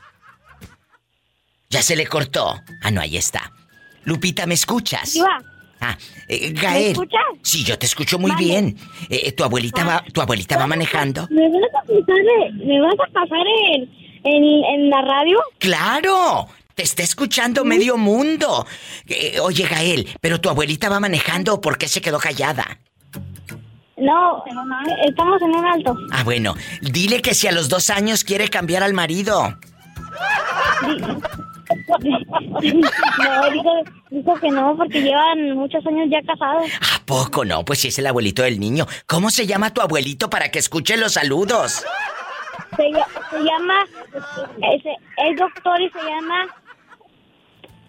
Ya 1.70 1.82
se 1.82 1.96
le 1.96 2.06
cortó. 2.06 2.54
Ah, 2.82 2.92
no, 2.92 3.00
ahí 3.00 3.16
está. 3.16 3.50
Lupita, 4.04 4.46
¿me 4.46 4.54
escuchas? 4.54 5.16
Ah, 5.84 5.98
eh, 6.28 6.52
Gael. 6.52 6.84
¿Me 6.84 6.90
escuchas? 6.90 7.20
Sí, 7.42 7.64
yo 7.64 7.76
te 7.76 7.86
escucho 7.86 8.16
muy 8.16 8.32
bien. 8.36 8.76
Eh, 9.10 9.22
eh, 9.24 9.32
tu 9.32 9.42
abuelita 9.42 9.84
va, 9.84 10.04
tu 10.12 10.20
abuelita 10.20 10.56
va 10.56 10.68
manejando. 10.68 11.26
¿Me 11.28 11.48
vas 11.48 11.62
a 11.74 11.82
pasar, 11.82 12.52
¿me 12.54 12.80
vas 12.80 12.94
a 12.94 13.12
pasar 13.12 13.46
en, 13.74 14.64
en, 14.64 14.90
la 14.90 15.02
radio? 15.02 15.40
¡Claro! 15.58 16.46
Te 16.76 16.84
está 16.84 17.02
escuchando 17.02 17.64
medio 17.64 17.96
mundo. 17.96 18.64
oye, 19.42 19.66
Gael, 19.66 20.08
¿pero 20.20 20.40
tu 20.40 20.48
abuelita 20.48 20.88
va 20.88 21.00
manejando 21.00 21.54
o 21.54 21.60
por 21.60 21.76
qué 21.76 21.88
se 21.88 22.00
quedó 22.00 22.20
callada? 22.20 22.78
No, 23.96 24.44
estamos 25.04 25.42
en 25.42 25.50
un 25.50 25.64
alto. 25.66 25.96
Ah, 26.12 26.22
bueno. 26.22 26.54
Dile 26.80 27.20
que 27.20 27.34
si 27.34 27.48
a 27.48 27.52
los 27.52 27.68
dos 27.68 27.90
años 27.90 28.22
quiere 28.22 28.48
cambiar 28.48 28.84
al 28.84 28.94
marido. 28.94 29.58
No, 31.88 33.50
dijo, 34.10 34.34
que 34.40 34.50
no, 34.50 34.76
porque 34.76 35.02
llevan 35.02 35.52
muchos 35.52 35.86
años 35.86 36.08
ya 36.10 36.22
casados. 36.22 36.70
¿A 36.94 37.04
poco 37.04 37.44
no? 37.44 37.64
Pues 37.64 37.80
si 37.80 37.88
es 37.88 37.98
el 37.98 38.06
abuelito 38.06 38.42
del 38.42 38.60
niño. 38.60 38.86
¿Cómo 39.06 39.30
se 39.30 39.46
llama 39.46 39.72
tu 39.72 39.80
abuelito 39.80 40.30
para 40.30 40.50
que 40.50 40.58
escuche 40.58 40.96
los 40.96 41.14
saludos? 41.14 41.84
Se, 42.76 42.90
llama, 42.90 43.84
es, 44.62 45.36
doctor 45.38 45.80
y 45.80 45.90
se 45.90 45.98
llama 45.98 46.46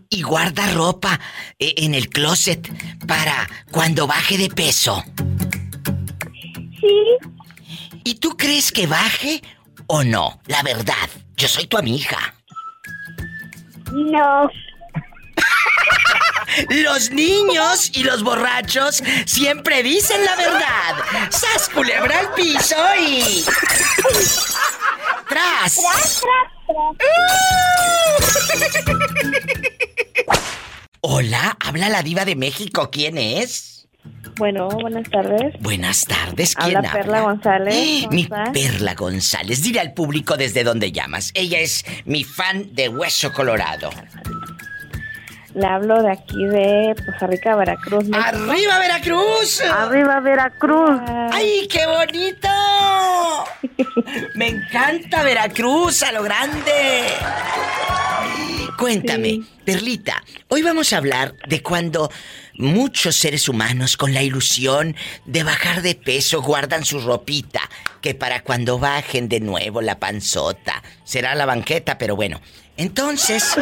y, 0.09 0.21
guarda 0.21 0.71
ropa 0.71 1.19
eh, 1.57 1.73
en 1.77 1.93
el 1.93 2.09
closet 2.09 2.71
para 3.05 3.49
cuando 3.71 4.07
baje 4.07 4.37
de 4.37 4.49
peso. 4.49 5.03
Sí. 6.79 7.17
¿Y 8.03 8.15
tú 8.15 8.37
crees 8.37 8.71
que 8.71 8.87
baje 8.87 9.41
o 9.87 10.03
no? 10.03 10.39
La 10.45 10.63
verdad, 10.63 11.09
yo 11.35 11.47
soy 11.47 11.67
tu 11.67 11.77
amiga. 11.77 12.33
No. 13.91 14.49
Los 16.69 17.11
niños 17.11 17.91
y 17.93 18.03
los 18.03 18.23
borrachos 18.23 19.03
siempre 19.25 19.83
dicen 19.83 20.23
la 20.25 20.35
verdad. 20.35 21.29
¡Sas 21.29 21.69
culebra 21.69 22.19
al 22.19 22.33
piso 22.33 22.75
y. 22.99 23.45
¡Tras! 25.29 25.75
¡Tras, 25.75 26.21
Hola, 31.01 31.57
habla 31.59 31.89
la 31.89 32.03
diva 32.03 32.25
de 32.25 32.35
México. 32.35 32.89
¿Quién 32.91 33.17
es? 33.17 33.87
Bueno, 34.37 34.69
buenas 34.69 35.09
tardes. 35.09 35.55
Buenas 35.59 36.05
tardes, 36.05 36.55
¿quién 36.55 36.77
habla? 36.77 36.91
Perla 36.91 37.21
González. 37.21 38.07
Mi 38.11 38.27
Perla 38.53 38.93
González. 38.95 39.63
Dile 39.63 39.79
al 39.79 39.93
público 39.93 40.37
desde 40.37 40.63
dónde 40.63 40.91
llamas. 40.91 41.31
Ella 41.33 41.59
es 41.59 41.83
mi 42.05 42.23
fan 42.23 42.73
de 42.73 42.89
Hueso 42.89 43.33
Colorado. 43.33 43.89
Le 45.55 45.65
hablo 45.65 46.01
de 46.03 46.11
aquí 46.11 46.45
de 46.45 46.95
Poza 47.05 47.27
Rica, 47.27 47.55
Veracruz. 47.55 48.05
¡Arriba, 48.13 48.79
Veracruz! 48.79 49.61
¡Arriba, 49.61 50.19
Veracruz! 50.19 51.01
¡Ay, 51.31 51.67
qué 51.67 51.85
bonito! 51.87 52.49
Me 54.35 54.49
encanta 54.49 55.23
Veracruz 55.23 56.03
a 56.03 56.11
lo 56.11 56.23
grande. 56.23 57.05
Cuéntame, 58.77 59.41
Perlita, 59.65 60.23
hoy 60.47 60.61
vamos 60.61 60.93
a 60.93 60.97
hablar 60.97 61.35
de 61.47 61.61
cuando 61.61 62.09
muchos 62.53 63.15
seres 63.17 63.49
humanos 63.49 63.97
con 63.97 64.13
la 64.13 64.23
ilusión 64.23 64.95
de 65.25 65.43
bajar 65.43 65.81
de 65.81 65.95
peso 65.95 66.41
guardan 66.41 66.85
su 66.85 66.99
ropita, 66.99 67.61
que 67.99 68.15
para 68.15 68.41
cuando 68.41 68.79
bajen 68.79 69.27
de 69.27 69.41
nuevo 69.41 69.81
la 69.81 69.99
panzota 69.99 70.81
será 71.03 71.35
la 71.35 71.45
banqueta, 71.45 71.97
pero 71.97 72.15
bueno. 72.15 72.39
Entonces, 72.77 73.57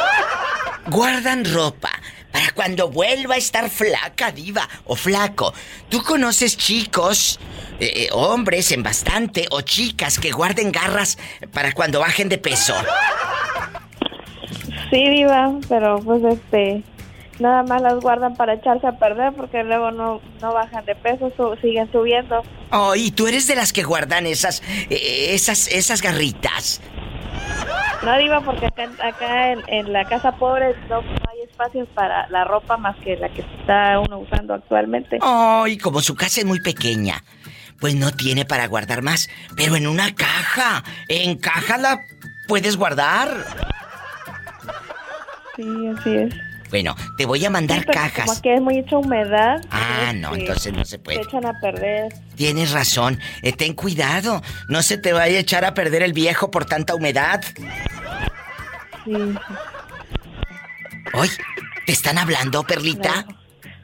guardan 0.89 1.45
ropa 1.45 1.91
para 2.31 2.51
cuando 2.51 2.89
vuelva 2.89 3.35
a 3.35 3.37
estar 3.37 3.69
flaca, 3.69 4.31
diva 4.31 4.67
o 4.85 4.95
flaco. 4.95 5.53
¿Tú 5.89 6.03
conoces 6.03 6.57
chicos, 6.57 7.39
eh, 7.79 7.91
eh, 7.95 8.09
hombres 8.11 8.71
en 8.71 8.83
bastante, 8.83 9.47
o 9.51 9.61
chicas 9.61 10.19
que 10.19 10.31
guarden 10.31 10.71
garras 10.71 11.17
para 11.51 11.71
cuando 11.73 11.99
bajen 11.99 12.29
de 12.29 12.37
peso? 12.37 12.75
Sí, 14.89 15.09
diva, 15.09 15.53
pero 15.67 15.99
pues 15.99 16.23
este, 16.23 16.83
nada 17.39 17.63
más 17.63 17.81
las 17.81 17.99
guardan 17.99 18.35
para 18.35 18.53
echarse 18.53 18.87
a 18.87 18.93
perder 18.93 19.33
porque 19.33 19.63
luego 19.63 19.91
no, 19.91 20.21
no 20.41 20.53
bajan 20.53 20.85
de 20.85 20.95
peso, 20.95 21.31
siguen 21.61 21.91
subiendo. 21.91 22.43
Oh, 22.71 22.95
y 22.95 23.11
tú 23.11 23.27
eres 23.27 23.47
de 23.47 23.55
las 23.55 23.73
que 23.73 23.83
guardan 23.83 24.25
esas, 24.25 24.61
eh, 24.89 25.29
esas, 25.33 25.67
esas 25.67 26.01
garritas. 26.01 26.81
No, 28.03 28.17
diva, 28.17 28.41
porque 28.41 28.67
acá, 28.67 29.51
en, 29.51 29.91
la 29.91 30.05
casa 30.05 30.31
pobre 30.33 30.75
no, 30.89 30.99
hay 30.99 31.41
espacio 31.49 31.85
para 31.87 32.27
la 32.29 32.45
ropa 32.45 32.77
más 32.77 32.95
que 32.97 33.17
la 33.17 33.29
que 33.29 33.41
está 33.41 33.99
uno 33.99 34.19
usando 34.19 34.53
actualmente. 34.53 35.17
Oh, 35.21 35.65
y 35.67 35.77
como 35.77 36.01
su 36.01 36.15
casa 36.15 36.39
es 36.39 36.45
muy 36.45 36.61
pequeña, 36.61 37.23
pues 37.79 37.95
no 37.95 38.11
tiene 38.11 38.45
para 38.45 38.67
guardar 38.67 39.01
más, 39.01 39.29
pero 39.55 39.75
en 39.75 39.87
una 39.87 40.13
caja, 40.13 40.83
en 41.07 41.37
caja 41.37 41.77
la 41.77 41.99
puedes 42.47 42.77
guardar. 42.77 43.29
Sí, 45.55 45.87
así 45.97 46.15
es. 46.15 46.46
Bueno, 46.69 46.95
te 47.17 47.25
voy 47.25 47.43
a 47.45 47.49
mandar 47.49 47.85
cajas. 47.85 48.25
Como 48.25 48.41
que 48.41 48.55
es 48.55 48.61
mucha 48.61 48.97
humedad. 48.97 49.61
Ah, 49.71 50.11
no, 50.13 50.35
entonces 50.35 50.73
no 50.73 50.83
se 50.85 50.99
puede. 50.99 51.17
Se 51.17 51.23
echan 51.23 51.45
a 51.45 51.59
perder. 51.59 52.13
Tienes 52.35 52.71
razón. 52.71 53.19
Eh, 53.41 53.53
ten 53.53 53.73
cuidado. 53.73 54.41
No 54.67 54.81
se 54.81 54.97
te 54.97 55.13
vaya 55.13 55.37
a 55.37 55.39
echar 55.39 55.65
a 55.65 55.73
perder 55.73 56.03
el 56.03 56.13
viejo 56.13 56.51
por 56.51 56.65
tanta 56.65 56.93
humedad. 56.95 57.43
Sí. 59.05 59.13
Hoy, 61.13 61.29
¿te 61.85 61.93
están 61.93 62.17
hablando, 62.17 62.63
Perlita? 62.63 63.25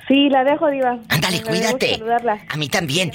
Sí, 0.08 0.30
la 0.30 0.44
dejo, 0.44 0.70
Diva. 0.70 1.00
Ándale, 1.08 1.42
cuídate. 1.42 2.02
A 2.50 2.58
mí 2.58 2.68
también. 2.68 3.12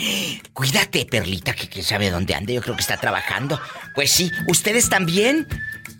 Cuídate, 0.55 1.05
Perlita, 1.05 1.53
que 1.53 1.69
quién 1.69 1.85
sabe 1.85 2.11
dónde 2.11 2.35
anda. 2.35 2.53
Yo 2.53 2.63
creo 2.63 2.75
que 2.75 2.81
está 2.81 2.97
trabajando. 2.97 3.61
Pues 3.95 4.11
sí, 4.11 4.31
¿ustedes 4.47 4.89
también? 4.89 5.47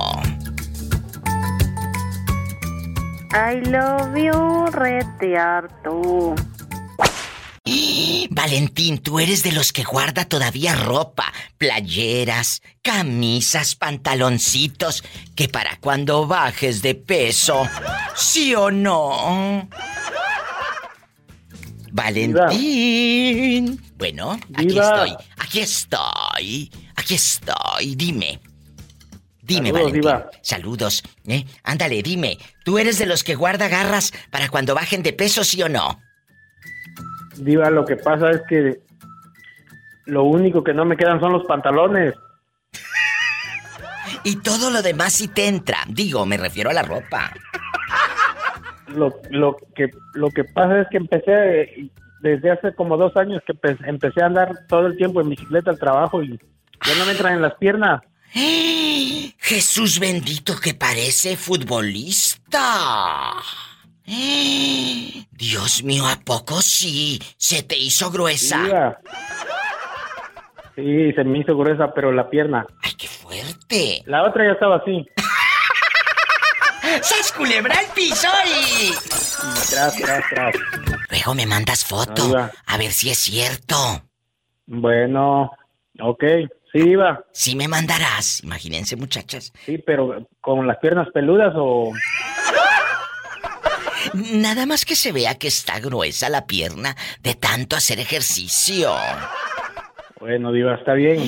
I 3.31 3.61
love 3.69 4.17
you, 4.17 4.65
retearto. 4.71 6.33
Valentín, 8.29 8.99
tú 8.99 9.19
eres 9.19 9.43
de 9.43 9.51
los 9.51 9.73
que 9.73 9.83
guarda 9.83 10.25
todavía 10.25 10.75
ropa, 10.75 11.33
playeras, 11.57 12.61
camisas, 12.81 13.75
pantaloncitos, 13.75 15.03
que 15.35 15.49
para 15.49 15.77
cuando 15.77 16.27
bajes 16.27 16.81
de 16.81 16.95
peso, 16.95 17.67
¿sí 18.15 18.55
o 18.55 18.71
no? 18.71 19.67
Valentín. 21.91 23.81
Bueno, 23.97 24.39
aquí 24.53 24.77
estoy, 24.79 25.15
aquí 25.37 25.59
estoy, 25.59 26.71
aquí 26.95 27.15
estoy, 27.15 27.95
dime. 27.95 28.39
Dime, 29.41 29.71
Valentín. 29.71 30.03
Saludos. 30.43 31.03
¿eh? 31.25 31.43
Ándale, 31.63 32.03
dime. 32.03 32.37
¿Tú 32.63 32.77
eres 32.77 32.99
de 32.99 33.07
los 33.07 33.23
que 33.23 33.33
guarda 33.33 33.67
garras 33.67 34.13
para 34.29 34.49
cuando 34.49 34.75
bajen 34.75 35.01
de 35.01 35.11
peso, 35.11 35.43
sí 35.43 35.63
o 35.63 35.69
no? 35.69 35.99
Diva, 37.39 37.69
lo 37.69 37.85
que 37.85 37.95
pasa 37.95 38.31
es 38.31 38.41
que 38.47 38.81
lo 40.05 40.23
único 40.23 40.63
que 40.63 40.73
no 40.73 40.85
me 40.85 40.97
quedan 40.97 41.19
son 41.19 41.33
los 41.33 41.45
pantalones. 41.45 42.13
y 44.23 44.35
todo 44.37 44.69
lo 44.69 44.81
demás 44.81 45.13
sí 45.13 45.27
te 45.27 45.47
entra. 45.47 45.79
Digo, 45.87 46.25
me 46.25 46.37
refiero 46.37 46.69
a 46.69 46.73
la 46.73 46.83
ropa. 46.83 47.31
Lo, 48.87 49.13
lo, 49.29 49.55
que, 49.75 49.89
lo 50.13 50.29
que 50.31 50.43
pasa 50.43 50.81
es 50.81 50.87
que 50.89 50.97
empecé 50.97 51.91
desde 52.21 52.51
hace 52.51 52.73
como 52.73 52.97
dos 52.97 53.15
años 53.15 53.41
que 53.45 53.53
empecé 53.85 54.21
a 54.21 54.25
andar 54.25 54.65
todo 54.67 54.87
el 54.87 54.97
tiempo 54.97 55.21
en 55.21 55.29
bicicleta 55.29 55.71
al 55.71 55.79
trabajo 55.79 56.23
y 56.23 56.39
ya 56.85 56.95
no 56.97 57.05
me 57.05 57.11
entran 57.11 57.35
en 57.35 57.41
las 57.41 57.55
piernas. 57.55 58.01
Jesús 59.37 59.99
bendito 59.99 60.59
que 60.59 60.73
parece 60.73 61.37
futbolista. 61.37 63.33
Dios 65.31 65.83
mío, 65.83 66.07
¿a 66.07 66.19
poco 66.25 66.61
sí? 66.61 67.19
¿Se 67.37 67.61
te 67.63 67.77
hizo 67.77 68.09
gruesa? 68.09 68.97
Sí, 70.75 71.11
se 71.13 71.23
me 71.23 71.39
hizo 71.39 71.55
gruesa, 71.55 71.93
pero 71.93 72.11
la 72.11 72.29
pierna. 72.29 72.65
¡Ay, 72.81 72.93
qué 72.97 73.07
fuerte! 73.07 74.01
La 74.05 74.23
otra 74.23 74.45
ya 74.45 74.53
estaba 74.53 74.77
así. 74.77 75.07
¡Sas 77.01 77.31
culebra 77.33 77.75
el 77.81 77.87
piso 77.93 78.27
y... 78.47 78.91
Tras, 79.69 79.95
tras, 79.97 80.23
tras. 80.29 80.55
Luego 81.11 81.35
me 81.35 81.45
mandas 81.45 81.85
foto, 81.85 82.35
a 82.65 82.77
ver 82.77 82.91
si 82.91 83.11
es 83.11 83.19
cierto. 83.19 83.75
Bueno, 84.65 85.51
ok. 85.99 86.23
Sí, 86.71 86.79
iba. 86.79 87.23
Sí 87.31 87.55
me 87.55 87.67
mandarás, 87.67 88.43
imagínense 88.43 88.95
muchachas. 88.95 89.53
Sí, 89.65 89.77
pero 89.77 90.27
con 90.41 90.65
las 90.65 90.77
piernas 90.77 91.07
peludas 91.13 91.53
o... 91.55 91.91
Nada 94.13 94.65
más 94.65 94.85
que 94.85 94.95
se 94.95 95.11
vea 95.11 95.35
que 95.35 95.47
está 95.47 95.79
gruesa 95.79 96.29
la 96.29 96.45
pierna 96.45 96.95
de 97.21 97.35
tanto 97.35 97.75
hacer 97.75 97.99
ejercicio. 97.99 98.95
Bueno, 100.19 100.51
Diva, 100.51 100.75
está 100.75 100.93
bien. 100.93 101.19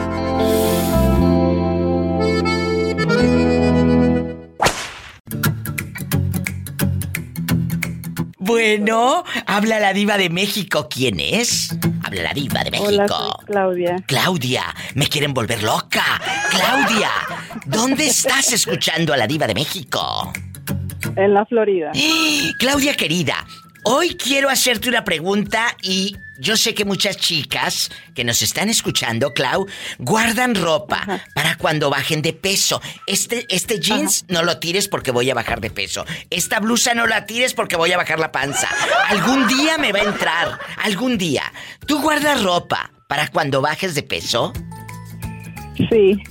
Bueno, 8.40 9.24
habla 9.46 9.80
la 9.80 9.94
diva 9.94 10.18
de 10.18 10.30
México. 10.30 10.88
¿Quién 10.90 11.20
es? 11.20 11.78
Habla 12.02 12.24
la 12.24 12.34
diva 12.34 12.64
de 12.64 12.72
México. 12.72 12.88
Hola, 12.88 13.06
Claudia. 13.46 13.98
Claudia, 14.08 14.64
me 14.96 15.08
quieren 15.08 15.34
volver 15.34 15.64
loca. 15.64 16.22
Claudia, 16.50 17.12
¿dónde 17.68 18.08
estás 18.08 18.52
escuchando 18.54 19.14
a 19.14 19.18
la 19.18 19.28
diva 19.28 19.48
de 19.48 19.54
México? 19.54 20.34
En 21.16 21.34
la 21.34 21.46
Florida. 21.46 21.92
Claudia 22.60 22.96
querida, 22.96 23.46
hoy 23.84 24.16
quiero 24.16 24.50
hacerte 24.50 24.90
una 24.90 25.04
pregunta 25.04 25.76
y 25.82 26.16
yo 26.40 26.56
sé 26.56 26.74
que 26.74 26.86
muchas 26.86 27.18
chicas 27.18 27.90
que 28.14 28.24
nos 28.24 28.42
están 28.42 28.70
escuchando, 28.70 29.34
Clau, 29.34 29.66
guardan 29.98 30.54
ropa 30.54 31.24
para 31.34 31.58
cuando 31.58 31.90
bajen 31.90 32.22
de 32.22 32.34
peso. 32.34 32.80
Este, 33.08 33.48
este 33.50 33.80
jeans 33.80 34.26
no 34.28 34.44
lo 34.44 34.60
tires 34.60 34.88
porque 34.88 35.12
voy 35.12 35.30
a 35.32 35.34
bajar 35.34 35.62
de 35.62 35.72
peso. 35.72 36.06
Esta 36.30 36.60
blusa 36.60 36.94
no 36.94 37.08
la 37.08 37.26
tires 37.26 37.54
porque 37.54 37.76
voy 37.76 37.92
a 37.92 37.98
bajar 37.98 38.20
la 38.20 38.32
panza. 38.32 38.70
Algún 39.08 39.48
día 39.48 39.78
me 39.78 39.92
va 39.92 40.00
a 40.00 40.04
entrar. 40.04 40.60
Algún 40.84 41.18
día. 41.18 41.52
¿Tú 41.88 42.02
guardas 42.02 42.44
ropa 42.44 42.92
para 43.08 43.30
cuando 43.30 43.62
bajes 43.62 43.96
de 43.96 44.04
peso? 44.04 44.54
Sí. 45.90 46.22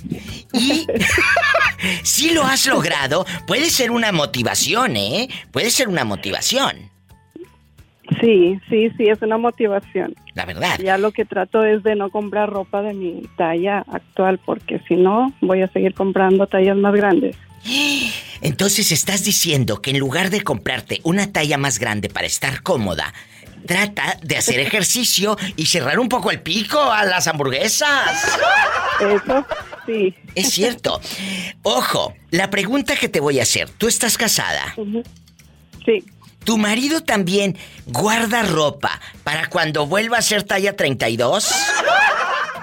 Y 0.52 0.86
si 2.02 2.30
lo 2.32 2.44
has 2.44 2.66
logrado, 2.66 3.26
puede 3.46 3.70
ser 3.70 3.90
una 3.90 4.12
motivación, 4.12 4.96
¿eh? 4.96 5.28
Puede 5.52 5.70
ser 5.70 5.88
una 5.88 6.04
motivación. 6.04 6.90
Sí, 8.20 8.58
sí, 8.68 8.90
sí, 8.96 9.08
es 9.08 9.20
una 9.20 9.36
motivación. 9.36 10.14
La 10.34 10.44
verdad. 10.44 10.78
Ya 10.78 10.96
lo 10.96 11.10
que 11.10 11.24
trato 11.24 11.64
es 11.64 11.82
de 11.82 11.96
no 11.96 12.10
comprar 12.10 12.48
ropa 12.50 12.80
de 12.82 12.94
mi 12.94 13.22
talla 13.36 13.84
actual, 13.88 14.38
porque 14.44 14.80
si 14.86 14.94
no, 14.94 15.32
voy 15.40 15.62
a 15.62 15.68
seguir 15.68 15.92
comprando 15.94 16.46
tallas 16.46 16.76
más 16.76 16.94
grandes. 16.94 17.36
Entonces 18.42 18.92
estás 18.92 19.24
diciendo 19.24 19.82
que 19.82 19.90
en 19.90 19.98
lugar 19.98 20.30
de 20.30 20.42
comprarte 20.42 21.00
una 21.02 21.32
talla 21.32 21.58
más 21.58 21.78
grande 21.78 22.08
para 22.08 22.26
estar 22.26 22.62
cómoda, 22.62 23.12
trata 23.66 24.18
de 24.22 24.36
hacer 24.36 24.60
ejercicio 24.60 25.36
y 25.56 25.66
cerrar 25.66 25.98
un 25.98 26.08
poco 26.08 26.30
el 26.30 26.40
pico 26.40 26.80
a 26.80 27.04
las 27.04 27.26
hamburguesas. 27.26 28.38
Eso, 29.00 29.46
sí. 29.86 30.14
Es 30.34 30.50
cierto. 30.50 31.00
Ojo, 31.62 32.14
la 32.30 32.50
pregunta 32.50 32.96
que 32.96 33.08
te 33.08 33.20
voy 33.20 33.40
a 33.40 33.42
hacer, 33.42 33.68
¿tú 33.70 33.88
estás 33.88 34.16
casada? 34.16 34.74
Sí. 35.84 36.04
¿Tu 36.44 36.56
marido 36.58 37.02
también 37.02 37.56
guarda 37.86 38.42
ropa 38.44 39.00
para 39.24 39.48
cuando 39.48 39.86
vuelva 39.86 40.18
a 40.18 40.22
ser 40.22 40.44
talla 40.44 40.76
32? 40.76 41.50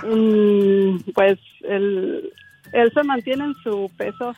Mm, 0.05 1.11
pues 1.13 1.37
él, 1.67 2.31
él 2.71 2.91
se 2.93 3.03
mantiene 3.03 3.45
en 3.45 3.55
su 3.63 3.91
peso 3.97 4.35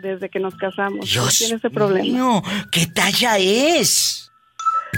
desde 0.00 0.28
que 0.28 0.40
nos 0.40 0.54
casamos. 0.56 1.14
no 1.14 1.28
tiene 1.28 1.56
ese 1.56 1.70
problema. 1.70 2.42
¿qué 2.70 2.86
talla 2.86 3.38
es? 3.38 4.25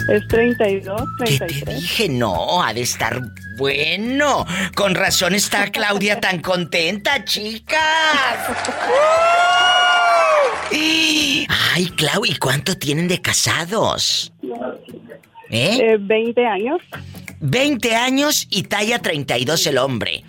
Es 0.09 0.27
32, 0.29 1.03
33. 1.19 1.59
¿Qué 1.59 1.65
te 1.65 1.75
dije? 1.75 2.09
No, 2.09 2.63
ha 2.63 2.73
de 2.73 2.83
estar 2.83 3.21
bueno. 3.57 4.47
Con 4.75 4.95
razón 4.95 5.35
está 5.35 5.71
Claudia 5.71 6.21
tan 6.21 6.41
contenta, 6.41 7.25
chicas. 7.25 7.79
Ay, 10.71 11.87
Clau, 11.97 12.25
¿y 12.25 12.37
cuánto 12.37 12.77
tienen 12.77 13.09
de 13.09 13.21
casados? 13.21 14.33
¿Eh? 15.51 15.97
20 15.99 16.47
años. 16.47 16.81
20 17.41 17.95
años 17.95 18.47
y 18.51 18.65
talla 18.65 19.01
32 19.01 19.67
el 19.67 19.79
hombre. 19.79 20.25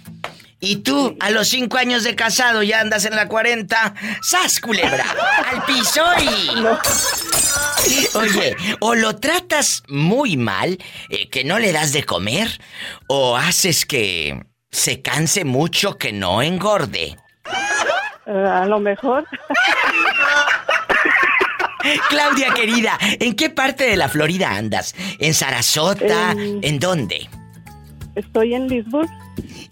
Y 0.62 0.78
tú, 0.78 1.16
a 1.22 1.30
los 1.30 1.47
5 1.47 1.78
años 1.78 2.03
de 2.03 2.16
casado, 2.16 2.64
ya 2.64 2.82
andas 2.82 3.05
en 3.05 3.16
la 3.16 3.28
40. 3.28 3.93
¡Sas, 4.22 4.60
culebra! 4.60 5.05
¡Al 5.51 5.64
piso 5.64 6.03
y... 6.22 6.49
Oye, 8.18 8.57
o 8.82 8.93
lo 8.93 9.16
tratas 9.16 9.84
muy 9.88 10.36
mal, 10.36 10.78
eh, 11.10 11.30
que 11.30 11.45
no 11.45 11.60
le 11.60 11.72
das 11.72 11.93
de 11.93 12.03
comer, 12.03 12.60
o 13.07 13.38
haces 13.38 13.86
que 13.86 14.43
se 14.70 15.01
canse 15.01 15.45
mucho, 15.45 15.97
que 15.97 16.12
no 16.12 16.41
engorde. 16.41 17.16
Eh, 18.28 18.32
a 18.32 18.66
lo 18.66 18.80
mejor. 18.80 19.26
Claudia 22.10 22.53
querida, 22.53 22.97
¿en 23.01 23.36
qué 23.36 23.49
parte 23.49 23.86
de 23.86 23.95
la 23.95 24.10
Florida 24.10 24.51
andas? 24.51 24.93
¿En 25.20 25.34
Sarasota? 25.34 26.36
¿En 26.38 26.80
dónde? 26.80 27.30
Estoy 28.20 28.53
en 28.53 28.67
Lisboa. 28.67 29.05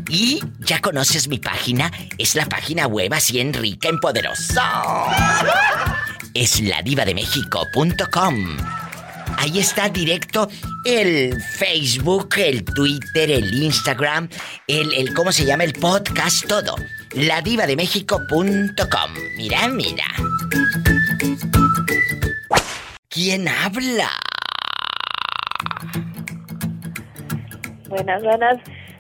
Y 0.10 0.42
ya 0.60 0.82
conoces 0.82 1.30
mi 1.30 1.40
página, 1.40 1.92
es 2.18 2.36
la 2.36 2.48
página 2.48 2.88
web 2.88 3.14
así 3.14 3.40
en 3.40 3.54
rica, 3.54 3.88
en 3.90 4.00
poderosa. 4.00 4.84
Es 6.34 6.62
ladivademexico.com. 6.62 8.87
Ahí 9.38 9.60
está 9.60 9.90
directo 9.90 10.50
el 10.86 11.42
Facebook, 11.42 12.36
el 12.38 12.64
Twitter, 12.64 13.32
el 13.32 13.62
Instagram, 13.64 14.30
el, 14.68 14.94
el 14.94 15.14
¿cómo 15.14 15.32
se 15.32 15.46
llama? 15.46 15.64
El 15.64 15.74
podcast, 15.74 16.48
todo. 16.48 16.76
Ladivademexico.com. 17.14 19.12
Mira, 19.36 19.68
mira. 19.68 20.06
¿Quién 23.10 23.48
habla? 23.48 24.12
Buenas, 27.90 28.22
buenas. 28.22 28.58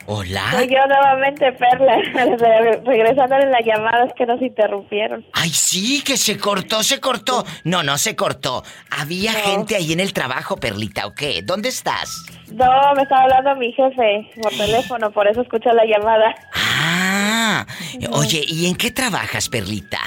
Hola. 0.09 0.51
Soy 0.51 0.69
yo 0.69 0.77
nuevamente, 0.87 1.51
Perla. 1.51 1.97
Regresando 2.85 3.35
en 3.35 3.51
las 3.51 3.65
llamadas 3.65 4.13
que 4.15 4.25
nos 4.25 4.41
interrumpieron. 4.41 5.25
Ay, 5.33 5.49
sí, 5.49 6.01
que 6.01 6.15
se 6.15 6.37
cortó, 6.37 6.81
se 6.81 7.01
cortó. 7.01 7.43
No, 7.65 7.83
no 7.83 7.97
se 7.97 8.15
cortó. 8.15 8.63
Había 8.89 9.33
gente 9.33 9.75
ahí 9.75 9.91
en 9.91 9.99
el 9.99 10.13
trabajo, 10.13 10.55
Perlita, 10.55 11.07
¿o 11.07 11.13
qué? 11.13 11.41
¿Dónde 11.43 11.67
estás? 11.67 12.25
No, 12.53 12.93
me 12.95 13.03
estaba 13.03 13.23
hablando 13.23 13.53
mi 13.57 13.73
jefe 13.73 14.31
por 14.41 14.51
teléfono, 14.51 15.11
por 15.11 15.27
eso 15.27 15.41
escuché 15.41 15.73
la 15.73 15.83
llamada. 15.83 16.33
Ah, 16.55 17.65
oye, 18.11 18.45
¿y 18.47 18.67
en 18.67 18.77
qué 18.77 18.91
trabajas, 18.91 19.49
Perlita? 19.49 19.99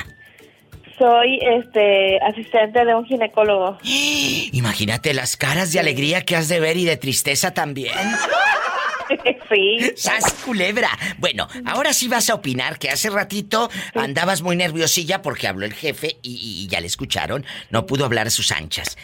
Soy 0.99 1.41
este 1.43 2.19
asistente 2.21 2.87
de 2.87 2.95
un 2.95 3.05
ginecólogo. 3.05 3.77
Imagínate 4.53 5.13
las 5.13 5.37
caras 5.37 5.75
de 5.75 5.81
alegría 5.81 6.25
que 6.25 6.37
has 6.37 6.49
de 6.49 6.59
ver 6.59 6.79
y 6.79 6.87
de 6.87 6.97
tristeza 6.97 7.53
también. 7.53 7.93
Sí. 9.53 9.93
¡Sas 9.97 10.33
culebra! 10.45 10.91
Bueno, 11.19 11.49
ahora 11.65 11.93
sí 11.93 12.09
vas 12.09 12.31
a 12.31 12.35
opinar 12.35 12.79
que 12.79 12.91
hace 12.91 13.11
ratito 13.11 13.71
andabas 13.95 14.43
muy 14.43 14.57
nerviosilla 14.57 15.23
porque 15.23 15.49
habló 15.49 15.67
el 15.67 15.75
jefe 15.75 16.19
y, 16.23 16.63
y, 16.63 16.69
ya 16.69 16.81
le 16.81 16.87
escucharon. 16.87 17.45
No 17.71 17.87
pudo 17.87 18.05
hablar 18.05 18.29
a 18.29 18.31
sus 18.31 18.53
anchas. 18.53 18.97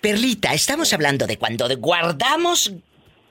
Perlita, 0.00 0.52
estamos 0.54 0.92
hablando 0.92 1.26
de 1.26 1.38
cuando 1.38 1.68
guardamos 1.76 2.72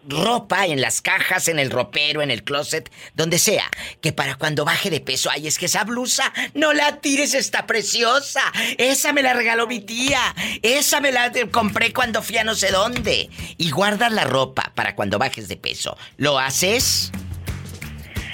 ropa 0.07 0.65
en 0.65 0.81
las 0.81 1.01
cajas, 1.01 1.47
en 1.47 1.59
el 1.59 1.69
ropero, 1.69 2.21
en 2.21 2.31
el 2.31 2.43
closet, 2.43 2.91
donde 3.13 3.37
sea, 3.37 3.65
que 4.01 4.11
para 4.11 4.35
cuando 4.35 4.65
baje 4.65 4.89
de 4.89 4.99
peso, 4.99 5.29
ay, 5.31 5.47
es 5.47 5.57
que 5.57 5.67
esa 5.67 5.83
blusa, 5.83 6.31
no 6.53 6.73
la 6.73 6.97
tires, 6.97 7.33
está 7.33 7.65
preciosa. 7.67 8.41
Esa 8.77 9.13
me 9.13 9.21
la 9.21 9.33
regaló 9.33 9.67
mi 9.67 9.79
tía. 9.79 10.19
Esa 10.61 11.01
me 11.01 11.11
la 11.11 11.31
compré 11.51 11.93
cuando 11.93 12.21
fui 12.21 12.37
a 12.37 12.43
no 12.43 12.55
sé 12.55 12.71
dónde. 12.71 13.29
Y 13.57 13.71
guardas 13.71 14.11
la 14.11 14.23
ropa 14.23 14.71
para 14.75 14.95
cuando 14.95 15.19
bajes 15.19 15.47
de 15.47 15.57
peso. 15.57 15.97
¿Lo 16.17 16.39
haces? 16.39 17.11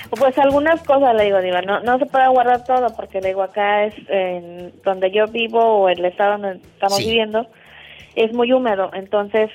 Pues 0.10 0.38
algunas 0.38 0.82
cosas 0.84 1.16
le 1.16 1.26
digo, 1.26 1.42
Diva, 1.42 1.62
no, 1.62 1.82
no 1.82 2.00
se 2.00 2.06
puede 2.06 2.30
guardar 2.30 2.64
todo 2.64 2.96
porque 2.96 3.20
le 3.20 3.30
digo 3.30 3.44
acá 3.44 3.84
es 3.84 3.94
en 4.08 4.74
donde 4.84 5.12
yo 5.12 5.28
vivo 5.28 5.60
o 5.60 5.90
el 5.90 6.04
estado 6.06 6.38
donde 6.38 6.66
estamos 6.66 6.98
Sí. 6.98 7.06
viviendo 7.06 7.46
es 8.16 8.32
muy 8.34 8.52
húmedo, 8.54 8.90
entonces 8.94 9.52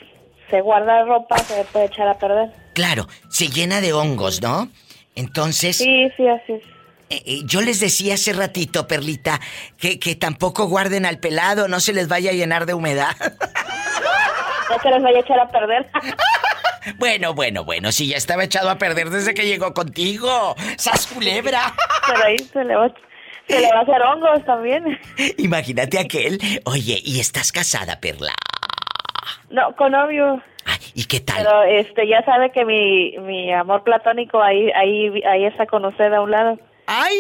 se 0.53 0.61
guarda 0.61 1.05
ropa, 1.05 1.37
se 1.39 1.65
puede 1.65 1.87
echar 1.87 2.07
a 2.07 2.15
perder. 2.19 2.51
Claro, 2.75 3.09
se 3.31 3.49
llena 3.49 3.81
de 3.81 3.93
hongos, 3.93 4.41
¿no? 4.43 4.69
Entonces, 5.17 5.79
Sí, 5.79 6.09
sí, 6.17 6.29
así 6.29 6.53
es. 6.53 6.63
eh, 7.11 7.23
eh, 7.27 7.41
yo 7.45 7.61
les 7.63 7.81
decía 7.81 8.15
hace 8.15 8.33
ratito, 8.35 8.87
Perlita, 8.87 9.41
que, 9.79 9.99
que 9.99 10.15
tampoco 10.15 10.67
guarden 10.67 11.07
al 11.07 11.19
pelado, 11.19 11.67
no 11.69 11.81
se 11.81 11.93
les 11.93 12.07
vaya 12.09 12.31
a 12.31 12.35
llenar 12.35 12.67
de 12.67 12.75
humedad. 12.75 13.17
No 14.71 14.79
se 14.81 14.89
les 14.91 15.03
vaya 15.03 15.19
a 15.19 15.21
echar 15.21 15.39
a 15.41 15.49
perder. 15.51 15.91
Bueno, 16.99 17.33
bueno, 17.33 17.63
bueno, 17.65 17.93
si 17.93 18.09
ya 18.09 18.17
estaba 18.17 18.43
echado 18.43 18.69
a 18.69 18.77
perder 18.77 19.11
desde 19.11 19.35
que 19.35 19.47
llegó 19.47 19.73
contigo. 19.73 20.57
¡Sas 20.79 21.07
culebra! 21.07 21.73
Pero 22.09 22.25
ahí 22.25 22.37
se 22.39 22.65
le 22.65 22.75
va, 22.75 22.93
se 23.47 23.61
le 23.61 23.69
va 23.71 23.79
a 23.79 23.83
hacer 23.83 24.03
hongos 24.03 24.45
también. 24.45 24.99
Imagínate 25.39 26.01
aquel. 26.01 26.41
Oye, 26.65 27.01
¿y 27.05 27.21
estás 27.21 27.53
casada, 27.53 28.01
Perla? 28.01 28.33
No, 29.51 29.75
con 29.77 29.93
novio. 29.93 30.43
¿Y 30.95 31.05
qué 31.05 31.21
tal? 31.21 31.37
Pero 31.39 31.63
este 31.63 32.07
ya 32.07 32.25
sabe 32.25 32.51
que 32.51 32.65
mi, 32.65 33.17
mi 33.19 33.53
amor 33.53 33.83
platónico 33.83 34.43
ahí 34.43 34.71
ahí 34.73 35.23
ahí 35.25 35.45
está 35.45 35.67
con 35.67 35.85
usted 35.85 36.13
a 36.13 36.21
un 36.21 36.31
lado. 36.31 36.59
¡Ay! 36.87 37.17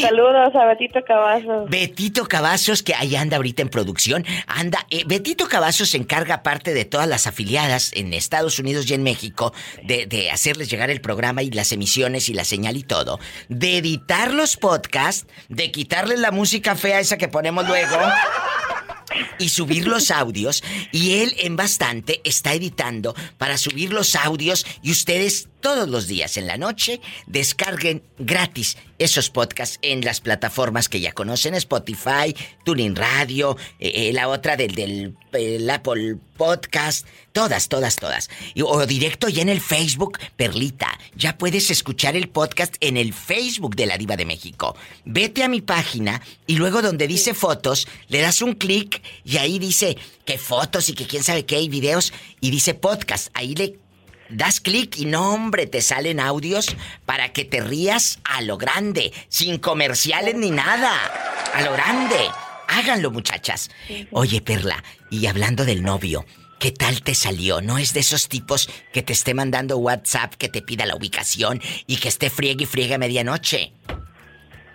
Saludos 0.00 0.54
a 0.54 0.64
Betito 0.66 1.00
Cavazos. 1.06 1.68
Betito 1.68 2.26
Cavazos, 2.26 2.82
que 2.82 2.94
ahí 2.94 3.16
anda 3.16 3.36
ahorita 3.36 3.62
en 3.62 3.68
producción, 3.68 4.24
anda. 4.46 4.86
eh, 4.90 5.04
Betito 5.06 5.48
Cavazos 5.48 5.90
se 5.90 5.96
encarga, 5.96 6.42
parte 6.42 6.74
de 6.74 6.84
todas 6.84 7.08
las 7.08 7.26
afiliadas 7.26 7.90
en 7.94 8.12
Estados 8.12 8.58
Unidos 8.58 8.88
y 8.90 8.94
en 8.94 9.02
México, 9.02 9.52
de, 9.82 10.06
de 10.06 10.30
hacerles 10.30 10.70
llegar 10.70 10.90
el 10.90 11.00
programa 11.00 11.42
y 11.42 11.50
las 11.50 11.72
emisiones 11.72 12.28
y 12.28 12.34
la 12.34 12.44
señal 12.44 12.76
y 12.76 12.82
todo, 12.82 13.18
de 13.48 13.78
editar 13.78 14.32
los 14.32 14.56
podcasts, 14.56 15.26
de 15.48 15.70
quitarles 15.70 16.20
la 16.20 16.30
música 16.30 16.76
fea 16.76 17.00
esa 17.00 17.16
que 17.18 17.28
ponemos 17.28 17.66
luego. 17.66 17.96
Y 19.38 19.50
subir 19.50 19.86
los 19.86 20.10
audios. 20.10 20.64
Y 20.90 21.18
él 21.20 21.34
en 21.38 21.54
bastante 21.56 22.20
está 22.24 22.52
editando 22.54 23.14
para 23.38 23.58
subir 23.58 23.92
los 23.92 24.16
audios 24.16 24.66
y 24.82 24.90
ustedes 24.90 25.48
todos 25.64 25.88
los 25.88 26.06
días 26.06 26.36
en 26.36 26.46
la 26.46 26.58
noche, 26.58 27.00
descarguen 27.26 28.02
gratis 28.18 28.76
esos 28.98 29.30
podcasts 29.30 29.78
en 29.80 30.04
las 30.04 30.20
plataformas 30.20 30.90
que 30.90 31.00
ya 31.00 31.12
conocen, 31.12 31.54
Spotify, 31.54 32.36
Tuning 32.66 32.94
Radio, 32.94 33.56
eh, 33.80 33.92
eh, 33.94 34.12
la 34.12 34.28
otra 34.28 34.58
del, 34.58 35.14
del 35.32 35.70
Apple 35.70 36.18
Podcast, 36.36 37.06
todas, 37.32 37.70
todas, 37.70 37.96
todas. 37.96 38.28
o 38.62 38.84
directo 38.84 39.30
ya 39.30 39.40
en 39.40 39.48
el 39.48 39.62
Facebook, 39.62 40.18
Perlita, 40.36 40.98
ya 41.16 41.38
puedes 41.38 41.70
escuchar 41.70 42.14
el 42.14 42.28
podcast 42.28 42.74
en 42.80 42.98
el 42.98 43.14
Facebook 43.14 43.74
de 43.74 43.86
la 43.86 43.96
Diva 43.96 44.18
de 44.18 44.26
México. 44.26 44.76
Vete 45.06 45.44
a 45.44 45.48
mi 45.48 45.62
página 45.62 46.20
y 46.46 46.56
luego 46.56 46.82
donde 46.82 47.08
dice 47.08 47.32
fotos, 47.32 47.88
le 48.08 48.20
das 48.20 48.42
un 48.42 48.52
clic 48.52 49.02
y 49.24 49.38
ahí 49.38 49.58
dice 49.58 49.96
que 50.26 50.36
fotos 50.36 50.90
y 50.90 50.94
que 50.94 51.06
quién 51.06 51.24
sabe 51.24 51.46
qué 51.46 51.56
hay 51.56 51.70
videos 51.70 52.12
y 52.40 52.50
dice 52.50 52.74
podcast. 52.74 53.28
Ahí 53.32 53.54
le 53.54 53.78
das 54.34 54.60
clic 54.60 54.98
y 54.98 55.06
no, 55.06 55.32
hombre, 55.32 55.66
te 55.66 55.80
salen 55.80 56.20
audios 56.20 56.76
para 57.06 57.30
que 57.30 57.44
te 57.44 57.60
rías 57.60 58.20
a 58.24 58.42
lo 58.42 58.58
grande, 58.58 59.12
sin 59.28 59.58
comerciales 59.58 60.34
ni 60.34 60.50
nada. 60.50 60.92
A 61.54 61.62
lo 61.62 61.72
grande. 61.72 62.16
Háganlo, 62.68 63.10
muchachas. 63.10 63.70
Oye, 64.10 64.40
Perla, 64.40 64.82
y 65.10 65.26
hablando 65.26 65.64
del 65.64 65.82
novio, 65.82 66.24
¿qué 66.58 66.72
tal 66.72 67.02
te 67.02 67.14
salió? 67.14 67.60
¿No 67.60 67.78
es 67.78 67.94
de 67.94 68.00
esos 68.00 68.28
tipos 68.28 68.68
que 68.92 69.02
te 69.02 69.12
esté 69.12 69.34
mandando 69.34 69.78
WhatsApp, 69.78 70.34
que 70.34 70.48
te 70.48 70.62
pida 70.62 70.86
la 70.86 70.96
ubicación 70.96 71.60
y 71.86 71.96
que 71.96 72.08
esté 72.08 72.30
friegue 72.30 72.64
y 72.64 72.66
friegue 72.66 72.94
a 72.94 72.98
medianoche? 72.98 73.72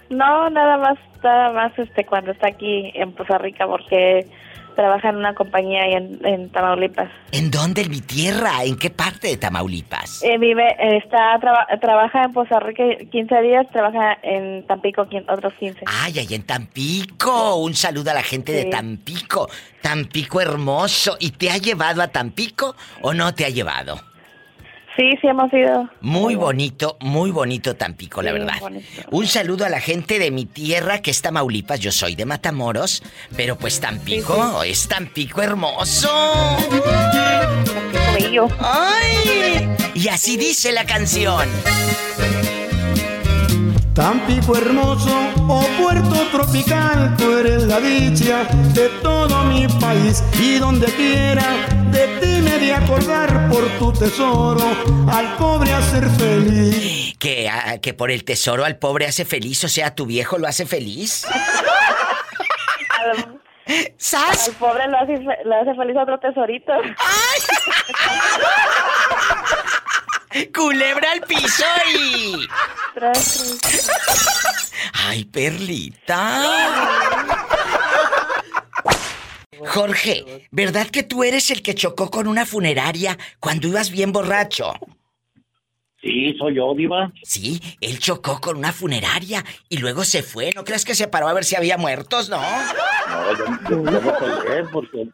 No, 0.10 0.49
nada 0.49 0.78
más, 0.78 0.97
nada 1.24 1.51
más 1.51 1.78
este 1.78 2.05
cuando 2.05 2.32
está 2.32 2.47
aquí 2.47 2.91
en 2.95 3.14
Poza 3.14 3.38
Rica 3.38 3.68
porque 3.68 4.28
trabaja 4.80 5.09
en 5.09 5.17
una 5.17 5.36
compañía 5.36 5.84
ahí 5.84 5.93
en, 5.93 6.49
Tamaulipas. 6.51 7.09
¿En 7.34 7.51
dónde? 7.51 7.82
¿En 7.82 7.91
mi 7.91 7.99
tierra? 7.99 8.63
¿En 8.63 8.77
qué 8.77 8.89
parte 8.89 9.27
de 9.27 9.36
Tamaulipas? 9.36 10.23
Eh, 10.23 10.38
vive, 10.38 10.73
está, 10.95 11.38
trabaja 11.82 12.23
en 12.23 12.32
Poza 12.32 12.61
Rica 12.61 12.84
15 13.11 13.41
días, 13.41 13.67
trabaja 13.73 14.17
en 14.23 14.65
Tampico 14.67 15.05
otros 15.27 15.53
15. 15.59 15.82
¡Ay, 15.86 16.19
ahí 16.19 16.34
en 16.34 16.43
Tampico! 16.43 17.57
Un 17.57 17.73
saludo 17.73 18.11
a 18.11 18.13
la 18.13 18.23
gente 18.23 18.53
de 18.53 18.65
Tampico. 18.65 19.49
Tampico 19.82 20.39
hermoso. 20.39 21.17
¿Y 21.19 21.32
te 21.32 21.51
ha 21.51 21.57
llevado 21.57 22.01
a 22.01 22.07
Tampico 22.07 22.73
o 23.01 23.13
no 23.13 23.34
te 23.34 23.43
ha 23.43 23.49
llevado? 23.49 24.09
Sí, 25.00 25.12
sí 25.22 25.28
hemos 25.28 25.54
ido. 25.54 25.89
Muy 26.02 26.36
bonito, 26.36 26.97
muy 27.00 27.32
bonito 27.32 27.74
Tampico, 27.78 28.22
la 28.22 28.34
verdad. 28.34 28.56
Un 29.12 29.28
saludo 29.28 29.64
a 29.64 29.70
la 29.70 29.80
gente 29.80 30.20
de 30.20 30.30
mi 30.30 30.45
tierra 30.45 31.02
que 31.02 31.10
es 31.12 31.22
Tamaulipas. 31.22 31.80
Yo 31.80 31.93
soy 31.93 32.16
de 32.16 32.26
Matamoros, 32.26 33.02
pero 33.34 33.56
pues 33.58 33.80
Tampico 33.80 34.62
es 34.62 34.89
Tampico 34.89 35.41
hermoso. 35.41 36.10
bello. 38.14 38.50
¡Ay! 38.60 39.70
Y 39.93 40.10
así 40.10 40.36
dice 40.36 40.74
la 40.74 40.86
canción. 40.86 41.47
Tampico 44.00 44.56
hermoso, 44.56 45.12
oh 45.50 45.68
puerto 45.78 46.16
tropical, 46.32 47.18
tú 47.18 47.36
eres 47.36 47.64
la 47.64 47.82
dicha 47.82 48.45
de 48.74 48.88
todo 49.04 49.43
mi 49.43 49.68
país 49.68 50.24
y 50.39 50.58
donde 50.58 50.86
quiera 50.93 51.68
de 51.91 52.08
ti 52.22 52.41
me 52.41 52.60
de 52.60 52.74
acordar 52.74 53.50
por 53.50 53.68
tu 53.78 53.91
tesoro, 53.91 54.64
al 55.12 55.36
pobre 55.36 55.74
hacer 55.74 56.10
feliz. 56.12 57.14
Que, 57.20 57.50
ah, 57.50 57.80
que 57.82 57.93
por 57.93 58.10
el 58.10 58.24
tesoro 58.24 58.64
al 58.64 58.78
pobre 58.78 59.06
hace 59.06 59.26
feliz, 59.26 59.66
o 59.66 59.68
sea, 59.68 59.93
tu 59.93 60.06
viejo 60.06 60.38
lo 60.38 60.47
hace 60.47 60.66
feliz. 60.66 61.28
¿Sas? 63.97 64.47
Al 64.47 64.56
pobre 64.56 64.88
lo 64.88 64.97
hace, 64.97 65.16
hace 65.16 65.76
feliz 65.76 65.97
otro 66.02 66.18
tesorito. 66.22 66.72
¡Ay! 66.72 67.41
Culebra 70.53 71.11
al 71.11 71.21
piso 71.21 71.65
y. 71.95 72.47
Ay, 74.93 75.25
Perlita. 75.25 76.43
Jorge, 79.67 80.47
¿verdad 80.51 80.88
que 80.88 81.03
tú 81.03 81.23
eres 81.23 81.51
el 81.51 81.61
que 81.61 81.75
chocó 81.75 82.09
con 82.09 82.27
una 82.27 82.45
funeraria 82.45 83.17
cuando 83.39 83.67
ibas 83.67 83.89
bien 83.91 84.11
borracho? 84.11 84.73
Sí, 86.01 86.34
soy 86.38 86.55
yo, 86.55 86.73
Diva. 86.75 87.11
Sí, 87.23 87.59
él 87.82 87.99
chocó 87.99 88.39
con 88.39 88.57
una 88.57 88.71
funeraria 88.71 89.43
y 89.67 89.77
luego 89.77 90.05
se 90.05 90.23
fue. 90.23 90.51
¿No 90.55 90.63
crees 90.63 90.86
que 90.86 90.95
se 90.95 91.09
paró 91.09 91.27
a 91.27 91.34
ver 91.34 91.43
si 91.43 91.57
había 91.57 91.77
muertos, 91.77 92.30
no? 92.30 92.39
No, 92.39 93.69
yo, 93.69 93.75
no 93.77 93.91
lo 93.91 94.71
porque 94.71 95.09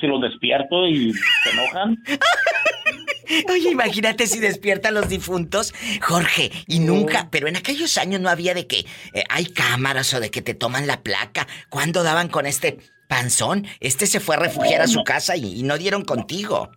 si 0.00 0.06
los 0.06 0.20
despierto 0.20 0.86
y 0.86 1.12
se 1.12 1.50
enojan. 1.50 1.98
Oye, 3.50 3.70
imagínate 3.70 4.26
si 4.26 4.38
despierta 4.38 4.88
a 4.88 4.92
los 4.92 5.08
difuntos. 5.08 5.72
Jorge, 6.02 6.50
y 6.66 6.80
nunca, 6.80 7.28
pero 7.30 7.48
en 7.48 7.56
aquellos 7.56 7.96
años 7.98 8.20
no 8.20 8.28
había 8.28 8.54
de 8.54 8.66
que 8.66 8.80
eh, 9.14 9.24
hay 9.28 9.46
cámaras 9.46 10.12
o 10.14 10.20
de 10.20 10.30
que 10.30 10.42
te 10.42 10.54
toman 10.54 10.86
la 10.86 11.02
placa. 11.02 11.46
¿Cuándo 11.70 12.02
daban 12.02 12.28
con 12.28 12.46
este 12.46 12.78
panzón? 13.08 13.66
Este 13.80 14.06
se 14.06 14.20
fue 14.20 14.36
a 14.36 14.40
refugiar 14.40 14.82
a 14.82 14.86
su 14.86 15.02
casa 15.04 15.36
y, 15.36 15.62
no 15.62 15.78
dieron 15.78 16.04
contigo. 16.04 16.70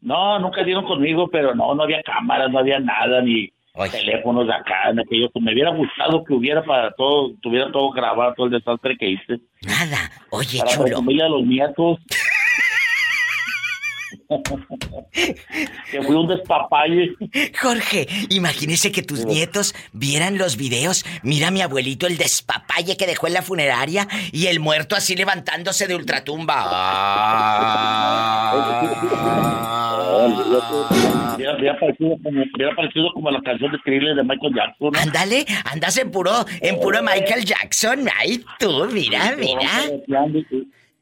No, 0.00 0.38
nunca 0.38 0.64
dieron 0.64 0.84
conmigo, 0.84 1.28
pero 1.30 1.54
no, 1.54 1.74
no 1.74 1.82
había 1.82 2.02
cámaras, 2.02 2.50
no 2.50 2.58
había 2.58 2.80
nada, 2.80 3.22
ni 3.22 3.52
teléfonos 3.90 4.46
de 4.46 4.54
acá, 4.54 4.90
en 4.90 5.00
aquellos. 5.00 5.30
Me 5.40 5.52
hubiera 5.52 5.70
gustado 5.70 6.24
que 6.24 6.34
hubiera 6.34 6.62
para 6.64 6.92
todo, 6.92 7.32
tuviera 7.40 7.70
todo 7.72 7.90
grabado, 7.90 8.34
todo 8.34 8.46
el 8.46 8.52
desastre 8.52 8.96
que 8.98 9.10
hice. 9.10 9.40
Nada. 9.62 10.10
Oye, 10.30 10.58
para 10.58 10.70
chulo. 10.70 11.02
La 11.06 11.28
los 11.28 11.44
nietos. 11.44 11.98
que 15.90 16.02
fui 16.02 16.14
un 16.14 16.28
despapalle. 16.28 17.14
Jorge, 17.60 18.06
imagínese 18.30 18.92
que 18.92 19.02
tus 19.02 19.24
nietos 19.24 19.74
vieran 19.92 20.38
los 20.38 20.56
videos. 20.56 21.04
Mira 21.22 21.48
a 21.48 21.50
mi 21.50 21.60
abuelito 21.62 22.06
el 22.06 22.16
despapalle 22.18 22.96
que 22.96 23.06
dejó 23.06 23.26
en 23.26 23.34
la 23.34 23.42
funeraria 23.42 24.08
y 24.32 24.46
el 24.46 24.60
muerto 24.60 24.96
así 24.96 25.16
levantándose 25.16 25.86
de 25.86 25.94
ultratumba. 25.96 26.70
Hubiera 31.62 31.78
parecido, 31.78 32.18
parecido, 32.74 33.12
como 33.14 33.30
la 33.30 33.40
canción 33.40 33.70
de 33.70 33.78
Thriller 33.78 34.16
de 34.16 34.24
Michael 34.24 34.52
Jackson. 34.52 34.96
Ándale, 34.96 35.46
andas 35.70 35.96
en 35.96 36.10
puro, 36.10 36.44
en 36.60 36.80
puro 36.80 37.00
Michael 37.02 37.44
Jackson. 37.44 38.08
Ay, 38.18 38.44
tú, 38.58 38.88
mira, 38.92 39.36
mira. 39.38 39.84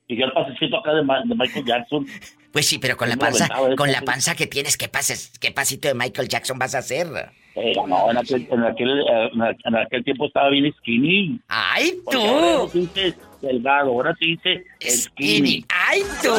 Y 0.07 0.17
yo 0.17 0.27
el 0.27 0.33
pasecito 0.33 0.77
acá 0.77 0.93
de, 0.93 1.03
de 1.03 1.35
Michael 1.35 1.65
Jackson. 1.65 2.07
Pues 2.53 2.67
sí, 2.67 2.79
pero 2.79 2.97
con 2.97 3.09
la 3.09 3.17
panza, 3.17 3.49
con 3.77 3.91
la 3.91 4.03
panza 4.03 4.35
que 4.35 4.47
tienes, 4.47 4.77
¿qué 4.77 4.89
pases, 4.89 5.33
qué 5.41 5.51
pasito 5.53 5.89
de 5.89 5.95
Michael 5.95 6.29
Jackson 6.29 6.59
vas 6.59 6.75
a 6.75 6.79
hacer? 6.79 7.07
Eh, 7.55 7.73
no, 7.87 8.11
en 8.11 8.19
aquel, 8.19 8.47
en 8.51 8.65
aquel, 8.65 9.01
eh, 9.01 9.31
en 9.65 9.77
aquel 9.77 10.05
tiempo 10.05 10.27
estaba 10.27 10.51
bien 10.51 10.71
skinny. 10.79 11.41
¡Ay, 11.49 11.95
tú! 12.11 12.19
Ahora 12.19 12.71
sí 12.73 12.81
dice 12.81 13.15
delgado, 13.41 13.91
ahora 13.91 14.15
sí 14.19 14.37
dice 14.37 14.65
skinny. 14.85 15.65
¡Ay, 15.69 16.03
tú! 16.23 16.35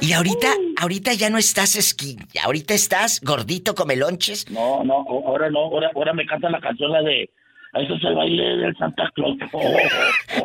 Y 0.00 0.12
ahorita, 0.14 0.48
ahorita 0.80 1.12
ya 1.14 1.30
no 1.30 1.38
estás 1.38 1.76
esquí, 1.76 2.16
ahorita 2.42 2.74
estás 2.74 3.20
gordito, 3.22 3.74
come 3.74 3.94
lonches. 3.96 4.50
No, 4.50 4.82
no, 4.82 5.04
ahora 5.08 5.48
no, 5.48 5.60
ahora, 5.60 5.90
ahora 5.94 6.12
me 6.12 6.26
canta 6.26 6.50
la 6.50 6.60
canción 6.60 6.90
la 6.90 7.02
de 7.02 7.30
eso 7.74 7.94
es 7.94 8.04
el 8.04 8.14
baile 8.14 8.56
del 8.56 8.76
Santa 8.76 9.10
Claus. 9.14 9.38
Oh, 9.52 9.58
oh, 9.58 9.78
oh, 10.38 10.44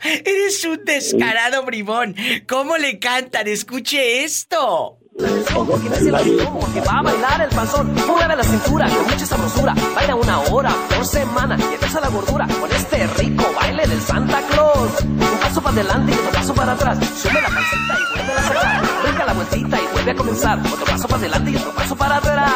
Eres 0.24 0.64
un 0.64 0.84
descarado 0.84 1.64
bribón. 1.64 2.14
¿Cómo 2.48 2.76
le 2.76 2.98
cantan? 2.98 3.48
Escuche 3.48 4.24
esto. 4.24 4.98
Que 5.18 6.80
va 6.80 6.98
a 6.98 7.02
bailar 7.02 7.40
el 7.40 7.48
panzón, 7.48 7.92
mueve 8.06 8.36
la 8.36 8.44
cintura 8.44 8.88
con 8.88 9.04
mucha 9.04 9.26
sabrosura. 9.26 9.74
Baila 9.94 10.14
una 10.14 10.40
hora 10.42 10.72
por 10.94 11.04
semana 11.04 11.56
y 11.58 11.74
empieza 11.74 12.00
la 12.00 12.08
gordura 12.08 12.46
con 12.60 12.70
este 12.70 13.04
rico 13.18 13.44
baile 13.56 13.84
del 13.88 14.00
Santa 14.00 14.40
Claus. 14.48 15.00
Un 15.02 15.38
paso 15.40 15.60
para 15.60 15.74
adelante 15.74 16.12
y 16.12 16.14
otro 16.14 16.30
paso 16.30 16.54
para 16.54 16.72
atrás. 16.72 16.98
Sube 17.20 17.40
la 17.42 17.48
pancita 17.48 17.98
y 17.98 18.16
vuelve 18.16 18.32
a 18.32 18.42
sacar. 18.42 18.82
Brinca 19.02 19.24
la 19.24 19.32
vueltita 19.32 19.80
y 19.80 19.92
vuelve 19.92 20.10
a 20.12 20.14
comenzar. 20.14 20.58
Otro 20.72 20.84
paso 20.84 21.08
para 21.08 21.20
adelante 21.20 21.50
y 21.50 21.56
otro 21.56 21.74
paso 21.74 21.96
para 21.96 22.16
atrás. 22.16 22.52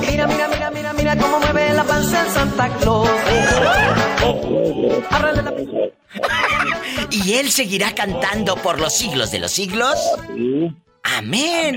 Mira, 0.00 0.26
mira, 0.26 0.48
mira, 0.48 0.70
mira, 0.70 0.92
mira 0.92 1.16
cómo 1.16 1.38
mueve 1.38 1.74
la 1.74 1.84
panza 1.84 2.26
el 2.26 2.32
Santa 2.32 2.68
Claus. 2.78 3.08
Y 7.10 7.34
él 7.34 7.50
seguirá 7.50 7.94
cantando 7.94 8.56
por 8.56 8.80
los 8.80 8.92
siglos 8.92 9.30
de 9.30 9.38
los 9.40 9.50
siglos. 9.50 9.96
Amén. 11.02 11.76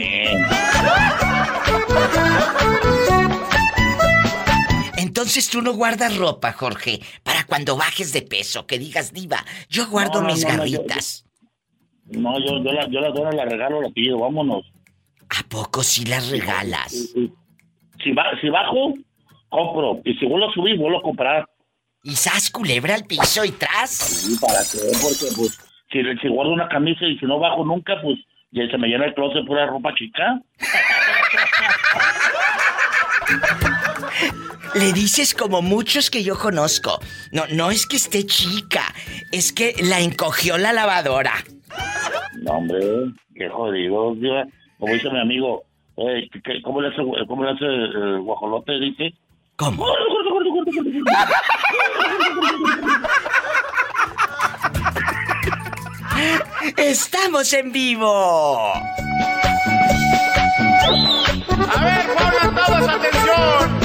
Entonces 4.98 5.50
tú 5.50 5.62
no 5.62 5.74
guardas 5.74 6.18
ropa, 6.18 6.52
Jorge, 6.54 7.00
para 7.24 7.46
cuando 7.46 7.78
bajes 7.78 8.14
de 8.14 8.22
peso, 8.22 8.66
que 8.66 8.80
digas 8.80 9.14
diva, 9.14 9.46
yo 9.70 9.88
guardo 9.88 10.22
mis 10.22 10.44
garritas. 10.46 11.26
No, 12.06 12.38
yo, 12.40 12.62
yo, 12.64 12.72
la, 12.72 12.88
yo 12.90 13.00
la 13.00 13.32
la 13.32 13.46
regalo, 13.46 13.82
la 13.82 13.90
pido, 13.90 14.20
vámonos. 14.20 14.66
¿A 15.30 15.48
poco 15.50 15.84
si 15.84 16.06
las 16.06 16.30
regalas? 16.30 16.92
Si, 16.92 18.12
va, 18.12 18.24
si 18.42 18.50
bajo, 18.50 18.94
compro. 19.50 20.02
Y 20.04 20.14
si 20.16 20.26
vuelvo 20.26 20.50
a 20.50 20.54
subir, 20.54 20.78
vuelvo 20.78 21.00
a 21.00 21.02
comprar. 21.02 21.50
¿Y 22.06 22.16
sas 22.18 22.52
culebra 22.52 22.96
al 22.96 23.06
piso 23.06 23.46
y 23.46 23.52
tras? 23.52 23.92
Sí, 23.92 24.36
¿para 24.38 24.60
qué? 24.70 24.80
Porque, 25.02 25.34
pues, 25.38 25.58
si, 25.90 26.04
si 26.22 26.28
guardo 26.28 26.52
una 26.52 26.68
camisa 26.68 27.06
y 27.06 27.18
si 27.18 27.26
no 27.26 27.40
bajo 27.40 27.64
nunca, 27.64 27.94
pues, 28.02 28.20
ya 28.52 28.68
se 28.70 28.78
me 28.78 28.90
llena 28.90 29.06
el 29.06 29.14
closet 29.14 29.46
pura 29.46 29.66
ropa 29.68 29.96
chica. 29.96 30.42
Le 34.76 34.92
dices 34.92 35.34
como 35.34 35.62
muchos 35.62 36.10
que 36.10 36.24
yo 36.24 36.38
conozco. 36.38 37.00
No, 37.32 37.44
no 37.54 37.72
es 37.72 37.88
que 37.88 37.96
esté 37.96 38.26
chica, 38.26 38.84
es 39.32 39.54
que 39.54 39.74
la 39.82 40.02
encogió 40.02 40.58
la 40.58 40.74
lavadora. 40.74 41.36
No, 42.42 42.52
hombre, 42.52 43.14
qué 43.34 43.48
jodido. 43.48 44.14
Como 44.78 44.94
dice 44.94 45.10
mi 45.10 45.22
amigo, 45.22 45.64
eh, 45.96 46.28
¿cómo 46.66 46.82
le 46.82 46.90
hace, 46.90 47.02
cómo 47.28 47.46
le 47.46 47.52
hace 47.52 47.64
el 47.64 48.20
guajolote? 48.24 48.78
Dice. 48.78 49.14
¿Cómo? 49.56 49.86
¡Estamos 56.78 57.52
en 57.54 57.72
vivo! 57.72 58.74
A 58.74 58.82
ver, 61.84 62.08
pongan 62.16 62.56
todos 62.56 62.90
atención. 62.90 63.83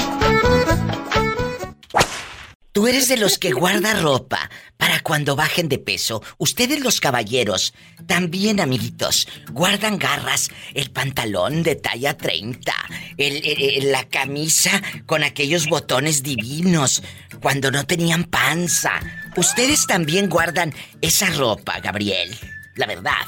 Tú 2.79 2.87
eres 2.87 3.09
de 3.09 3.17
los 3.17 3.37
que 3.37 3.51
guarda 3.51 3.93
ropa 3.99 4.49
para 4.77 5.01
cuando 5.01 5.35
bajen 5.35 5.67
de 5.67 5.79
peso. 5.79 6.23
Ustedes 6.37 6.79
los 6.79 7.01
caballeros, 7.01 7.73
también 8.07 8.61
amiguitos, 8.61 9.27
guardan 9.51 9.99
garras, 9.99 10.47
el 10.73 10.89
pantalón 10.89 11.61
de 11.61 11.75
talla 11.75 12.15
30, 12.15 12.73
la 13.81 14.07
camisa 14.07 14.81
con 15.05 15.25
aquellos 15.25 15.67
botones 15.67 16.23
divinos, 16.23 17.03
cuando 17.41 17.69
no 17.69 17.85
tenían 17.85 18.23
panza. 18.23 19.01
Ustedes 19.35 19.85
también 19.85 20.29
guardan 20.29 20.73
esa 21.01 21.29
ropa, 21.31 21.81
Gabriel. 21.81 22.33
La 22.75 22.85
verdad. 22.85 23.27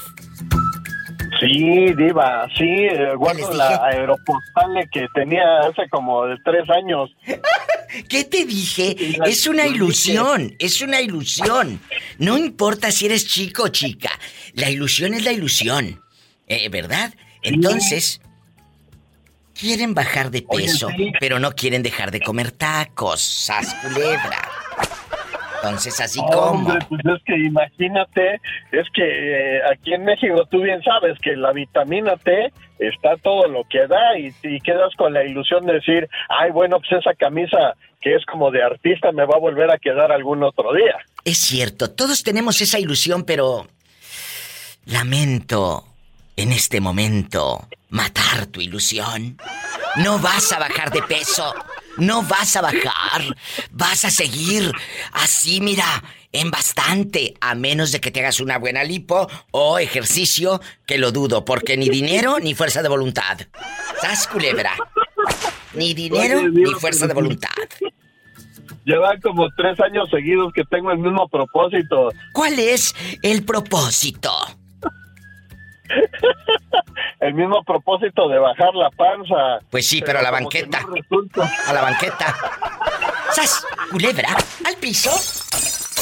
Sí, 1.42 1.92
Diva, 1.94 2.48
sí, 2.56 2.64
eh, 2.64 3.16
guardo 3.16 3.52
la 3.52 3.84
aeropostal 3.86 4.88
que 4.92 5.08
tenía 5.12 5.42
hace 5.60 5.88
como 5.90 6.22
tres 6.44 6.70
años. 6.70 7.10
¿Qué 8.08 8.24
te 8.24 8.46
dije? 8.46 8.96
Es 9.26 9.46
una 9.48 9.66
ilusión, 9.66 10.54
es 10.60 10.80
una 10.82 11.00
ilusión. 11.00 11.80
No 12.18 12.38
importa 12.38 12.92
si 12.92 13.06
eres 13.06 13.26
chico 13.26 13.64
o 13.64 13.68
chica, 13.68 14.10
la 14.54 14.70
ilusión 14.70 15.14
es 15.14 15.24
la 15.24 15.32
ilusión, 15.32 16.00
eh, 16.46 16.68
¿verdad? 16.68 17.12
Entonces, 17.42 18.20
quieren 19.52 19.94
bajar 19.94 20.30
de 20.30 20.42
peso, 20.42 20.88
pero 21.18 21.40
no 21.40 21.52
quieren 21.52 21.82
dejar 21.82 22.12
de 22.12 22.20
comer 22.20 22.52
tacos, 22.52 23.20
sas 23.20 23.74
culebra. 23.82 24.61
Entonces, 25.62 26.00
así 26.00 26.20
como. 26.32 26.64
pues 26.88 27.00
es 27.04 27.22
que 27.24 27.38
imagínate, 27.38 28.40
es 28.72 28.86
que 28.92 29.04
eh, 29.04 29.60
aquí 29.72 29.94
en 29.94 30.04
México 30.04 30.44
tú 30.50 30.60
bien 30.60 30.82
sabes 30.82 31.18
que 31.20 31.36
la 31.36 31.52
vitamina 31.52 32.16
T 32.16 32.52
está 32.80 33.16
todo 33.18 33.46
lo 33.46 33.62
que 33.70 33.86
da 33.86 34.18
y, 34.18 34.34
y, 34.42 34.60
quedas 34.60 34.92
con 34.96 35.12
la 35.12 35.24
ilusión 35.24 35.64
de 35.66 35.74
decir, 35.74 36.08
ay, 36.28 36.50
bueno, 36.50 36.78
pues 36.80 37.00
esa 37.00 37.14
camisa 37.14 37.74
que 38.00 38.16
es 38.16 38.26
como 38.26 38.50
de 38.50 38.62
artista 38.62 39.12
me 39.12 39.24
va 39.24 39.36
a 39.36 39.40
volver 39.40 39.70
a 39.70 39.78
quedar 39.78 40.10
algún 40.10 40.42
otro 40.42 40.72
día. 40.74 40.96
Es 41.24 41.38
cierto, 41.38 41.90
todos 41.90 42.24
tenemos 42.24 42.60
esa 42.60 42.80
ilusión, 42.80 43.22
pero 43.24 43.68
lamento 44.86 45.91
en 46.36 46.52
este 46.52 46.80
momento 46.80 47.68
matar 47.90 48.46
tu 48.46 48.60
ilusión. 48.60 49.38
No 49.96 50.18
vas 50.18 50.52
a 50.52 50.58
bajar 50.58 50.90
de 50.90 51.02
peso. 51.02 51.54
No 51.98 52.22
vas 52.22 52.56
a 52.56 52.62
bajar. 52.62 53.36
Vas 53.70 54.04
a 54.04 54.10
seguir 54.10 54.72
así, 55.12 55.60
mira, 55.60 56.02
en 56.32 56.50
bastante. 56.50 57.34
A 57.40 57.54
menos 57.54 57.92
de 57.92 58.00
que 58.00 58.10
te 58.10 58.20
hagas 58.20 58.40
una 58.40 58.58
buena 58.58 58.82
lipo 58.82 59.28
o 59.50 59.78
ejercicio, 59.78 60.60
que 60.86 60.98
lo 60.98 61.12
dudo, 61.12 61.44
porque 61.44 61.76
ni 61.76 61.88
dinero 61.88 62.38
ni 62.40 62.54
fuerza 62.54 62.82
de 62.82 62.88
voluntad. 62.88 63.38
¿Sabes, 64.00 64.26
culebra? 64.26 64.72
Ni 65.74 65.92
dinero 65.92 66.48
ni 66.48 66.72
fuerza 66.72 67.06
de 67.06 67.14
voluntad. 67.14 67.50
Llevan 68.84 69.20
como 69.20 69.48
tres 69.56 69.78
años 69.80 70.08
seguidos 70.10 70.52
que 70.52 70.64
tengo 70.64 70.90
el 70.90 70.98
mismo 70.98 71.28
propósito. 71.28 72.08
¿Cuál 72.32 72.58
es 72.58 72.94
el 73.22 73.44
propósito? 73.44 74.30
el 77.20 77.34
mismo 77.34 77.62
propósito 77.64 78.28
de 78.28 78.38
bajar 78.38 78.74
la 78.74 78.90
panza. 78.90 79.60
Pues 79.70 79.86
sí, 79.86 80.02
pero, 80.04 80.18
a 80.18 80.22
la 80.22 80.30
banqueta. 80.30 80.80
a 81.66 81.72
la 81.72 81.82
banqueta. 81.82 82.34
¡Sas! 83.32 83.66
Culebra, 83.90 84.36
al 84.66 84.76
piso. 84.76 85.10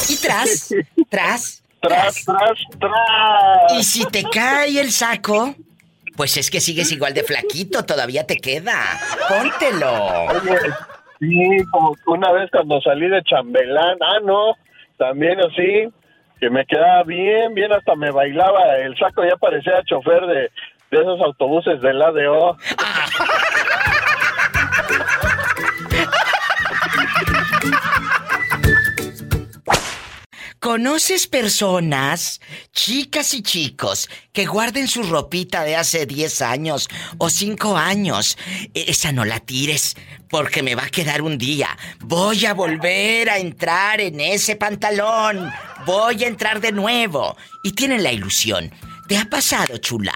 Y 0.09 0.17
tras, 0.17 0.73
tras. 1.09 1.63
Tras, 1.81 2.25
tras, 2.25 2.59
tras. 2.79 3.79
Y 3.79 3.83
si 3.83 4.05
te 4.05 4.23
cae 4.23 4.79
el 4.79 4.91
saco, 4.91 5.55
pues 6.15 6.37
es 6.37 6.51
que 6.51 6.59
sigues 6.59 6.91
igual 6.91 7.13
de 7.13 7.23
flaquito, 7.23 7.83
todavía 7.83 8.25
te 8.25 8.37
queda. 8.37 8.99
Póntelo. 9.27 10.25
Oye, 10.25 10.59
sí, 11.19 11.65
como 11.71 11.95
una 12.05 12.31
vez 12.31 12.51
cuando 12.51 12.79
salí 12.81 13.09
de 13.09 13.23
chambelán, 13.23 13.97
ah, 14.01 14.19
no, 14.23 14.55
también 14.97 15.39
así, 15.39 15.91
que 16.41 16.49
me 16.49 16.65
quedaba 16.65 17.03
bien, 17.03 17.53
bien, 17.53 17.71
hasta 17.71 17.95
me 17.95 18.09
bailaba. 18.09 18.75
El 18.77 18.97
saco 18.97 19.23
ya 19.23 19.37
parecía 19.37 19.83
chofer 19.85 20.25
de, 20.25 20.49
de 20.89 21.01
esos 21.01 21.21
autobuses 21.21 21.79
del 21.81 22.01
ADO. 22.01 22.57
¿Conoces 30.61 31.25
personas, 31.25 32.39
chicas 32.71 33.33
y 33.33 33.41
chicos, 33.41 34.07
que 34.31 34.45
guarden 34.45 34.87
su 34.87 35.01
ropita 35.01 35.63
de 35.63 35.75
hace 35.75 36.05
10 36.05 36.43
años 36.43 36.87
o 37.17 37.31
5 37.31 37.75
años? 37.75 38.37
E, 38.75 38.91
esa 38.91 39.11
no 39.11 39.25
la 39.25 39.39
tires, 39.39 39.95
porque 40.29 40.61
me 40.61 40.75
va 40.75 40.83
a 40.83 40.89
quedar 40.89 41.23
un 41.23 41.39
día. 41.39 41.75
Voy 42.01 42.45
a 42.45 42.53
volver 42.53 43.31
a 43.31 43.39
entrar 43.39 44.01
en 44.01 44.19
ese 44.19 44.55
pantalón. 44.55 45.51
Voy 45.87 46.23
a 46.23 46.27
entrar 46.27 46.61
de 46.61 46.71
nuevo. 46.71 47.35
Y 47.63 47.71
tienen 47.71 48.03
la 48.03 48.11
ilusión. 48.11 48.71
¿Te 49.07 49.17
ha 49.17 49.25
pasado, 49.25 49.77
chula? 49.77 50.13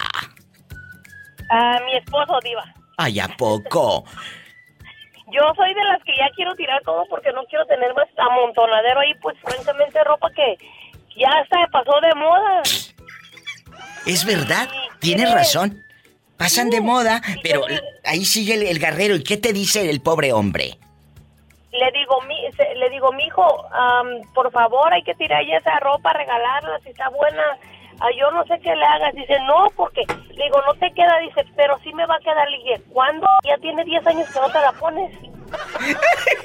A 1.50 1.80
mi 1.86 1.98
esposo, 1.98 2.38
Diva. 2.44 2.72
Ay, 2.98 3.20
¿a 3.20 3.30
poco? 3.30 4.06
Yo 5.32 5.42
soy 5.56 5.74
de 5.74 5.84
las 5.86 6.04
que 6.04 6.16
ya 6.18 6.30
quiero 6.36 6.54
tirar 6.56 6.82
todo 6.84 7.04
porque 7.10 7.32
no 7.32 7.44
quiero 7.46 7.66
tener 7.66 7.94
más 7.94 8.08
amontonadero 8.18 9.00
ahí, 9.00 9.14
pues 9.22 9.36
francamente 9.40 10.04
ropa 10.04 10.30
que 10.32 10.58
ya 11.18 11.30
hasta 11.42 11.68
pasó 11.72 12.00
de 12.02 12.14
moda. 12.16 12.62
Es 14.06 14.26
verdad, 14.26 14.70
tienes 15.00 15.34
razón. 15.34 15.82
Pasan 16.38 16.70
de 16.70 16.82
moda, 16.82 17.22
pero 17.42 17.62
ahí 18.04 18.26
sigue 18.26 18.56
el, 18.56 18.64
el, 18.64 18.78
guerrero. 18.78 19.16
¿Y 19.16 19.24
qué 19.24 19.38
te 19.38 19.54
dice 19.54 19.90
el 19.90 20.02
pobre 20.02 20.34
hombre? 20.34 20.78
Le 21.72 21.92
digo, 21.92 22.22
mi, 22.22 22.36
le 22.76 22.90
digo, 22.90 23.12
mijo, 23.14 23.46
por 24.34 24.52
favor, 24.52 24.94
hay 24.94 25.04
que 25.04 25.14
tirar 25.16 25.46
ya 25.46 25.58
esa 25.58 25.80
ropa, 25.80 26.14
regalarla, 26.14 26.80
si 26.84 26.90
está 26.90 27.10
buena. 27.10 27.44
Ah, 28.00 28.10
yo 28.18 28.30
no 28.32 28.44
sé 28.46 28.60
qué 28.60 28.76
le 28.76 28.86
hagas. 28.86 29.14
Dice, 29.14 29.38
no, 29.48 29.68
porque, 29.76 30.04
le 30.36 30.44
digo, 30.44 30.62
no 30.66 30.74
te 30.76 30.92
queda. 30.94 31.18
Dice, 31.20 31.46
pero 31.56 31.78
sí 31.84 31.94
me 31.94 32.06
va 32.06 32.16
a 32.16 32.20
quedar. 32.20 32.50
Le 32.50 32.58
dije, 32.58 32.82
¿cuándo? 32.92 33.28
Ya 33.44 33.58
tiene 33.58 33.84
10 33.84 34.08
años 34.08 34.30
que 34.32 34.40
no 34.40 34.50
te 34.50 34.60
la 34.60 34.72
pones. 34.74 35.12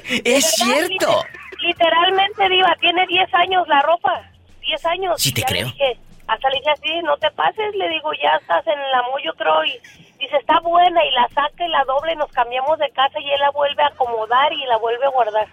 es 0.25 0.45
cierto. 0.51 1.23
literalmente, 1.59 2.49
Diva, 2.49 2.75
tiene 2.79 3.05
10 3.07 3.33
años 3.33 3.67
la 3.67 3.81
ropa. 3.81 4.21
10 4.61 4.85
años. 4.85 5.21
Sí, 5.21 5.33
te 5.33 5.43
creo. 5.43 5.67
dije, 5.67 5.97
hasta 6.27 6.49
le 6.49 6.57
dije 6.59 6.71
así, 6.71 7.01
no 7.03 7.17
te 7.17 7.29
pases. 7.31 7.75
Le 7.75 7.89
digo, 7.89 8.11
ya 8.21 8.37
estás 8.39 8.65
en 8.67 8.79
la 8.91 9.03
yo 9.23 9.33
creo. 9.33 9.65
Y 9.65 9.79
dice, 10.19 10.37
está 10.37 10.59
buena. 10.61 11.03
Y 11.03 11.11
la 11.11 11.27
saca 11.29 11.65
y 11.65 11.69
la 11.69 11.83
doble. 11.83 12.13
Y 12.13 12.17
nos 12.17 12.31
cambiamos 12.31 12.79
de 12.79 12.89
casa 12.91 13.19
y 13.19 13.29
él 13.29 13.39
la 13.39 13.51
vuelve 13.51 13.83
a 13.83 13.87
acomodar 13.87 14.53
y 14.53 14.65
la 14.65 14.77
vuelve 14.77 15.05
a 15.05 15.09
guardar. 15.09 15.47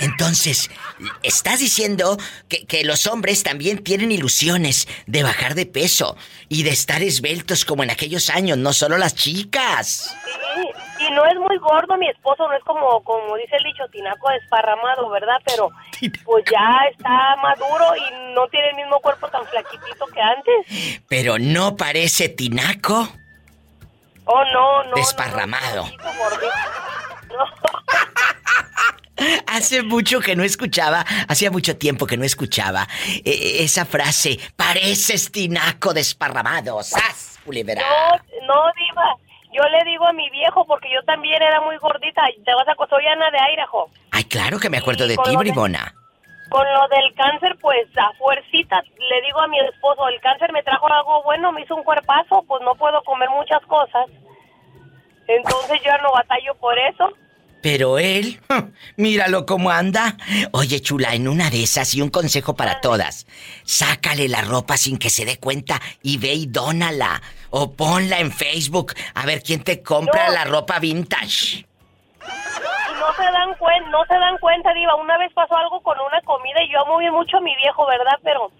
Entonces, 0.00 0.70
estás 1.22 1.60
diciendo 1.60 2.16
que, 2.48 2.66
que, 2.66 2.84
los 2.84 3.06
hombres 3.06 3.42
también 3.42 3.82
tienen 3.84 4.12
ilusiones 4.12 4.88
de 5.06 5.22
bajar 5.22 5.54
de 5.54 5.66
peso 5.66 6.16
y 6.48 6.62
de 6.62 6.70
estar 6.70 7.02
esbeltos 7.02 7.64
como 7.64 7.82
en 7.82 7.90
aquellos 7.90 8.30
años, 8.30 8.58
no 8.58 8.72
solo 8.72 8.98
las 8.98 9.14
chicas. 9.14 10.16
Sí, 10.54 11.04
y 11.06 11.12
no 11.12 11.24
es 11.26 11.36
muy 11.36 11.56
gordo 11.58 11.96
mi 11.96 12.08
esposo, 12.08 12.48
no 12.48 12.54
es 12.54 12.64
como, 12.64 13.02
como 13.04 13.36
dice 13.36 13.56
el 13.56 13.64
dicho, 13.64 13.84
tinaco 13.92 14.30
desparramado, 14.30 15.08
¿verdad? 15.10 15.36
Pero 15.44 15.70
pues 16.24 16.44
ya 16.50 16.80
está 16.90 17.36
maduro 17.36 17.84
y 17.96 18.34
no 18.34 18.46
tiene 18.48 18.70
el 18.70 18.76
mismo 18.76 18.98
cuerpo 19.00 19.28
tan 19.28 19.44
flaquitito 19.46 20.06
que 20.06 20.20
antes. 20.20 21.02
Pero 21.08 21.38
no 21.38 21.76
parece 21.76 22.28
tinaco. 22.28 23.08
Oh, 24.30 24.44
no, 24.52 24.84
no. 24.84 24.94
Desparramado. 24.94 25.84
No, 27.28 27.36
no. 27.36 27.44
Hace 29.46 29.82
mucho 29.82 30.20
que 30.20 30.36
no 30.36 30.44
escuchaba, 30.44 31.04
hacía 31.28 31.50
mucho 31.50 31.76
tiempo 31.76 32.06
que 32.06 32.16
no 32.16 32.24
escuchaba 32.24 32.86
eh, 33.24 33.56
esa 33.60 33.84
frase, 33.84 34.38
pareces 34.54 35.32
tinaco 35.32 35.92
desparramado, 35.92 36.80
¡sas, 36.84 37.40
culebra! 37.44 37.82
No, 37.82 38.16
no, 38.46 38.62
diva, 38.76 39.16
yo 39.52 39.62
le 39.70 39.90
digo 39.90 40.06
a 40.06 40.12
mi 40.12 40.30
viejo 40.30 40.64
porque 40.66 40.88
yo 40.92 41.02
también 41.04 41.42
era 41.42 41.60
muy 41.62 41.76
gordita, 41.78 42.22
te 42.44 42.54
vas 42.54 42.68
a 42.68 42.88
soy 42.88 43.06
Ana 43.06 43.30
de 43.30 43.38
Idaho. 43.54 43.90
Ay, 44.12 44.24
claro 44.24 44.60
que 44.60 44.70
me 44.70 44.78
acuerdo 44.78 45.08
de 45.08 45.16
ti, 45.16 45.36
bribona. 45.36 45.94
Con 46.50 46.64
lo 46.72 46.88
del 46.88 47.14
cáncer, 47.14 47.56
pues 47.60 47.86
a 47.96 48.12
fuercita 48.14 48.82
le 48.82 49.22
digo 49.22 49.40
a 49.40 49.48
mi 49.48 49.58
esposo, 49.60 50.08
el 50.08 50.20
cáncer 50.20 50.52
me 50.52 50.62
trajo 50.62 50.90
algo 50.90 51.22
bueno, 51.22 51.52
me 51.52 51.62
hizo 51.62 51.76
un 51.76 51.84
cuerpazo, 51.84 52.44
pues 52.46 52.62
no 52.62 52.74
puedo 52.74 53.02
comer 53.02 53.28
muchas 53.30 53.60
cosas. 53.66 54.06
Entonces 55.26 55.80
yo 55.84 55.92
no 56.02 56.12
batallo 56.12 56.54
por 56.54 56.78
eso. 56.78 57.12
Pero 57.60 57.98
él, 57.98 58.40
míralo 58.96 59.44
cómo 59.44 59.70
anda. 59.70 60.16
Oye, 60.52 60.80
chula, 60.80 61.14
en 61.14 61.28
una 61.28 61.50
de 61.50 61.64
esas 61.64 61.94
y 61.94 62.00
un 62.00 62.08
consejo 62.08 62.54
para 62.54 62.80
todas. 62.80 63.26
Sácale 63.64 64.28
la 64.28 64.42
ropa 64.42 64.76
sin 64.76 64.96
que 64.96 65.10
se 65.10 65.24
dé 65.24 65.38
cuenta 65.38 65.80
y 66.02 66.18
ve 66.18 66.34
y 66.34 66.46
dónala. 66.46 67.20
O 67.50 67.72
ponla 67.72 68.20
en 68.20 68.32
Facebook 68.32 68.94
a 69.14 69.26
ver 69.26 69.42
quién 69.42 69.62
te 69.64 69.82
compra 69.82 70.30
la 70.30 70.44
ropa 70.44 70.78
vintage. 70.78 71.67
No 73.08 73.14
se 73.14 73.30
dan 73.32 73.54
cuenta, 73.54 73.90
no 73.90 74.04
se 74.04 74.14
dan 74.14 74.38
cuenta, 74.38 74.74
Diva. 74.74 74.94
Una 74.96 75.16
vez 75.18 75.32
pasó 75.32 75.56
algo 75.56 75.80
con 75.80 75.98
una 76.00 76.20
comida 76.22 76.62
y 76.62 76.70
yo 76.72 76.80
amo 76.80 76.98
bien 76.98 77.12
mucho 77.12 77.38
a 77.38 77.40
mi 77.40 77.54
viejo, 77.56 77.86
¿verdad? 77.86 78.18
Pero 78.22 78.50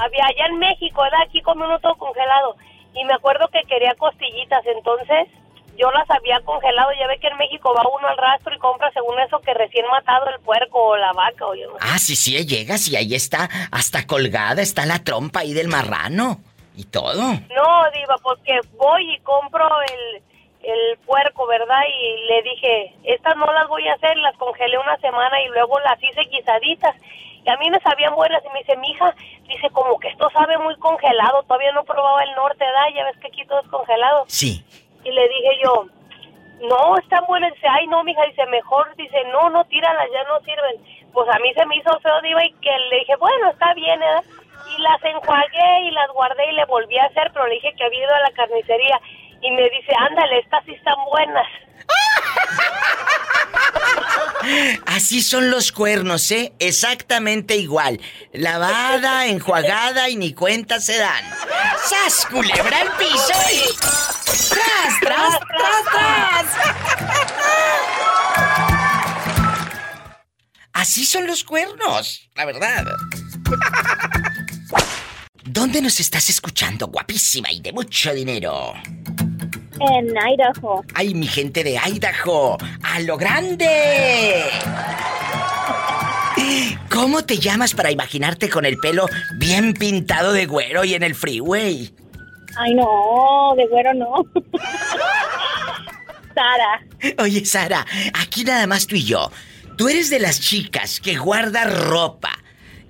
había 0.00 0.24
allá 0.26 0.46
en 0.46 0.58
México, 0.58 1.02
¿verdad? 1.02 1.20
Aquí 1.26 1.42
con 1.42 1.60
uno 1.60 1.78
todo 1.80 1.94
congelado. 1.96 2.56
Y 2.94 3.04
me 3.04 3.12
acuerdo 3.12 3.48
que 3.48 3.60
quería 3.68 3.94
costillitas, 3.94 4.64
entonces 4.66 5.28
yo 5.76 5.90
las 5.90 6.08
había 6.10 6.40
congelado. 6.40 6.90
Ya 6.98 7.06
ve 7.08 7.18
que 7.20 7.28
en 7.28 7.36
México 7.36 7.74
va 7.74 7.84
uno 7.88 8.08
al 8.08 8.16
rastro 8.16 8.54
y 8.54 8.58
compra 8.58 8.90
según 8.92 9.18
eso 9.20 9.38
que 9.40 9.54
recién 9.54 9.86
matado 9.90 10.28
el 10.28 10.40
puerco 10.40 10.78
o 10.78 10.96
la 10.96 11.12
vaca 11.12 11.46
o 11.46 11.54
yo 11.54 11.68
no 11.68 11.76
Ah, 11.80 11.98
sí, 11.98 12.16
sí, 12.16 12.44
llegas 12.46 12.88
y 12.88 12.96
ahí 12.96 13.14
está, 13.14 13.48
hasta 13.70 14.06
colgada 14.06 14.62
está 14.62 14.86
la 14.86 15.04
trompa 15.04 15.40
ahí 15.40 15.52
del 15.52 15.68
marrano 15.68 16.40
y 16.74 16.84
todo. 16.84 17.22
No, 17.22 17.90
Diva, 17.92 18.16
porque 18.22 18.60
voy 18.76 19.14
y 19.14 19.18
compro 19.20 19.68
el, 19.82 20.22
el 20.62 20.98
puerco, 21.06 21.46
¿verdad? 21.46 21.82
Y 21.88 22.26
le 22.26 22.42
dije, 22.42 22.94
estas 23.04 23.36
no 23.36 23.50
las 23.52 23.68
voy 23.68 23.86
a 23.88 23.94
hacer, 23.94 24.16
las 24.18 24.36
congelé 24.36 24.78
una 24.78 24.96
semana 24.98 25.40
y 25.42 25.48
luego 25.48 25.78
las 25.80 26.02
hice 26.02 26.22
guisaditas. 26.22 26.94
Y 27.44 27.48
a 27.48 27.56
mí 27.56 27.70
me 27.70 27.80
sabían 27.80 28.14
buenas 28.14 28.42
y 28.44 28.52
me 28.52 28.60
dice, 28.60 28.76
mija, 28.76 29.14
dice, 29.48 29.70
como 29.70 29.98
que 29.98 30.08
esto 30.08 30.28
sabe 30.30 30.58
muy 30.58 30.76
congelado, 30.76 31.42
todavía 31.44 31.72
no 31.72 31.84
probaba 31.84 32.22
el 32.22 32.34
norte, 32.34 32.64
¿verdad? 32.64 32.94
Ya 32.94 33.04
ves 33.04 33.16
que 33.18 33.28
aquí 33.28 33.44
todo 33.46 33.60
es 33.60 33.68
congelado. 33.68 34.24
Sí. 34.28 34.62
Y 35.04 35.10
le 35.10 35.28
dije 35.28 35.58
yo, 35.64 35.86
no, 36.60 36.96
están 36.98 37.24
buenas. 37.26 37.52
Dice, 37.54 37.66
ay, 37.68 37.86
no, 37.86 38.04
mija, 38.04 38.22
dice, 38.24 38.44
mejor, 38.46 38.94
dice, 38.96 39.24
no, 39.32 39.50
no, 39.50 39.64
tíralas, 39.64 40.08
ya 40.12 40.24
no 40.24 40.40
sirven. 40.40 40.76
Pues 41.12 41.28
a 41.28 41.38
mí 41.38 41.52
se 41.54 41.66
me 41.66 41.76
hizo 41.76 41.98
feo, 42.00 42.20
diva, 42.22 42.44
y 42.44 42.52
que 42.54 42.70
le 42.90 42.98
dije, 43.00 43.16
bueno, 43.16 43.50
está 43.50 43.72
bien, 43.74 44.02
¿eh? 44.02 44.22
Y 44.76 44.82
las 44.82 45.02
enjuagué 45.02 45.80
y 45.84 45.90
las 45.90 46.10
guardé 46.10 46.46
y 46.50 46.54
le 46.54 46.64
volví 46.66 46.98
a 46.98 47.06
hacer, 47.06 47.30
pero 47.32 47.46
le 47.46 47.54
dije 47.54 47.72
que 47.76 47.84
había 47.84 48.04
ido 48.04 48.14
a 48.14 48.20
la 48.20 48.30
carnicería. 48.32 49.00
Y 49.42 49.50
me 49.52 49.62
dice, 49.62 49.92
ándale, 49.98 50.40
estas 50.40 50.62
sí 50.64 50.72
están 50.72 50.96
buenas. 51.10 51.46
Así 54.86 55.20
son 55.22 55.50
los 55.50 55.72
cuernos, 55.72 56.30
¿eh? 56.30 56.52
Exactamente 56.58 57.56
igual. 57.56 58.00
Lavada, 58.32 59.26
enjuagada 59.26 60.08
y 60.08 60.16
ni 60.16 60.32
cuenta 60.34 60.80
se 60.80 60.96
dan. 60.98 61.22
¡Sas, 61.84 62.24
culebra 62.26 62.80
al 62.80 62.92
piso 62.96 63.34
y... 63.52 63.60
¡Tras, 64.48 65.00
tras, 65.00 65.40
tras, 65.40 65.84
tras! 65.92 66.46
Así 70.72 71.04
son 71.04 71.26
los 71.26 71.44
cuernos, 71.44 72.30
la 72.34 72.44
verdad. 72.46 72.86
¿Dónde 75.44 75.82
nos 75.82 76.00
estás 76.00 76.30
escuchando, 76.30 76.86
guapísima 76.86 77.52
y 77.52 77.60
de 77.60 77.72
mucho 77.72 78.14
dinero? 78.14 78.72
En 79.80 80.14
Idaho. 80.16 80.84
¡Ay, 80.94 81.14
mi 81.14 81.26
gente 81.26 81.64
de 81.64 81.78
Idaho! 81.78 82.58
¡A 82.82 83.00
lo 83.00 83.16
grande! 83.16 84.44
¿Cómo 86.90 87.24
te 87.24 87.38
llamas 87.38 87.74
para 87.74 87.90
imaginarte 87.90 88.50
con 88.50 88.66
el 88.66 88.76
pelo 88.78 89.06
bien 89.38 89.72
pintado 89.72 90.32
de 90.32 90.46
güero 90.46 90.84
y 90.84 90.94
en 90.94 91.02
el 91.02 91.14
freeway? 91.14 91.94
Ay, 92.56 92.74
no, 92.74 93.54
de 93.56 93.66
güero 93.68 93.94
no. 93.94 94.26
Sara. 96.34 97.14
Oye, 97.18 97.44
Sara, 97.44 97.86
aquí 98.14 98.44
nada 98.44 98.66
más 98.66 98.86
tú 98.86 98.96
y 98.96 99.04
yo. 99.04 99.30
Tú 99.76 99.88
eres 99.88 100.10
de 100.10 100.18
las 100.18 100.40
chicas 100.40 101.00
que 101.00 101.16
guarda 101.16 101.64
ropa 101.64 102.30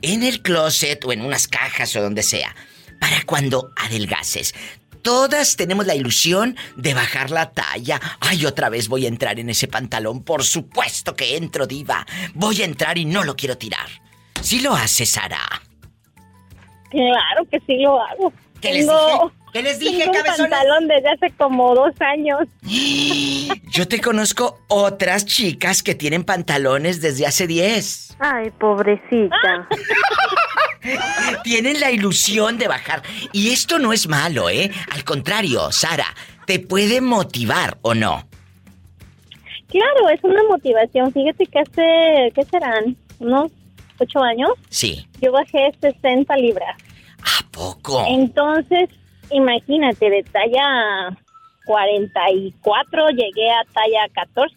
en 0.03 0.23
el 0.23 0.43
closet 0.43 1.05
o 1.05 1.13
en 1.13 1.23
unas 1.23 1.47
cajas 1.47 1.95
o 1.95 2.03
donde 2.03 2.23
sea 2.23 2.55
para 2.99 3.23
cuando 3.25 3.73
adelgaces. 3.77 4.55
Todas 5.03 5.57
tenemos 5.57 5.87
la 5.87 5.95
ilusión 5.95 6.57
de 6.77 6.95
bajar 6.95 7.31
la 7.31 7.51
talla. 7.51 8.01
Ay, 8.21 8.47
otra 8.47 8.69
vez 8.69 8.89
voy 8.89 9.07
a 9.07 9.09
entrar 9.09 9.39
en 9.39 9.51
ese 9.51 9.69
pantalón. 9.69 10.23
Por 10.23 10.45
supuesto 10.45 11.15
que 11.15 11.37
entro, 11.37 11.67
diva. 11.67 12.07
Voy 12.35 12.63
a 12.63 12.65
entrar 12.65 12.99
y 12.99 13.05
no 13.05 13.25
lo 13.25 13.37
quiero 13.37 13.57
tirar. 13.57 13.89
¿Sí 14.41 14.61
lo 14.61 14.75
haces, 14.75 15.11
Sara? 15.11 15.41
Claro 16.91 17.47
que 17.51 17.61
sí 17.61 17.79
lo 17.79 18.01
hago. 18.01 18.33
¿Qué 18.61 18.73
les 18.73 18.87
dije? 18.87 19.41
¿Qué 19.53 19.63
les 19.63 19.79
dije, 19.81 20.05
tengo 20.05 20.19
un 20.19 20.51
pantalón 20.51 20.87
desde 20.87 21.09
hace 21.09 21.31
como 21.37 21.75
dos 21.75 21.93
años. 22.01 22.47
Yo 23.71 23.89
te 23.89 24.01
conozco 24.01 24.61
otras 24.69 25.27
chicas 25.27 25.83
que 25.83 25.95
tienen 25.95 26.25
pantalones 26.25 27.01
desde 27.01 27.27
hace 27.27 27.47
diez. 27.47 28.17
Ay, 28.21 28.51
pobrecita. 28.51 29.69
Tienen 31.45 31.81
la 31.81 31.91
ilusión 31.91 32.59
de 32.59 32.69
bajar. 32.69 33.03
Y 33.33 33.51
esto 33.51 33.79
no 33.79 33.93
es 33.93 34.09
malo, 34.09 34.49
¿eh? 34.49 34.71
Al 34.93 35.05
contrario, 35.05 35.71
Sara, 35.73 36.07
te 36.47 36.59
puede 36.59 37.01
motivar 37.01 37.79
o 37.83 37.95
no. 37.95 38.27
Claro, 39.69 40.09
es 40.13 40.23
una 40.25 40.43
motivación. 40.49 41.13
Fíjate 41.13 41.47
que 41.47 41.59
hace, 41.61 42.33
¿qué 42.35 42.45
serán? 42.51 42.97
¿Unos 43.19 43.53
ocho 43.99 44.21
años? 44.21 44.51
Sí. 44.69 45.07
Yo 45.21 45.33
bajé 45.33 45.73
60 45.81 46.37
libras. 46.37 46.77
¿A 47.23 47.47
poco? 47.51 48.05
Entonces, 48.09 48.89
imagínate, 49.31 50.11
de 50.11 50.23
talla 50.25 51.17
44 51.67 53.11
llegué 53.11 53.51
a 53.51 53.65
talla 53.73 54.09
14. 54.15 54.55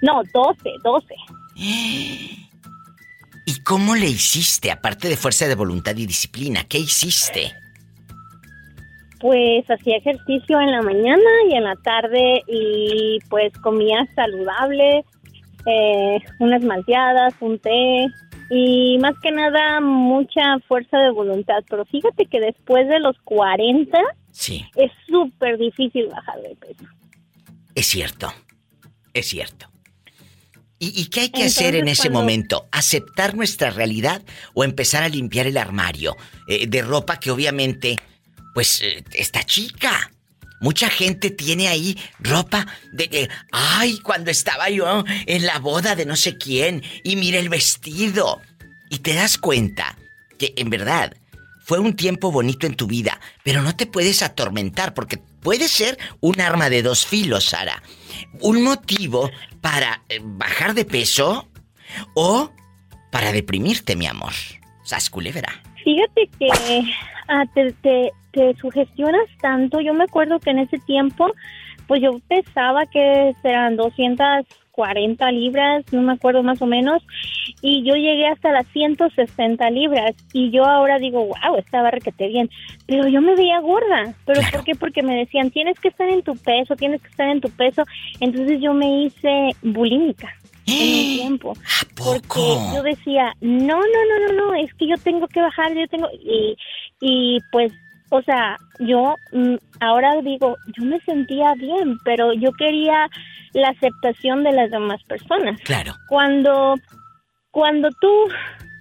No, 0.00 0.22
12, 0.32 0.70
12. 0.82 1.14
¿Y 3.46 3.60
cómo 3.62 3.94
le 3.94 4.06
hiciste, 4.06 4.70
aparte 4.70 5.08
de 5.08 5.16
fuerza 5.16 5.46
de 5.46 5.54
voluntad 5.54 5.96
y 5.96 6.06
disciplina? 6.06 6.64
¿Qué 6.64 6.78
hiciste? 6.78 7.52
Pues 9.20 9.64
hacía 9.70 9.98
ejercicio 9.98 10.60
en 10.60 10.70
la 10.70 10.82
mañana 10.82 11.30
y 11.50 11.54
en 11.54 11.64
la 11.64 11.76
tarde 11.76 12.42
y 12.46 13.18
pues 13.28 13.52
comía 13.58 14.06
saludable, 14.14 15.04
eh, 15.66 16.18
unas 16.40 16.62
malteadas, 16.62 17.34
un 17.40 17.58
té 17.58 18.06
y 18.50 18.98
más 18.98 19.14
que 19.22 19.30
nada 19.30 19.80
mucha 19.80 20.58
fuerza 20.66 20.98
de 20.98 21.10
voluntad. 21.10 21.62
Pero 21.68 21.84
fíjate 21.86 22.26
que 22.26 22.40
después 22.40 22.88
de 22.88 23.00
los 23.00 23.16
40 23.24 23.98
sí. 24.30 24.64
es 24.76 24.90
súper 25.06 25.58
difícil 25.58 26.08
bajar 26.08 26.40
de 26.40 26.56
peso. 26.56 26.84
Es 27.74 27.86
cierto, 27.86 28.32
es 29.12 29.26
cierto. 29.26 29.73
¿Y, 30.94 31.06
qué 31.06 31.20
hay 31.20 31.28
que 31.30 31.44
hacer 31.44 31.74
en 31.76 31.88
ese 31.88 32.10
momento? 32.10 32.68
¿Aceptar 32.72 33.34
nuestra 33.34 33.70
realidad 33.70 34.22
o 34.52 34.64
empezar 34.64 35.02
a 35.02 35.08
limpiar 35.08 35.46
el 35.46 35.56
armario 35.56 36.16
eh, 36.48 36.66
de 36.66 36.82
ropa 36.82 37.18
que 37.18 37.30
obviamente, 37.30 37.98
pues, 38.52 38.80
eh, 38.82 39.04
está 39.14 39.44
chica? 39.44 40.10
Mucha 40.60 40.88
gente 40.88 41.30
tiene 41.30 41.68
ahí 41.68 41.98
ropa 42.20 42.66
de 42.92 43.08
que, 43.08 43.28
ay, 43.52 43.98
cuando 43.98 44.30
estaba 44.30 44.70
yo 44.70 45.04
en 45.26 45.44
la 45.44 45.58
boda 45.58 45.94
de 45.94 46.06
no 46.06 46.16
sé 46.16 46.38
quién 46.38 46.82
y 47.02 47.16
mira 47.16 47.38
el 47.38 47.48
vestido. 47.48 48.40
Y 48.90 48.98
te 48.98 49.14
das 49.14 49.38
cuenta 49.38 49.98
que 50.38 50.54
en 50.56 50.70
verdad 50.70 51.14
fue 51.64 51.78
un 51.78 51.96
tiempo 51.96 52.30
bonito 52.30 52.66
en 52.66 52.74
tu 52.74 52.86
vida, 52.86 53.20
pero 53.42 53.62
no 53.62 53.74
te 53.74 53.86
puedes 53.86 54.22
atormentar 54.22 54.94
porque 54.94 55.18
puede 55.44 55.68
ser 55.68 55.96
un 56.20 56.40
arma 56.40 56.68
de 56.70 56.82
dos 56.82 57.06
filos, 57.06 57.44
Sara. 57.44 57.80
Un 58.40 58.64
motivo 58.64 59.30
para 59.60 60.02
eh, 60.08 60.18
bajar 60.20 60.74
de 60.74 60.84
peso 60.84 61.46
o 62.14 62.50
para 63.12 63.30
deprimirte, 63.30 63.94
mi 63.94 64.06
amor. 64.06 64.32
Sas 64.82 65.08
culebra. 65.08 65.62
Fíjate 65.84 66.28
que 66.38 66.48
ah, 67.28 67.44
te, 67.54 67.72
te, 67.82 68.10
sugestionas 68.60 69.28
tanto. 69.40 69.80
Yo 69.80 69.94
me 69.94 70.04
acuerdo 70.04 70.40
que 70.40 70.50
en 70.50 70.58
ese 70.58 70.78
tiempo, 70.78 71.30
pues 71.86 72.02
yo 72.02 72.18
pensaba 72.26 72.86
que 72.86 73.32
serán 73.42 73.76
200 73.76 74.46
40 74.74 75.30
libras, 75.32 75.84
no 75.92 76.02
me 76.02 76.12
acuerdo 76.12 76.42
más 76.42 76.60
o 76.60 76.66
menos, 76.66 77.02
y 77.62 77.84
yo 77.84 77.94
llegué 77.94 78.26
hasta 78.26 78.50
las 78.52 78.66
160 78.68 79.70
libras 79.70 80.14
y 80.32 80.50
yo 80.50 80.64
ahora 80.64 80.98
digo, 80.98 81.26
wow, 81.26 81.56
estaba 81.56 81.90
requete 81.90 82.28
bien, 82.28 82.50
pero 82.86 83.06
yo 83.08 83.20
me 83.20 83.36
veía 83.36 83.60
gorda, 83.60 84.14
pero 84.26 84.40
¿por 84.50 84.64
qué? 84.64 84.74
Porque 84.74 85.02
me 85.02 85.16
decían, 85.16 85.50
tienes 85.50 85.78
que 85.78 85.88
estar 85.88 86.08
en 86.08 86.22
tu 86.22 86.36
peso, 86.36 86.74
tienes 86.76 87.00
que 87.00 87.08
estar 87.08 87.28
en 87.28 87.40
tu 87.40 87.50
peso, 87.50 87.84
entonces 88.20 88.60
yo 88.60 88.74
me 88.74 89.04
hice 89.04 89.50
bulímica. 89.62 90.34
en 90.66 90.74
un 90.74 91.16
tiempo. 91.16 91.52
Porque 91.94 92.56
yo 92.74 92.82
decía, 92.82 93.34
no, 93.40 93.76
no, 93.76 93.82
no, 93.82 94.26
no, 94.26 94.46
no, 94.46 94.54
es 94.54 94.72
que 94.74 94.88
yo 94.88 94.96
tengo 94.96 95.28
que 95.28 95.40
bajar, 95.40 95.74
yo 95.74 95.86
tengo... 95.88 96.08
Y, 96.12 96.56
y 97.00 97.38
pues, 97.52 97.72
o 98.14 98.22
sea, 98.22 98.56
yo 98.78 99.16
mm, 99.32 99.56
ahora 99.80 100.22
digo, 100.22 100.56
yo 100.78 100.84
me 100.84 101.00
sentía 101.00 101.52
bien, 101.54 101.98
pero 102.04 102.32
yo 102.32 102.52
quería 102.52 103.08
la 103.54 103.70
aceptación 103.70 104.44
de 104.44 104.52
las 104.52 104.70
demás 104.70 105.02
personas. 105.02 105.60
Claro. 105.62 105.94
Cuando, 106.08 106.76
cuando 107.50 107.88
tú 108.00 108.08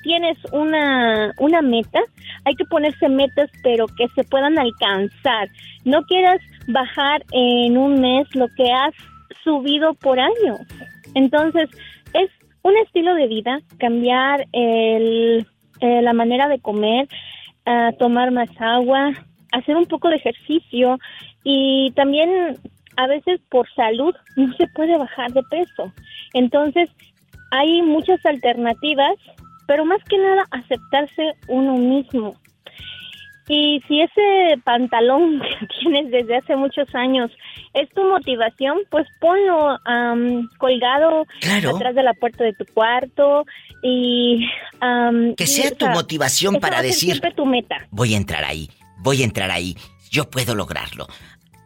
tienes 0.03 0.37
una, 0.51 1.33
una 1.39 1.63
meta, 1.63 1.99
hay 2.45 2.53
que 2.53 2.65
ponerse 2.65 3.09
metas, 3.09 3.49
pero 3.63 3.87
que 3.87 4.07
se 4.09 4.23
puedan 4.23 4.59
alcanzar. 4.59 5.49
No 5.83 6.03
quieras 6.03 6.39
bajar 6.67 7.23
en 7.31 7.75
un 7.75 8.01
mes 8.01 8.27
lo 8.35 8.47
que 8.49 8.71
has 8.71 8.93
subido 9.43 9.95
por 9.95 10.19
años. 10.19 10.59
Entonces, 11.15 11.71
es 12.13 12.29
un 12.61 12.77
estilo 12.85 13.15
de 13.15 13.25
vida, 13.25 13.61
cambiar 13.79 14.45
el, 14.51 15.47
eh, 15.79 16.01
la 16.03 16.13
manera 16.13 16.47
de 16.49 16.59
comer, 16.59 17.07
tomar 17.99 18.31
más 18.31 18.49
agua, 18.59 19.11
hacer 19.51 19.75
un 19.75 19.85
poco 19.85 20.09
de 20.09 20.17
ejercicio 20.17 20.99
y 21.43 21.91
también 21.95 22.57
a 22.97 23.07
veces 23.07 23.39
por 23.49 23.67
salud 23.73 24.13
no 24.35 24.53
se 24.53 24.67
puede 24.67 24.97
bajar 24.97 25.31
de 25.31 25.43
peso. 25.43 25.91
Entonces, 26.33 26.89
hay 27.51 27.81
muchas 27.81 28.25
alternativas 28.25 29.15
pero 29.67 29.85
más 29.85 30.03
que 30.03 30.17
nada 30.17 30.45
aceptarse 30.51 31.33
uno 31.47 31.75
mismo. 31.77 32.35
Y 33.47 33.81
si 33.87 34.01
ese 34.01 34.57
pantalón 34.63 35.41
que 35.59 35.67
tienes 35.79 36.11
desde 36.11 36.37
hace 36.37 36.55
muchos 36.55 36.87
años 36.95 37.31
es 37.73 37.89
tu 37.89 38.03
motivación, 38.03 38.79
pues 38.89 39.07
ponlo 39.19 39.77
colgado 40.57 41.25
atrás 41.69 41.95
de 41.95 42.03
la 42.03 42.13
puerta 42.13 42.43
de 42.43 42.53
tu 42.53 42.65
cuarto 42.73 43.45
y... 43.81 44.47
que 45.35 45.47
sea 45.47 45.71
tu 45.71 45.87
motivación 45.87 46.59
para 46.59 46.81
decir... 46.81 47.11
Siempre 47.11 47.33
tu 47.33 47.45
meta. 47.45 47.87
Voy 47.91 48.13
a 48.13 48.17
entrar 48.17 48.43
ahí, 48.43 48.69
voy 48.99 49.21
a 49.21 49.25
entrar 49.25 49.51
ahí, 49.51 49.75
yo 50.11 50.29
puedo 50.29 50.55
lograrlo. 50.55 51.07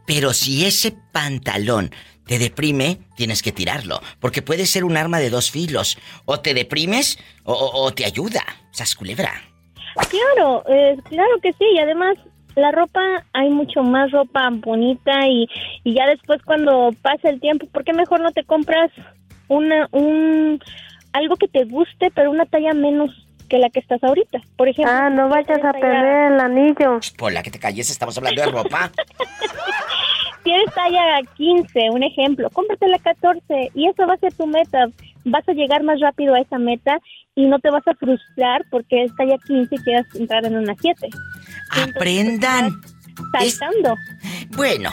Pero 0.06 0.34
si 0.34 0.66
ese 0.66 0.96
pantalón 1.12 1.92
te 2.26 2.40
deprime, 2.40 3.00
tienes 3.16 3.42
que 3.42 3.52
tirarlo, 3.52 4.02
porque 4.20 4.42
puede 4.42 4.66
ser 4.66 4.84
un 4.84 4.98
arma 4.98 5.20
de 5.20 5.30
dos 5.30 5.52
filos. 5.52 5.98
O 6.26 6.40
te 6.40 6.54
deprimes 6.54 7.18
o, 7.44 7.92
te 7.94 8.06
ayuda. 8.06 8.44
Sas 8.72 8.96
culebra. 8.96 9.57
Claro, 10.10 10.64
eh, 10.68 10.98
claro 11.10 11.40
que 11.42 11.54
sí. 11.54 11.66
Y 11.74 11.80
además, 11.80 12.18
la 12.56 12.72
ropa, 12.72 13.02
hay 13.34 13.50
mucho 13.50 13.84
más 13.84 14.12
ropa 14.12 14.50
bonita 14.52 15.28
y, 15.28 15.48
y 15.84 15.94
ya 15.94 16.06
después 16.08 16.42
cuando 16.44 16.92
pasa 17.02 17.30
el 17.30 17.40
tiempo, 17.40 17.68
¿por 17.68 17.84
qué 17.84 17.94
mejor 17.94 18.22
no 18.22 18.32
te 18.32 18.44
compras 18.44 18.92
una, 19.48 19.88
un, 19.92 20.60
algo 21.14 21.36
que 21.36 21.48
te 21.48 21.66
guste, 21.66 22.12
pero 22.14 22.32
una 22.32 22.46
talla 22.46 22.74
menos 22.74 23.12
que 23.48 23.58
la 23.58 23.70
que 23.70 23.80
estás 23.80 24.04
ahorita. 24.04 24.42
Por 24.56 24.68
ejemplo. 24.68 24.94
Ah, 24.94 25.10
no 25.10 25.30
vayas 25.30 25.64
a 25.64 25.72
perder 25.74 26.34
el 26.34 26.40
anillo. 26.40 27.00
Por 27.18 27.34
la 27.34 27.44
que 27.44 27.52
te 27.52 27.60
calles, 27.60 27.90
estamos 27.90 28.18
hablando 28.18 28.42
de 28.42 28.52
ropa. 28.52 28.92
Tienes 30.44 30.74
talla 30.74 31.20
15, 31.36 31.90
un 31.92 32.04
ejemplo, 32.04 32.50
cómprate 32.52 32.88
la 32.88 33.00
14 33.00 33.72
y 33.74 33.88
eso 33.88 34.08
va 34.08 34.14
a 34.14 34.18
ser 34.18 34.34
tu 34.34 34.48
meta. 34.48 34.88
Vas 35.30 35.48
a 35.48 35.54
llegar 35.54 35.84
más 35.84 36.00
rápido 36.00 36.36
a 36.36 36.40
esa 36.40 36.58
meta 36.58 36.98
y 37.36 37.46
no 37.46 37.60
te 37.60 37.70
vas 37.70 37.88
a 37.88 37.94
frustrar 37.96 38.66
porque 38.72 39.04
es 39.04 39.16
talla 39.16 39.38
15 39.46 39.76
y 39.76 39.78
quieras 39.80 40.06
entrar 40.16 40.46
en 40.46 40.56
una 40.56 40.74
7. 40.80 41.08
Aprendan. 41.72 42.82
Saltando. 43.32 43.96
Bueno, 44.56 44.92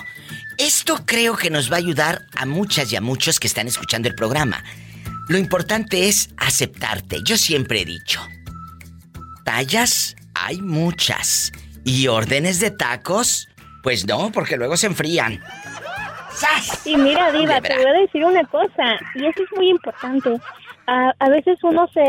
esto 0.58 0.96
creo 1.04 1.36
que 1.36 1.50
nos 1.50 1.70
va 1.70 1.76
a 1.76 1.78
ayudar 1.78 2.22
a 2.36 2.46
muchas 2.46 2.92
y 2.92 2.96
a 2.96 3.00
muchos 3.00 3.38
que 3.38 3.46
están 3.46 3.66
escuchando 3.66 4.08
el 4.08 4.14
programa. 4.14 4.62
Lo 5.28 5.38
importante 5.38 6.08
es 6.08 6.30
aceptarte. 6.36 7.18
Yo 7.24 7.36
siempre 7.36 7.82
he 7.82 7.84
dicho, 7.84 8.20
tallas 9.44 10.16
hay 10.34 10.60
muchas. 10.60 11.52
¿Y 11.84 12.08
órdenes 12.08 12.60
de 12.60 12.70
tacos? 12.70 13.48
Pues 13.82 14.06
no, 14.06 14.32
porque 14.32 14.56
luego 14.56 14.76
se 14.76 14.86
enfrían. 14.86 15.40
Y 16.84 16.96
mira, 16.96 17.32
Diva, 17.32 17.60
te 17.60 17.76
voy 17.76 17.86
a 17.86 18.00
decir 18.00 18.24
una 18.24 18.44
cosa, 18.44 18.96
y 19.14 19.26
eso 19.26 19.42
es 19.42 19.56
muy 19.56 19.70
importante. 19.70 20.36
A, 20.86 21.28
veces 21.30 21.58
uno 21.62 21.88
se, 21.94 22.04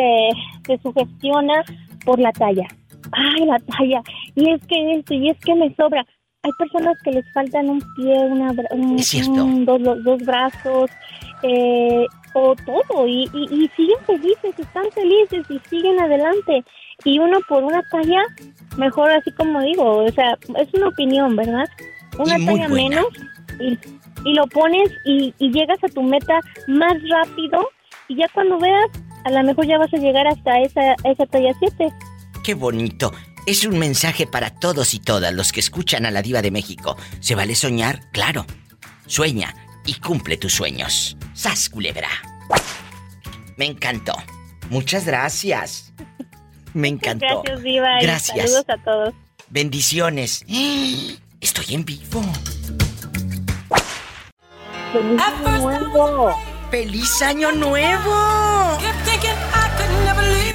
se 0.65 0.77
sugestiona 0.81 1.63
por 2.05 2.19
la 2.19 2.31
talla. 2.33 2.67
Ay, 3.11 3.45
la 3.45 3.59
talla. 3.59 4.01
Y 4.35 4.51
es 4.51 4.61
que 4.67 4.93
esto, 4.95 5.13
y 5.13 5.29
es 5.29 5.39
que 5.39 5.55
me 5.55 5.73
sobra. 5.75 6.05
Hay 6.43 6.51
personas 6.59 6.97
que 7.03 7.11
les 7.11 7.33
faltan 7.33 7.69
un 7.69 7.81
pie, 7.95 8.17
una, 8.19 8.51
un, 8.71 9.65
dos, 9.65 9.81
dos, 10.03 10.21
brazos, 10.23 10.91
eh, 11.41 12.05
o 12.33 12.55
todo. 12.65 13.07
Y, 13.07 13.29
y, 13.33 13.63
y 13.63 13.67
siguen 13.75 13.97
felices, 14.05 14.59
están 14.59 14.91
felices 14.91 15.45
y 15.49 15.59
siguen 15.69 15.99
adelante 15.99 16.63
y 17.03 17.19
uno 17.19 17.39
por 17.47 17.63
una 17.63 17.83
talla, 17.89 18.23
mejor 18.77 19.11
así 19.11 19.31
como 19.31 19.61
digo, 19.61 20.03
o 20.03 20.11
sea, 20.11 20.37
es 20.57 20.73
una 20.73 20.87
opinión, 20.87 21.35
¿verdad? 21.35 21.67
Una 22.17 22.37
talla 22.45 22.67
menos 22.69 23.05
y, 23.59 23.77
y, 24.25 24.33
lo 24.33 24.45
pones 24.47 24.91
y, 25.05 25.33
y 25.39 25.51
llegas 25.51 25.83
a 25.83 25.87
tu 25.87 26.01
meta 26.03 26.39
más 26.67 26.93
rápido 27.09 27.69
y 28.07 28.17
ya 28.17 28.27
cuando 28.33 28.59
veas, 28.59 28.87
a 29.23 29.31
lo 29.31 29.43
mejor 29.43 29.65
ya 29.65 29.77
vas 29.77 29.93
a 29.93 29.97
llegar 29.97 30.27
hasta 30.27 30.59
esa, 30.59 30.95
esa 31.03 31.25
talla 31.25 31.53
7. 31.59 31.91
Qué 32.43 32.53
bonito. 32.53 33.11
Es 33.45 33.65
un 33.65 33.77
mensaje 33.77 34.27
para 34.27 34.49
todos 34.49 34.93
y 34.93 34.99
todas 34.99 35.33
los 35.33 35.51
que 35.51 35.59
escuchan 35.59 36.05
a 36.05 36.11
la 36.11 36.21
diva 36.21 36.41
de 36.41 36.51
México. 36.51 36.97
¿Se 37.19 37.35
vale 37.35 37.55
soñar? 37.55 38.01
Claro. 38.11 38.45
Sueña 39.07 39.53
y 39.85 39.95
cumple 39.95 40.37
tus 40.37 40.53
sueños. 40.53 41.17
¡Sas, 41.33 41.69
culebra! 41.69 42.09
Me 43.57 43.65
encantó. 43.65 44.15
Muchas 44.69 45.05
gracias. 45.05 45.93
Me 46.73 46.87
encantó. 46.87 47.41
Gracias, 47.43 47.63
Viva. 47.63 47.99
Gracias. 48.01 48.51
saludos 48.51 48.65
a 48.67 48.83
todos. 48.83 49.13
Bendiciones. 49.49 50.43
Estoy 51.41 51.75
en 51.75 51.85
vivo. 51.85 52.23
¡Feliz 54.95 55.21
año 55.21 55.51
nuevo! 55.59 56.35
¡Feliz 56.71 57.21
año 57.21 57.51
nuevo! 57.51 58.77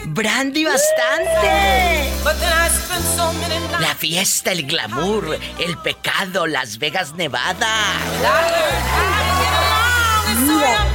Brandy 0.07 0.65
bastante. 0.65 2.11
La 3.81 3.95
fiesta, 3.95 4.53
el 4.53 4.67
glamour, 4.67 5.39
el 5.59 5.77
pecado, 5.79 6.47
Las 6.47 6.79
Vegas, 6.79 7.15
Nevada. 7.17 7.69
Mira, 10.47 10.87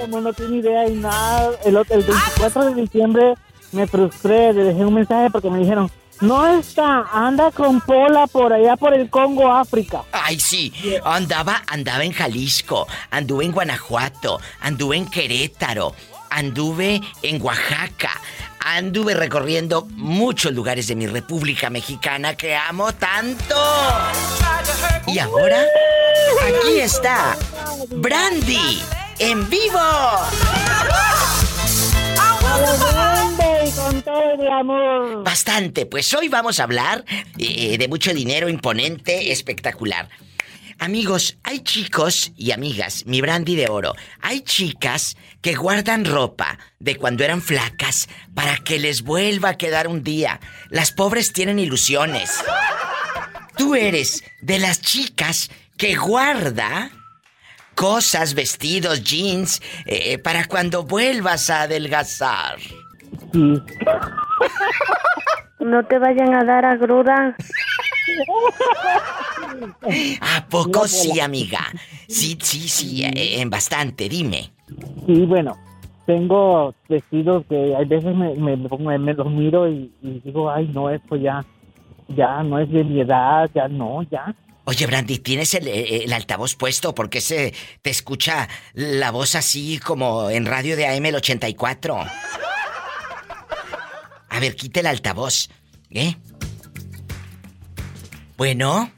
como 0.00 0.20
no 0.22 0.32
tiene 0.32 0.56
idea 0.56 0.88
y 0.88 0.94
nada. 0.94 1.50
El, 1.64 1.76
el 1.76 2.02
24 2.02 2.64
de 2.70 2.80
diciembre 2.80 3.34
me 3.72 3.86
frustré, 3.86 4.54
le 4.54 4.64
dejé 4.64 4.82
un 4.84 4.94
mensaje 4.94 5.28
porque 5.30 5.50
me 5.50 5.58
dijeron, 5.58 5.90
no 6.24 6.46
está, 6.46 7.06
anda 7.12 7.50
con 7.50 7.80
Pola 7.80 8.26
por 8.26 8.52
allá 8.52 8.76
por 8.76 8.94
el 8.94 9.10
Congo, 9.10 9.52
África. 9.52 10.02
Ay, 10.12 10.40
sí, 10.40 10.72
andaba, 11.04 11.62
andaba 11.66 12.04
en 12.04 12.12
Jalisco, 12.12 12.86
anduve 13.10 13.44
en 13.44 13.52
Guanajuato, 13.52 14.40
anduve 14.60 14.96
en 14.96 15.06
Querétaro, 15.06 15.94
anduve 16.30 17.00
en 17.22 17.42
Oaxaca, 17.42 18.12
anduve 18.60 19.14
recorriendo 19.14 19.86
muchos 19.92 20.52
lugares 20.52 20.86
de 20.86 20.96
mi 20.96 21.06
República 21.06 21.68
Mexicana 21.70 22.34
que 22.34 22.56
amo 22.56 22.92
tanto. 22.94 23.56
Y 25.06 25.18
ahora, 25.18 25.62
aquí 26.42 26.80
está, 26.80 27.36
Brandy, 27.90 28.82
en 29.18 29.48
vivo 29.50 29.80
con 33.76 34.02
todo 34.02 34.34
el 34.34 34.48
amor. 34.48 35.24
Bastante, 35.24 35.86
pues 35.86 36.12
hoy 36.14 36.28
vamos 36.28 36.60
a 36.60 36.64
hablar 36.64 37.04
eh, 37.38 37.78
de 37.78 37.88
mucho 37.88 38.12
dinero 38.12 38.48
imponente, 38.48 39.32
espectacular. 39.32 40.08
Amigos, 40.78 41.38
hay 41.44 41.60
chicos 41.60 42.32
y 42.36 42.50
amigas, 42.50 43.06
mi 43.06 43.20
brandy 43.20 43.54
de 43.54 43.68
oro, 43.68 43.94
hay 44.20 44.40
chicas 44.40 45.16
que 45.40 45.54
guardan 45.54 46.04
ropa 46.04 46.58
de 46.80 46.96
cuando 46.96 47.22
eran 47.24 47.42
flacas 47.42 48.08
para 48.34 48.56
que 48.58 48.78
les 48.78 49.02
vuelva 49.02 49.50
a 49.50 49.56
quedar 49.56 49.86
un 49.86 50.02
día. 50.02 50.40
Las 50.70 50.90
pobres 50.90 51.32
tienen 51.32 51.58
ilusiones. 51.58 52.30
Tú 53.56 53.76
eres 53.76 54.24
de 54.42 54.58
las 54.58 54.80
chicas 54.80 55.50
que 55.76 55.94
guarda 55.94 56.90
cosas, 57.76 58.34
vestidos, 58.34 59.04
jeans, 59.04 59.60
eh, 59.86 60.18
para 60.18 60.46
cuando 60.46 60.82
vuelvas 60.82 61.50
a 61.50 61.62
adelgazar. 61.62 62.58
No 65.60 65.84
te 65.86 65.98
vayan 65.98 66.34
a 66.34 66.44
dar 66.44 66.64
a 66.64 66.76
gruda. 66.76 67.36
¿A 70.20 70.46
poco 70.48 70.86
sí, 70.86 71.20
amiga? 71.20 71.66
Sí, 72.08 72.38
sí, 72.40 72.68
sí, 72.68 73.04
eh, 73.04 73.40
en 73.40 73.50
bastante, 73.50 74.08
dime. 74.08 74.50
Sí, 75.06 75.26
bueno, 75.26 75.56
tengo 76.06 76.74
vestidos 76.88 77.44
que 77.48 77.74
hay 77.74 77.84
veces 77.86 78.14
me, 78.14 78.34
me, 78.36 79.14
los 79.14 79.30
miro 79.30 79.68
y, 79.68 79.90
digo, 80.24 80.50
ay, 80.50 80.70
no, 80.72 80.90
esto 80.90 81.16
ya, 81.16 81.44
ya 82.08 82.42
no 82.42 82.58
es 82.58 82.70
de 82.70 82.84
mi 82.84 83.00
edad, 83.00 83.50
ya 83.54 83.68
no, 83.68 84.02
ya. 84.10 84.34
Oye, 84.66 84.86
Brandy, 84.86 85.18
¿tienes 85.18 85.52
el, 85.54 85.68
el, 85.68 86.12
altavoz 86.12 86.56
puesto? 86.56 86.94
Porque 86.94 87.20
se 87.20 87.52
te 87.82 87.90
escucha 87.90 88.48
la 88.72 89.10
voz 89.10 89.34
así 89.34 89.78
como 89.78 90.30
en 90.30 90.46
radio 90.46 90.74
de 90.76 90.86
AM 90.86 91.04
el 91.04 91.16
84. 91.16 91.98
A 94.34 94.40
ver, 94.40 94.56
quite 94.56 94.80
el 94.80 94.86
altavoz. 94.86 95.48
¿Eh? 95.92 96.12
Bueno. 98.36 98.90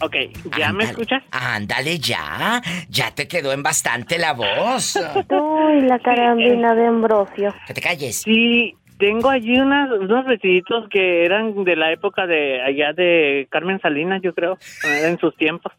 Ok, 0.00 0.14
¿ya 0.56 0.72
me 0.72 0.84
escuchas? 0.84 1.24
Ándale 1.32 1.98
ya. 1.98 2.62
Ya 2.88 3.12
te 3.12 3.26
quedó 3.26 3.52
en 3.52 3.64
bastante 3.64 4.16
la 4.16 4.32
voz. 4.32 4.96
Uy, 5.28 5.80
la 5.82 5.98
carambina 5.98 6.74
de 6.76 6.86
Ambrosio. 6.86 7.52
Que 7.66 7.74
te 7.74 7.80
calles. 7.80 8.18
Sí, 8.18 8.76
tengo 8.98 9.28
allí 9.28 9.58
unas, 9.58 9.90
unos 9.90 10.24
vestiditos 10.24 10.88
que 10.88 11.24
eran 11.24 11.64
de 11.64 11.74
la 11.74 11.90
época 11.90 12.28
de 12.28 12.62
allá 12.62 12.92
de 12.92 13.48
Carmen 13.50 13.80
Salinas, 13.80 14.22
yo 14.22 14.34
creo, 14.34 14.56
en 14.84 15.18
sus 15.18 15.34
tiempos. 15.36 15.72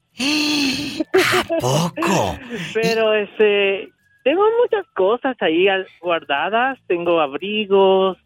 ¿A 1.13 1.43
poco? 1.61 2.38
Pero 2.73 3.13
este, 3.13 3.89
tengo 4.25 4.43
muchas 4.61 4.85
cosas 4.93 5.38
ahí 5.39 5.67
guardadas, 6.01 6.77
tengo 6.88 7.21
abrigos, 7.21 8.17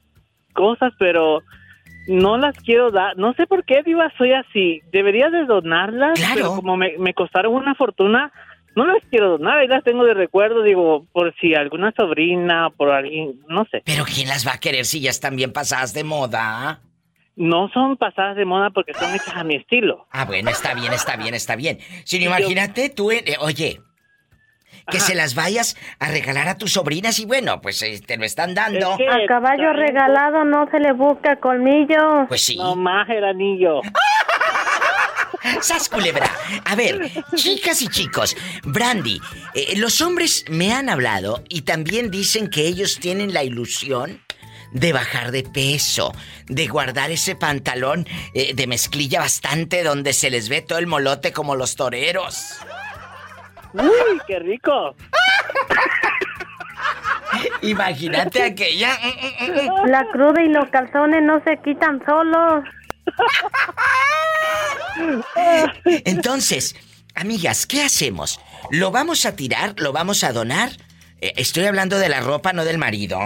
cosas, 0.51 0.93
pero 0.99 1.43
no 2.07 2.37
las 2.37 2.55
quiero 2.57 2.91
dar. 2.91 3.17
No 3.17 3.33
sé 3.33 3.47
por 3.47 3.63
qué, 3.63 3.83
Diva, 3.83 4.11
soy 4.17 4.33
así. 4.33 4.81
Debería 4.91 5.29
de 5.29 5.45
donarlas, 5.45 6.19
pero 6.33 6.55
como 6.55 6.77
me, 6.77 6.97
me 6.97 7.13
costaron 7.13 7.53
una 7.53 7.75
fortuna, 7.75 8.31
no 8.75 8.85
las 8.85 9.03
quiero 9.09 9.31
donar. 9.31 9.59
Ahí 9.59 9.67
las 9.67 9.83
tengo 9.83 10.03
de 10.03 10.13
recuerdo, 10.13 10.63
digo, 10.63 11.05
por 11.11 11.33
si 11.39 11.53
alguna 11.55 11.93
sobrina, 11.95 12.69
por 12.75 12.89
alguien, 12.91 13.39
no 13.47 13.65
sé. 13.71 13.81
Pero 13.85 14.05
¿quién 14.05 14.27
las 14.27 14.47
va 14.47 14.53
a 14.53 14.59
querer 14.59 14.85
si 14.85 15.01
ya 15.01 15.09
están 15.09 15.35
bien 15.35 15.53
pasadas 15.53 15.93
de 15.93 16.03
moda? 16.03 16.81
No 17.35 17.69
son 17.69 17.97
pasadas 17.97 18.35
de 18.35 18.45
moda 18.45 18.69
porque 18.71 18.93
son 18.93 19.13
hechas 19.13 19.35
a 19.35 19.43
mi 19.43 19.55
estilo. 19.55 20.05
Ah, 20.11 20.25
bueno, 20.25 20.49
está 20.49 20.73
bien, 20.73 20.93
está 20.93 21.15
bien, 21.15 21.33
está 21.33 21.55
bien. 21.55 21.79
Si 22.03 22.21
imagínate 22.23 22.89
tú, 22.89 23.11
eh, 23.11 23.23
oye, 23.39 23.79
que 24.91 24.99
se 24.99 25.15
las 25.15 25.35
vayas 25.35 25.76
a 25.99 26.09
regalar 26.09 26.47
a 26.47 26.57
tus 26.57 26.73
sobrinas 26.73 27.19
y 27.19 27.26
bueno, 27.26 27.61
pues 27.61 27.81
eh, 27.81 28.01
te 28.05 28.18
lo 28.18 28.26
están 28.26 28.53
dando. 28.53 28.93
a 28.93 29.26
caballo 29.27 29.73
regalado 29.73 30.45
no 30.45 30.69
se 30.69 30.80
le 30.80 30.93
busca 30.93 31.38
colmillo. 31.38 32.27
Pues 32.27 32.43
sí. 32.43 32.57
No 32.57 32.76
más 32.76 33.09
el 33.09 33.23
anillo. 33.23 33.81
¡Sas 35.61 35.89
culebra! 35.89 36.30
A 36.65 36.76
ver, 36.76 37.11
chicas 37.35 37.81
y 37.81 37.88
chicos, 37.88 38.35
Brandy, 38.63 39.19
eh, 39.55 39.73
los 39.77 40.01
hombres 40.01 40.45
me 40.49 40.72
han 40.72 40.88
hablado 40.88 41.43
y 41.49 41.61
también 41.61 42.11
dicen 42.11 42.47
que 42.47 42.68
ellos 42.68 42.99
tienen 42.99 43.34
la 43.34 43.43
ilusión 43.43 44.22
de 44.72 44.93
bajar 44.93 45.31
de 45.31 45.43
peso, 45.43 46.13
de 46.47 46.68
guardar 46.68 47.11
ese 47.11 47.35
pantalón 47.35 48.07
eh, 48.34 48.53
de 48.53 48.68
mezclilla 48.68 49.19
bastante 49.19 49.84
donde 49.84 50.13
se 50.13 50.30
les 50.30 50.49
ve 50.49 50.61
todo 50.61 50.80
el 50.80 50.88
molote 50.88 51.34
como 51.34 51.55
los 51.55 51.76
toreros. 51.76 52.57
¡Uy, 53.73 54.22
qué 54.27 54.39
rico! 54.39 54.95
Imagínate 57.61 58.43
aquella. 58.43 58.98
La 59.85 60.06
cruda 60.11 60.43
y 60.43 60.49
los 60.49 60.69
calzones 60.69 61.23
no 61.23 61.41
se 61.43 61.57
quitan 61.64 62.03
solos. 62.06 62.64
Entonces, 66.06 66.76
amigas, 67.15 67.65
¿qué 67.65 67.84
hacemos? 67.84 68.39
¿Lo 68.69 68.91
vamos 68.91 69.26
a 69.26 69.35
tirar? 69.35 69.73
¿Lo 69.77 69.93
vamos 69.93 70.23
a 70.23 70.34
donar? 70.34 70.72
Eh, 71.19 71.34
estoy 71.38 71.65
hablando 71.65 71.98
de 71.98 72.10
la 72.10 72.19
ropa, 72.19 72.53
no 72.53 72.64
del 72.65 72.77
marido. 72.77 73.19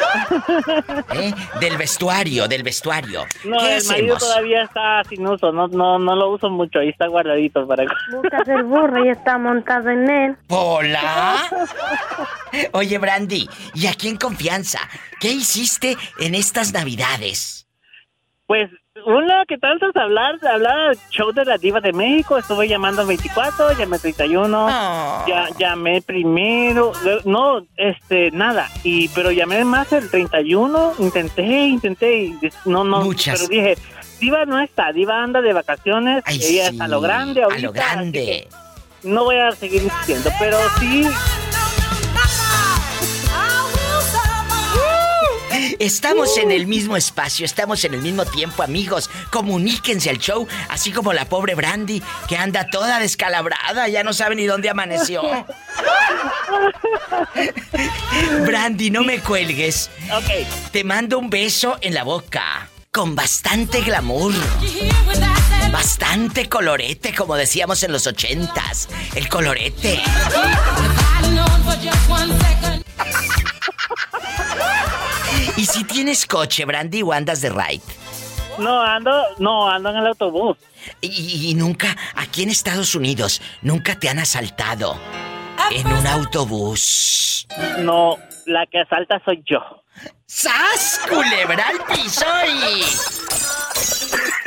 ¿Eh? 1.14 1.32
Del 1.60 1.76
vestuario, 1.76 2.48
del 2.48 2.62
vestuario. 2.62 3.24
No, 3.44 3.60
el 3.66 3.84
marido 3.86 4.16
todavía 4.16 4.62
está 4.62 5.02
sin 5.04 5.26
uso, 5.26 5.52
no, 5.52 5.68
no, 5.68 5.98
no 5.98 6.16
lo 6.16 6.30
uso 6.30 6.50
mucho, 6.50 6.78
ahí 6.78 6.88
está 6.88 7.06
guardadito 7.08 7.66
para... 7.66 7.84
Buscas 8.12 8.48
el 8.48 8.64
burro 8.64 9.04
y 9.04 9.08
está 9.08 9.38
montado 9.38 9.90
en 9.90 10.10
él. 10.10 10.36
¿Hola? 10.48 11.36
Oye, 12.72 12.98
Brandy, 12.98 13.48
¿y 13.74 13.86
aquí 13.86 14.08
en 14.08 14.16
confianza? 14.16 14.80
¿Qué 15.20 15.28
hiciste 15.30 15.96
en 16.18 16.34
estas 16.34 16.72
navidades? 16.72 17.68
Pues 18.46 18.70
Hola, 19.04 19.44
¿qué 19.46 19.56
tal? 19.58 19.74
¿Estás 19.74 19.96
hablar? 19.96 20.36
Hablar 20.46 20.96
show 21.10 21.32
de 21.32 21.44
la 21.44 21.58
diva 21.58 21.80
de 21.80 21.92
México. 21.92 22.36
Estuve 22.36 22.68
llamando 22.68 23.06
24, 23.06 23.72
llamé 23.78 23.98
31, 23.98 24.68
ya 25.26 25.48
llamé 25.58 26.02
primero, 26.02 26.92
no, 27.24 27.66
este, 27.76 28.30
nada. 28.30 28.68
Y 28.82 29.08
pero 29.08 29.30
llamé 29.30 29.64
más 29.64 29.92
el 29.92 30.10
31, 30.10 30.94
intenté, 30.98 31.42
intenté, 31.42 32.32
no, 32.64 32.84
no, 32.84 33.02
Muchas. 33.02 33.36
pero 33.36 33.48
dije, 33.48 33.78
diva 34.20 34.44
no 34.44 34.60
está, 34.60 34.92
diva 34.92 35.22
anda 35.22 35.40
de 35.40 35.52
vacaciones, 35.52 36.24
ella 36.26 36.68
está 36.68 36.84
a 36.84 36.88
lo 36.88 37.00
grande 37.00 37.42
ahorita. 37.42 37.60
A 37.60 37.62
lo 37.62 37.72
grande. 37.72 38.48
No 39.02 39.24
voy 39.24 39.36
a 39.36 39.52
seguir 39.52 39.82
insistiendo, 39.82 40.30
pero 40.38 40.58
sí 40.78 41.06
Estamos 45.78 46.36
en 46.38 46.50
el 46.50 46.66
mismo 46.66 46.96
espacio, 46.96 47.44
estamos 47.44 47.84
en 47.84 47.94
el 47.94 48.00
mismo 48.00 48.24
tiempo, 48.24 48.62
amigos. 48.62 49.10
Comuníquense 49.30 50.10
al 50.10 50.18
show, 50.18 50.46
así 50.68 50.92
como 50.92 51.12
la 51.12 51.24
pobre 51.26 51.54
Brandy, 51.54 52.02
que 52.28 52.36
anda 52.36 52.68
toda 52.70 52.98
descalabrada, 52.98 53.88
ya 53.88 54.02
no 54.02 54.12
sabe 54.12 54.34
ni 54.36 54.46
dónde 54.46 54.70
amaneció. 54.70 55.22
Brandy, 58.46 58.90
no 58.90 59.02
me 59.02 59.20
cuelgues. 59.20 59.90
Ok. 60.12 60.46
Te 60.72 60.84
mando 60.84 61.18
un 61.18 61.30
beso 61.30 61.78
en 61.80 61.94
la 61.94 62.04
boca, 62.04 62.68
con 62.90 63.14
bastante 63.14 63.80
glamour. 63.82 64.34
Bastante 65.72 66.48
colorete, 66.48 67.14
como 67.14 67.36
decíamos 67.36 67.82
en 67.82 67.92
los 67.92 68.06
ochentas. 68.06 68.88
El 69.14 69.28
colorete. 69.28 70.02
¿Y 75.60 75.66
si 75.66 75.84
tienes 75.84 76.24
coche, 76.24 76.64
Brandy, 76.64 77.02
o 77.02 77.12
andas 77.12 77.42
de 77.42 77.50
ride? 77.50 77.82
No, 78.58 78.80
ando, 78.80 79.12
no, 79.40 79.68
ando 79.68 79.90
en 79.90 79.96
el 79.96 80.06
autobús. 80.06 80.56
Y, 81.02 81.54
nunca, 81.54 81.94
aquí 82.14 82.44
en 82.44 82.48
Estados 82.48 82.94
Unidos, 82.94 83.42
nunca 83.60 83.94
te 83.98 84.08
han 84.08 84.18
asaltado 84.18 84.98
en 85.70 85.86
un 85.86 86.06
autobús. 86.06 87.46
No, 87.80 88.16
la 88.46 88.64
que 88.68 88.80
asalta 88.80 89.20
soy 89.22 89.42
yo. 89.44 89.60
¡Sas! 90.24 90.98
Culebra 91.06 91.62
al 91.68 91.94
piso 91.94 92.24
y... 92.48 92.82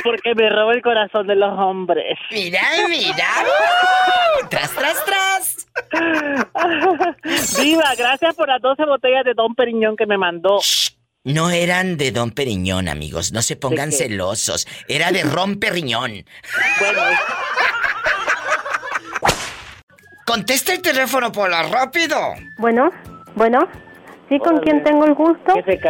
Porque 0.02 0.34
me 0.34 0.50
roba 0.50 0.72
el 0.72 0.82
corazón 0.82 1.28
de 1.28 1.36
los 1.36 1.56
hombres. 1.56 2.18
Mira, 2.32 2.60
mira. 2.88 3.28
tras, 4.50 4.72
tras, 4.72 5.04
tras. 5.04 5.66
Viva, 7.56 7.94
gracias 7.96 8.34
por 8.34 8.48
las 8.48 8.60
12 8.60 8.84
botellas 8.84 9.24
de 9.24 9.34
Don 9.34 9.54
Periñón 9.54 9.94
que 9.94 10.06
me 10.06 10.18
mandó. 10.18 10.58
No 11.26 11.48
eran 11.48 11.96
de 11.96 12.12
Don 12.12 12.32
Periñón, 12.32 12.86
amigos. 12.86 13.32
No 13.32 13.40
se 13.40 13.56
pongan 13.56 13.92
celosos. 13.92 14.68
Era 14.88 15.10
de 15.10 15.22
Ron 15.22 15.58
Periñón. 15.58 16.22
Bueno. 16.78 17.00
Contesta 20.26 20.74
el 20.74 20.82
teléfono, 20.82 21.32
Pola, 21.32 21.62
rápido. 21.62 22.18
Bueno, 22.58 22.90
bueno. 23.36 23.66
¿Sí 24.28 24.38
con 24.38 24.58
quién 24.58 24.84
tengo 24.84 25.06
el 25.06 25.14
gusto? 25.14 25.54
se, 25.64 25.80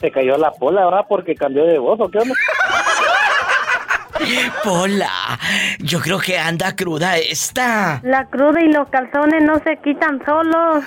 se 0.00 0.10
cayó 0.10 0.36
la 0.36 0.52
Pola 0.52 0.82
ahora 0.82 1.04
porque 1.08 1.34
cambió 1.34 1.64
de 1.64 1.78
voz 1.78 1.98
o 2.00 2.10
qué 2.10 2.18
onda? 2.18 2.34
Pola, 4.64 5.38
yo 5.78 5.98
creo 6.00 6.18
que 6.18 6.38
anda 6.38 6.76
cruda 6.76 7.16
esta. 7.16 8.02
La 8.04 8.26
cruda 8.26 8.60
y 8.60 8.70
los 8.70 8.86
calzones 8.90 9.42
no 9.44 9.58
se 9.64 9.78
quitan 9.78 10.22
solos. 10.26 10.84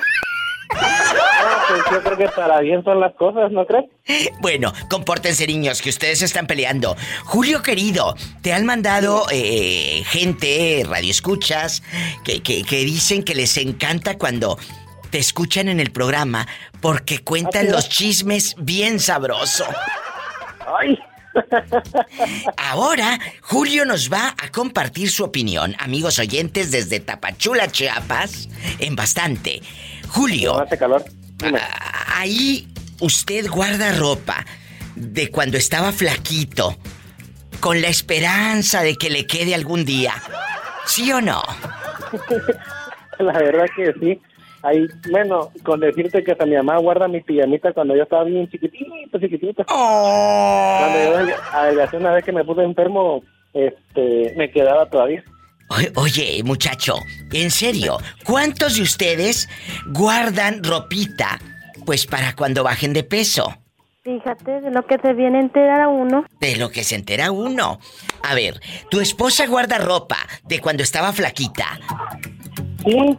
pues 1.68 1.82
yo 1.92 2.04
creo 2.04 2.18
que 2.18 2.28
para 2.30 2.60
bien 2.62 2.84
son 2.84 3.00
las 3.00 3.14
cosas, 3.16 3.52
¿no 3.52 3.66
crees? 3.66 3.86
Bueno, 4.40 4.74
compórtense 4.90 5.48
niños, 5.48 5.82
que 5.82 5.90
ustedes 5.90 6.22
están 6.22 6.48
peleando. 6.48 6.96
Julio 7.26 7.62
querido, 7.62 8.16
te 8.42 8.54
han 8.54 8.66
mandado 8.66 9.26
eh, 9.32 10.04
gente, 10.06 10.86
radioescuchas, 10.88 11.84
que, 12.24 12.42
que, 12.42 12.64
que 12.64 12.78
dicen 12.78 13.24
que 13.24 13.36
les 13.36 13.58
encanta 13.58 14.18
cuando 14.18 14.58
te 15.10 15.18
escuchan 15.18 15.70
en 15.70 15.80
el 15.80 15.92
programa 15.92 16.48
porque 16.82 17.20
cuentan 17.20 17.72
los 17.72 17.90
chismes 17.90 18.56
bien 18.58 19.00
sabroso. 19.00 19.66
Ay. 20.80 20.98
Ahora, 22.58 23.20
Julio 23.42 23.86
nos 23.86 24.12
va 24.12 24.36
a 24.42 24.52
compartir 24.52 25.10
su 25.12 25.24
opinión, 25.24 25.76
amigos 25.80 26.20
oyentes 26.20 26.72
desde 26.72 27.00
Tapachula, 27.00 27.68
Chiapas, 27.68 28.50
en 28.80 28.96
bastante. 28.96 29.62
Julio, 30.08 30.60
hace 30.60 30.78
calor. 30.78 31.04
Ahí 32.16 32.68
usted 33.00 33.48
guarda 33.48 33.94
ropa 33.94 34.46
de 34.96 35.30
cuando 35.30 35.58
estaba 35.58 35.92
flaquito, 35.92 36.76
con 37.60 37.82
la 37.82 37.88
esperanza 37.88 38.82
de 38.82 38.96
que 38.96 39.10
le 39.10 39.28
quede 39.28 39.54
algún 39.54 39.86
día. 39.86 40.14
¿Sí 40.86 41.12
o 41.12 41.22
no? 41.22 41.42
la 43.20 43.34
verdad 43.34 43.66
que 43.76 43.94
sí. 44.00 44.22
Ahí, 44.64 44.88
bueno, 45.12 45.52
con 45.64 45.80
decirte 45.80 46.24
que 46.24 46.32
hasta 46.32 46.46
mi 46.46 46.56
mamá 46.56 46.78
guarda 46.78 47.08
mi 47.08 47.22
pijamita 47.22 47.74
cuando 47.74 47.96
yo 47.96 48.04
estaba 48.04 48.24
bien 48.24 48.50
chiquitito, 48.50 49.20
chiquitito. 49.20 49.64
Oh. 49.70 50.78
Cuando 50.80 51.28
yo 51.28 51.36
adelgacé 51.54 51.98
una 51.98 52.14
vez 52.14 52.26
que 52.26 52.32
me 52.32 52.44
puse 52.44 52.64
enfermo, 52.64 53.24
este, 53.54 54.34
me 54.36 54.50
quedaba 54.50 54.90
todavía. 54.90 55.24
Oye, 55.96 56.42
muchacho, 56.44 56.96
en 57.32 57.52
serio, 57.52 57.98
¿cuántos 58.24 58.76
de 58.76 58.84
ustedes 58.84 59.50
guardan 59.88 60.64
ropita 60.64 61.40
pues 61.86 62.06
para 62.06 62.36
cuando 62.36 62.64
bajen 62.64 62.94
de 62.94 63.04
peso? 63.04 63.54
Fíjate 64.04 64.62
de 64.62 64.72
lo 64.72 64.86
que 64.86 64.98
se 65.00 65.14
viene 65.14 65.40
a 65.40 65.42
enterar 65.42 65.88
uno. 65.88 66.26
De 66.40 66.56
lo 66.56 66.70
que 66.70 66.86
se 66.86 66.96
entera 66.96 67.32
uno. 67.32 67.80
A 68.24 68.36
ver, 68.36 68.62
tu 68.90 69.02
esposa 69.02 69.46
guarda 69.48 69.78
ropa 69.80 70.18
de 70.46 70.62
cuando 70.62 70.84
estaba 70.84 71.12
flaquita. 71.12 71.80
Sí, 72.86 73.18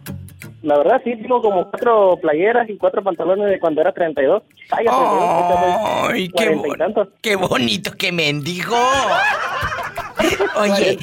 la 0.63 0.77
verdad 0.79 0.99
sí, 1.03 1.15
tengo 1.15 1.41
como 1.41 1.69
cuatro 1.69 2.17
playeras 2.19 2.67
y 2.69 2.77
cuatro 2.77 3.03
pantalones 3.03 3.49
de 3.49 3.59
cuando 3.59 3.81
era 3.81 3.91
32. 3.91 4.41
Ay, 4.71 4.85
Ay 4.89 6.29
qué, 6.29 6.59
qué 7.21 7.35
bonito 7.35 7.91
que 7.95 8.11
mendigo. 8.11 8.75
Oye, 10.55 10.97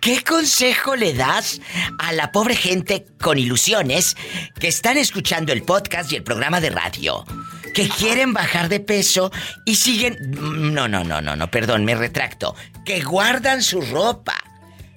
¿qué 0.00 0.24
consejo 0.24 0.96
le 0.96 1.14
das 1.14 1.60
a 1.98 2.12
la 2.12 2.32
pobre 2.32 2.54
gente 2.54 3.04
con 3.20 3.38
ilusiones 3.38 4.16
que 4.58 4.68
están 4.68 4.96
escuchando 4.96 5.52
el 5.52 5.62
podcast 5.62 6.12
y 6.12 6.16
el 6.16 6.22
programa 6.22 6.60
de 6.60 6.70
radio? 6.70 7.24
Que 7.74 7.88
quieren 7.88 8.32
bajar 8.32 8.68
de 8.68 8.80
peso 8.80 9.30
y 9.64 9.76
siguen... 9.76 10.16
No, 10.74 10.88
no, 10.88 11.04
no, 11.04 11.20
no, 11.20 11.36
no, 11.36 11.50
perdón, 11.50 11.84
me 11.84 11.94
retracto. 11.94 12.54
Que 12.84 13.00
guardan 13.00 13.62
su 13.62 13.80
ropa 13.80 14.34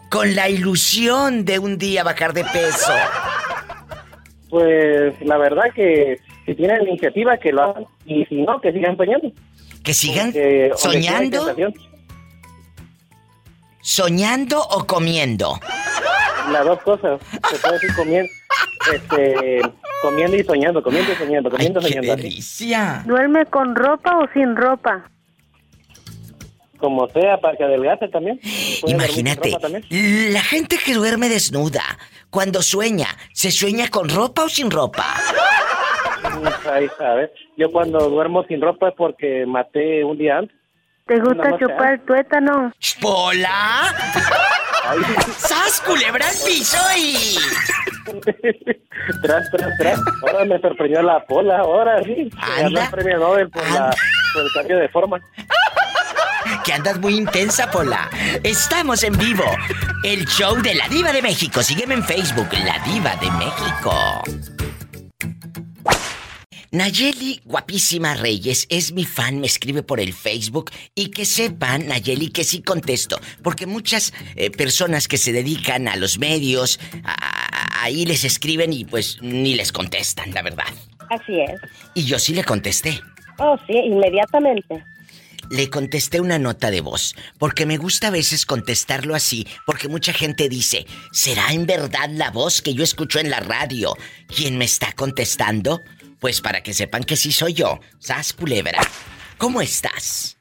con 0.10 0.36
la 0.36 0.50
ilusión 0.50 1.46
de 1.46 1.60
un 1.60 1.78
día 1.78 2.04
bajar 2.04 2.34
de 2.34 2.44
peso. 2.46 2.94
Pues 4.50 5.14
la 5.22 5.38
verdad 5.38 5.66
que 5.74 6.20
si 6.46 6.56
tienen 6.56 6.88
iniciativa 6.88 7.38
que 7.38 7.52
lo 7.52 7.64
hagan 7.64 7.86
y 8.06 8.26
si 8.26 8.42
no, 8.42 8.60
que 8.62 8.72
sigan 8.72 8.98
soñando. 8.98 9.32
Que 9.84 9.94
sigan 9.94 10.34
soñando. 10.78 11.56
¿Soñando 13.86 14.60
o 14.62 14.88
comiendo? 14.88 15.60
Las 16.52 16.66
dos 16.66 16.82
cosas. 16.82 17.22
Se 17.52 17.60
puede 17.60 17.74
decir 17.76 17.96
comiendo, 17.96 18.32
este, 18.92 19.62
comiendo 20.02 20.38
y 20.38 20.44
soñando, 20.44 20.82
comiendo 20.82 21.12
y 21.12 21.16
soñando, 21.16 21.52
comiendo 21.52 21.80
y 21.80 21.84
soñando. 21.84 22.16
¡Qué 22.16 22.22
delicia! 22.24 23.04
¿Duerme 23.06 23.46
con 23.46 23.76
ropa 23.76 24.18
o 24.18 24.28
sin 24.34 24.56
ropa? 24.56 25.08
Como 26.80 27.08
sea, 27.10 27.40
para 27.40 27.56
que 27.58 27.64
adelgace 27.64 28.08
también. 28.08 28.40
Imagínate, 28.88 29.56
la 30.32 30.42
gente 30.42 30.80
que 30.84 30.96
duerme 30.96 31.30
desnuda, 31.30 31.84
cuando 32.32 32.64
sueña, 32.64 33.10
¿se 33.34 33.52
sueña 33.52 33.90
con 33.90 34.10
ropa 34.10 34.46
o 34.46 34.50
sin 34.50 34.72
ropa? 34.72 35.06
Ahí 36.74 36.88
sabes. 36.98 37.30
Yo 37.56 37.72
cuando 37.72 38.10
duermo 38.10 38.46
sin 38.48 38.62
ropa 38.62 38.90
es 38.90 38.96
porque 38.98 39.46
maté 39.46 40.04
un 40.04 40.18
día 40.18 40.40
antes. 40.40 40.58
¿Te 41.08 41.20
gusta 41.20 41.56
chupar 41.60 41.94
el 41.94 42.00
tuétano? 42.02 42.74
¿Pola? 43.00 43.94
¡Sas, 45.38 45.80
culebra 45.86 46.28
al 46.28 46.36
piso 46.44 46.78
y... 46.98 47.38
tras, 49.22 49.52
tras, 49.52 49.78
tras. 49.78 50.00
Ahora 50.24 50.46
me 50.46 50.60
sorprendió 50.60 51.04
la 51.04 51.24
pola, 51.26 51.60
ahora 51.60 52.04
sí. 52.04 52.32
Anda. 52.40 52.86
el 52.86 52.90
premio 52.90 53.20
Nobel 53.20 53.50
por, 53.52 53.70
la, 53.70 53.92
por 54.34 54.44
el 54.44 54.52
cambio 54.56 54.78
de 54.80 54.90
forma. 54.90 55.20
Que 56.64 56.74
andas 56.74 57.00
muy 57.00 57.16
intensa, 57.16 57.70
Pola. 57.70 58.10
Estamos 58.44 59.04
en 59.04 59.16
vivo. 59.16 59.46
El 60.04 60.26
show 60.26 60.60
de 60.60 60.74
la 60.74 60.88
Diva 60.88 61.12
de 61.12 61.22
México. 61.22 61.62
Sígueme 61.62 61.94
en 61.94 62.04
Facebook, 62.04 62.48
La 62.66 62.80
Diva 62.80 63.16
de 63.18 63.30
México. 63.32 64.24
Nayeli, 66.76 67.40
guapísima 67.46 68.16
Reyes, 68.16 68.68
es 68.70 68.92
mi 68.92 69.06
fan, 69.06 69.40
me 69.40 69.48
escribe 69.48 69.82
por 69.82 70.02
el 70.02 70.12
Facebook 70.12 70.72
y 70.94 71.08
que 71.08 71.24
sepan, 71.24 71.88
Nayeli, 71.88 72.32
que 72.32 72.44
sí 72.44 72.62
contesto, 72.62 73.18
porque 73.42 73.66
muchas 73.66 74.12
eh, 74.36 74.52
personas 74.52 75.08
que 75.08 75.18
se 75.18 75.32
dedican 75.32 75.88
a 75.88 75.96
los 75.96 76.20
medios, 76.20 76.82
ahí 77.80 78.06
les 78.06 78.26
escriben 78.26 78.74
y 78.74 78.84
pues 78.84 79.20
ni 79.22 79.56
les 79.56 79.72
contestan, 79.72 80.34
la 80.34 80.42
verdad. 80.42 80.66
Así 81.10 81.40
es. 81.40 81.62
Y 81.94 82.04
yo 82.04 82.20
sí 82.20 82.34
le 82.34 82.44
contesté. 82.44 83.00
Oh, 83.40 83.58
sí, 83.66 83.78
inmediatamente. 83.78 84.84
Le 85.50 85.70
contesté 85.70 86.20
una 86.20 86.40
nota 86.40 86.72
de 86.72 86.82
voz, 86.82 87.16
porque 87.38 87.66
me 87.66 87.78
gusta 87.78 88.08
a 88.08 88.12
veces 88.12 88.46
contestarlo 88.46 89.16
así, 89.16 89.48
porque 89.66 89.88
mucha 89.88 90.12
gente 90.12 90.50
dice, 90.50 90.88
¿será 91.14 91.54
en 91.54 91.68
verdad 91.68 92.10
la 92.10 92.32
voz 92.32 92.62
que 92.62 92.74
yo 92.74 92.84
escucho 92.84 93.20
en 93.20 93.30
la 93.30 93.40
radio 93.40 93.96
quien 94.28 94.58
me 94.58 94.66
está 94.66 94.92
contestando? 94.92 95.82
Pues 96.26 96.42
para 96.42 96.64
que 96.64 96.74
sepan 96.74 97.04
que 97.04 97.16
sí 97.16 97.32
soy 97.32 97.54
yo, 97.54 97.80
Sas 98.00 98.34
Culebra. 98.34 98.80
¿Cómo 99.38 99.62
estás? 99.62 100.40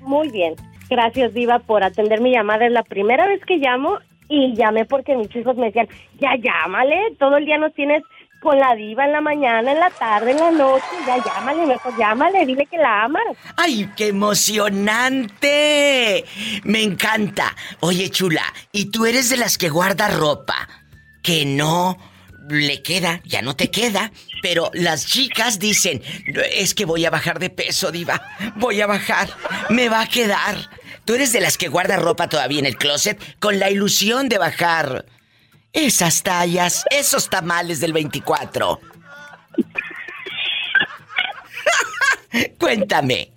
Muy 0.00 0.30
bien. 0.30 0.54
Gracias, 0.88 1.34
Diva, 1.34 1.58
por 1.58 1.84
atender 1.84 2.22
mi 2.22 2.32
llamada. 2.32 2.64
Es 2.64 2.72
la 2.72 2.84
primera 2.84 3.26
vez 3.26 3.42
que 3.46 3.58
llamo 3.58 3.98
y 4.30 4.56
llamé 4.56 4.86
porque 4.86 5.14
mis 5.14 5.28
hijos 5.36 5.58
me 5.58 5.66
decían, 5.66 5.88
ya 6.18 6.30
llámale, 6.42 6.96
todo 7.18 7.36
el 7.36 7.44
día 7.44 7.58
nos 7.58 7.74
tienes 7.74 8.02
con 8.40 8.58
la 8.58 8.74
diva 8.74 9.04
en 9.04 9.12
la 9.12 9.20
mañana, 9.20 9.72
en 9.72 9.78
la 9.78 9.90
tarde, 9.90 10.30
en 10.30 10.38
la 10.38 10.50
noche, 10.50 10.86
ya 11.06 11.22
llámale, 11.22 11.66
mejor 11.66 11.94
llámale, 11.98 12.46
dile 12.46 12.64
que 12.64 12.78
la 12.78 13.04
amas. 13.04 13.24
¡Ay, 13.58 13.86
qué 13.98 14.08
emocionante! 14.08 16.24
Me 16.62 16.82
encanta. 16.82 17.54
Oye, 17.80 18.08
chula, 18.08 18.44
¿y 18.72 18.86
tú 18.86 19.04
eres 19.04 19.28
de 19.28 19.36
las 19.36 19.58
que 19.58 19.68
guarda 19.68 20.08
ropa? 20.08 20.66
Que 21.22 21.44
no 21.44 21.98
le 22.48 22.82
queda, 22.82 23.20
ya 23.24 23.42
no 23.42 23.56
te 23.56 23.70
queda, 23.70 24.12
pero 24.42 24.70
las 24.74 25.06
chicas 25.06 25.58
dicen, 25.58 26.02
es 26.52 26.74
que 26.74 26.84
voy 26.84 27.04
a 27.04 27.10
bajar 27.10 27.38
de 27.38 27.50
peso, 27.50 27.90
diva, 27.90 28.22
voy 28.56 28.80
a 28.80 28.86
bajar, 28.86 29.30
me 29.70 29.88
va 29.88 30.02
a 30.02 30.08
quedar. 30.08 30.70
Tú 31.04 31.14
eres 31.14 31.32
de 31.32 31.40
las 31.40 31.58
que 31.58 31.68
guarda 31.68 31.96
ropa 31.96 32.28
todavía 32.28 32.60
en 32.60 32.66
el 32.66 32.76
closet 32.76 33.20
con 33.38 33.58
la 33.58 33.70
ilusión 33.70 34.28
de 34.28 34.38
bajar 34.38 35.06
esas 35.72 36.22
tallas, 36.22 36.84
esos 36.90 37.28
tamales 37.28 37.80
del 37.80 37.92
24. 37.92 38.80
Cuéntame. 42.58 43.32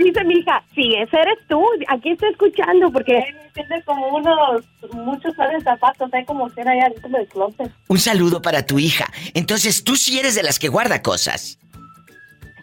Dice 0.00 0.24
mi 0.24 0.34
hija, 0.38 0.62
sí, 0.74 0.94
ese 0.96 1.20
eres 1.20 1.38
tú. 1.46 1.62
Aquí 1.88 2.12
estoy 2.12 2.30
escuchando 2.30 2.90
porque 2.90 3.22
tiene 3.52 3.82
como 3.82 4.08
unos, 4.16 4.64
muchos 4.92 5.34
pares 5.34 5.58
de 5.58 5.64
zapatos, 5.64 6.08
hay 6.14 6.24
como 6.24 6.48
ser 6.50 6.66
allá 6.66 6.90
como 7.02 7.18
de 7.18 7.26
closet. 7.26 7.70
Un 7.86 7.98
saludo 7.98 8.40
para 8.40 8.64
tu 8.64 8.78
hija. 8.78 9.06
Entonces, 9.34 9.84
tú 9.84 9.96
sí 9.96 10.18
eres 10.18 10.34
de 10.34 10.42
las 10.42 10.58
que 10.58 10.68
guarda 10.68 11.02
cosas. 11.02 11.58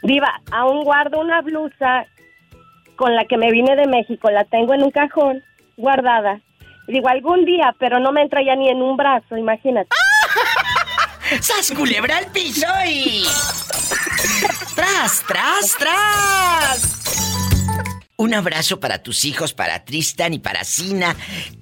Viva, 0.01 0.41
aún 0.51 0.83
guardo 0.83 1.19
una 1.19 1.41
blusa 1.41 2.07
con 2.95 3.15
la 3.15 3.25
que 3.25 3.37
me 3.37 3.51
vine 3.51 3.75
de 3.75 3.85
México. 3.85 4.31
La 4.31 4.43
tengo 4.45 4.73
en 4.73 4.81
un 4.81 4.91
cajón, 4.91 5.43
guardada. 5.75 6.41
Digo, 6.87 7.07
algún 7.07 7.45
día, 7.45 7.75
pero 7.77 7.99
no 7.99 8.11
me 8.11 8.23
entra 8.23 8.41
ya 8.43 8.55
ni 8.55 8.69
en 8.69 8.81
un 8.81 8.97
brazo, 8.97 9.37
imagínate. 9.37 9.89
¡Sas 11.39 11.71
culebra 11.71 12.17
al 12.17 12.31
piso 12.31 12.65
y... 12.87 13.23
¡Tras, 14.75 15.23
tras, 15.27 15.75
tras! 15.77 17.26
Un 18.19 18.33
abrazo 18.33 18.79
para 18.79 19.03
tus 19.03 19.25
hijos, 19.25 19.53
para 19.53 19.85
Tristan 19.85 20.33
y 20.33 20.39
para 20.39 20.63
Sina. 20.63 21.15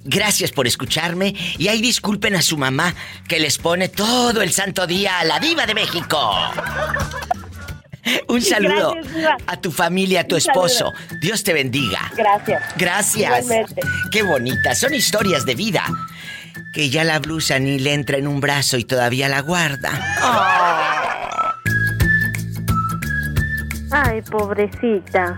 Gracias 0.05 0.53
por 0.53 0.67
escucharme. 0.67 1.35
Y 1.57 1.67
ahí 1.67 1.81
disculpen 1.81 2.33
a 2.33 2.41
su 2.41 2.57
mamá 2.57 2.95
que 3.27 3.39
les 3.39 3.57
pone 3.57 3.89
todo 3.89 4.41
el 4.41 4.53
santo 4.53 4.87
día 4.87 5.19
a 5.19 5.25
la 5.25 5.37
diva 5.39 5.65
de 5.65 5.73
México. 5.73 6.31
Un 8.29 8.41
saludo 8.41 8.95
a 9.47 9.59
tu 9.59 9.69
familia, 9.69 10.21
a 10.21 10.23
tu 10.23 10.37
esposo. 10.37 10.93
Dios 11.19 11.43
te 11.43 11.51
bendiga. 11.51 12.09
Gracias. 12.15 12.63
Gracias. 12.77 13.45
Qué 14.09 14.23
bonitas. 14.23 14.79
Son 14.79 14.93
historias 14.93 15.45
de 15.45 15.55
vida. 15.55 15.83
Que 16.73 16.89
ya 16.89 17.03
la 17.03 17.19
blusa 17.19 17.59
ni 17.59 17.79
le 17.79 17.93
entra 17.93 18.15
en 18.15 18.27
un 18.27 18.39
brazo 18.39 18.77
y 18.77 18.85
todavía 18.85 19.27
la 19.27 19.41
guarda. 19.41 19.91
Ay, 23.91 24.21
pobrecita. 24.21 25.37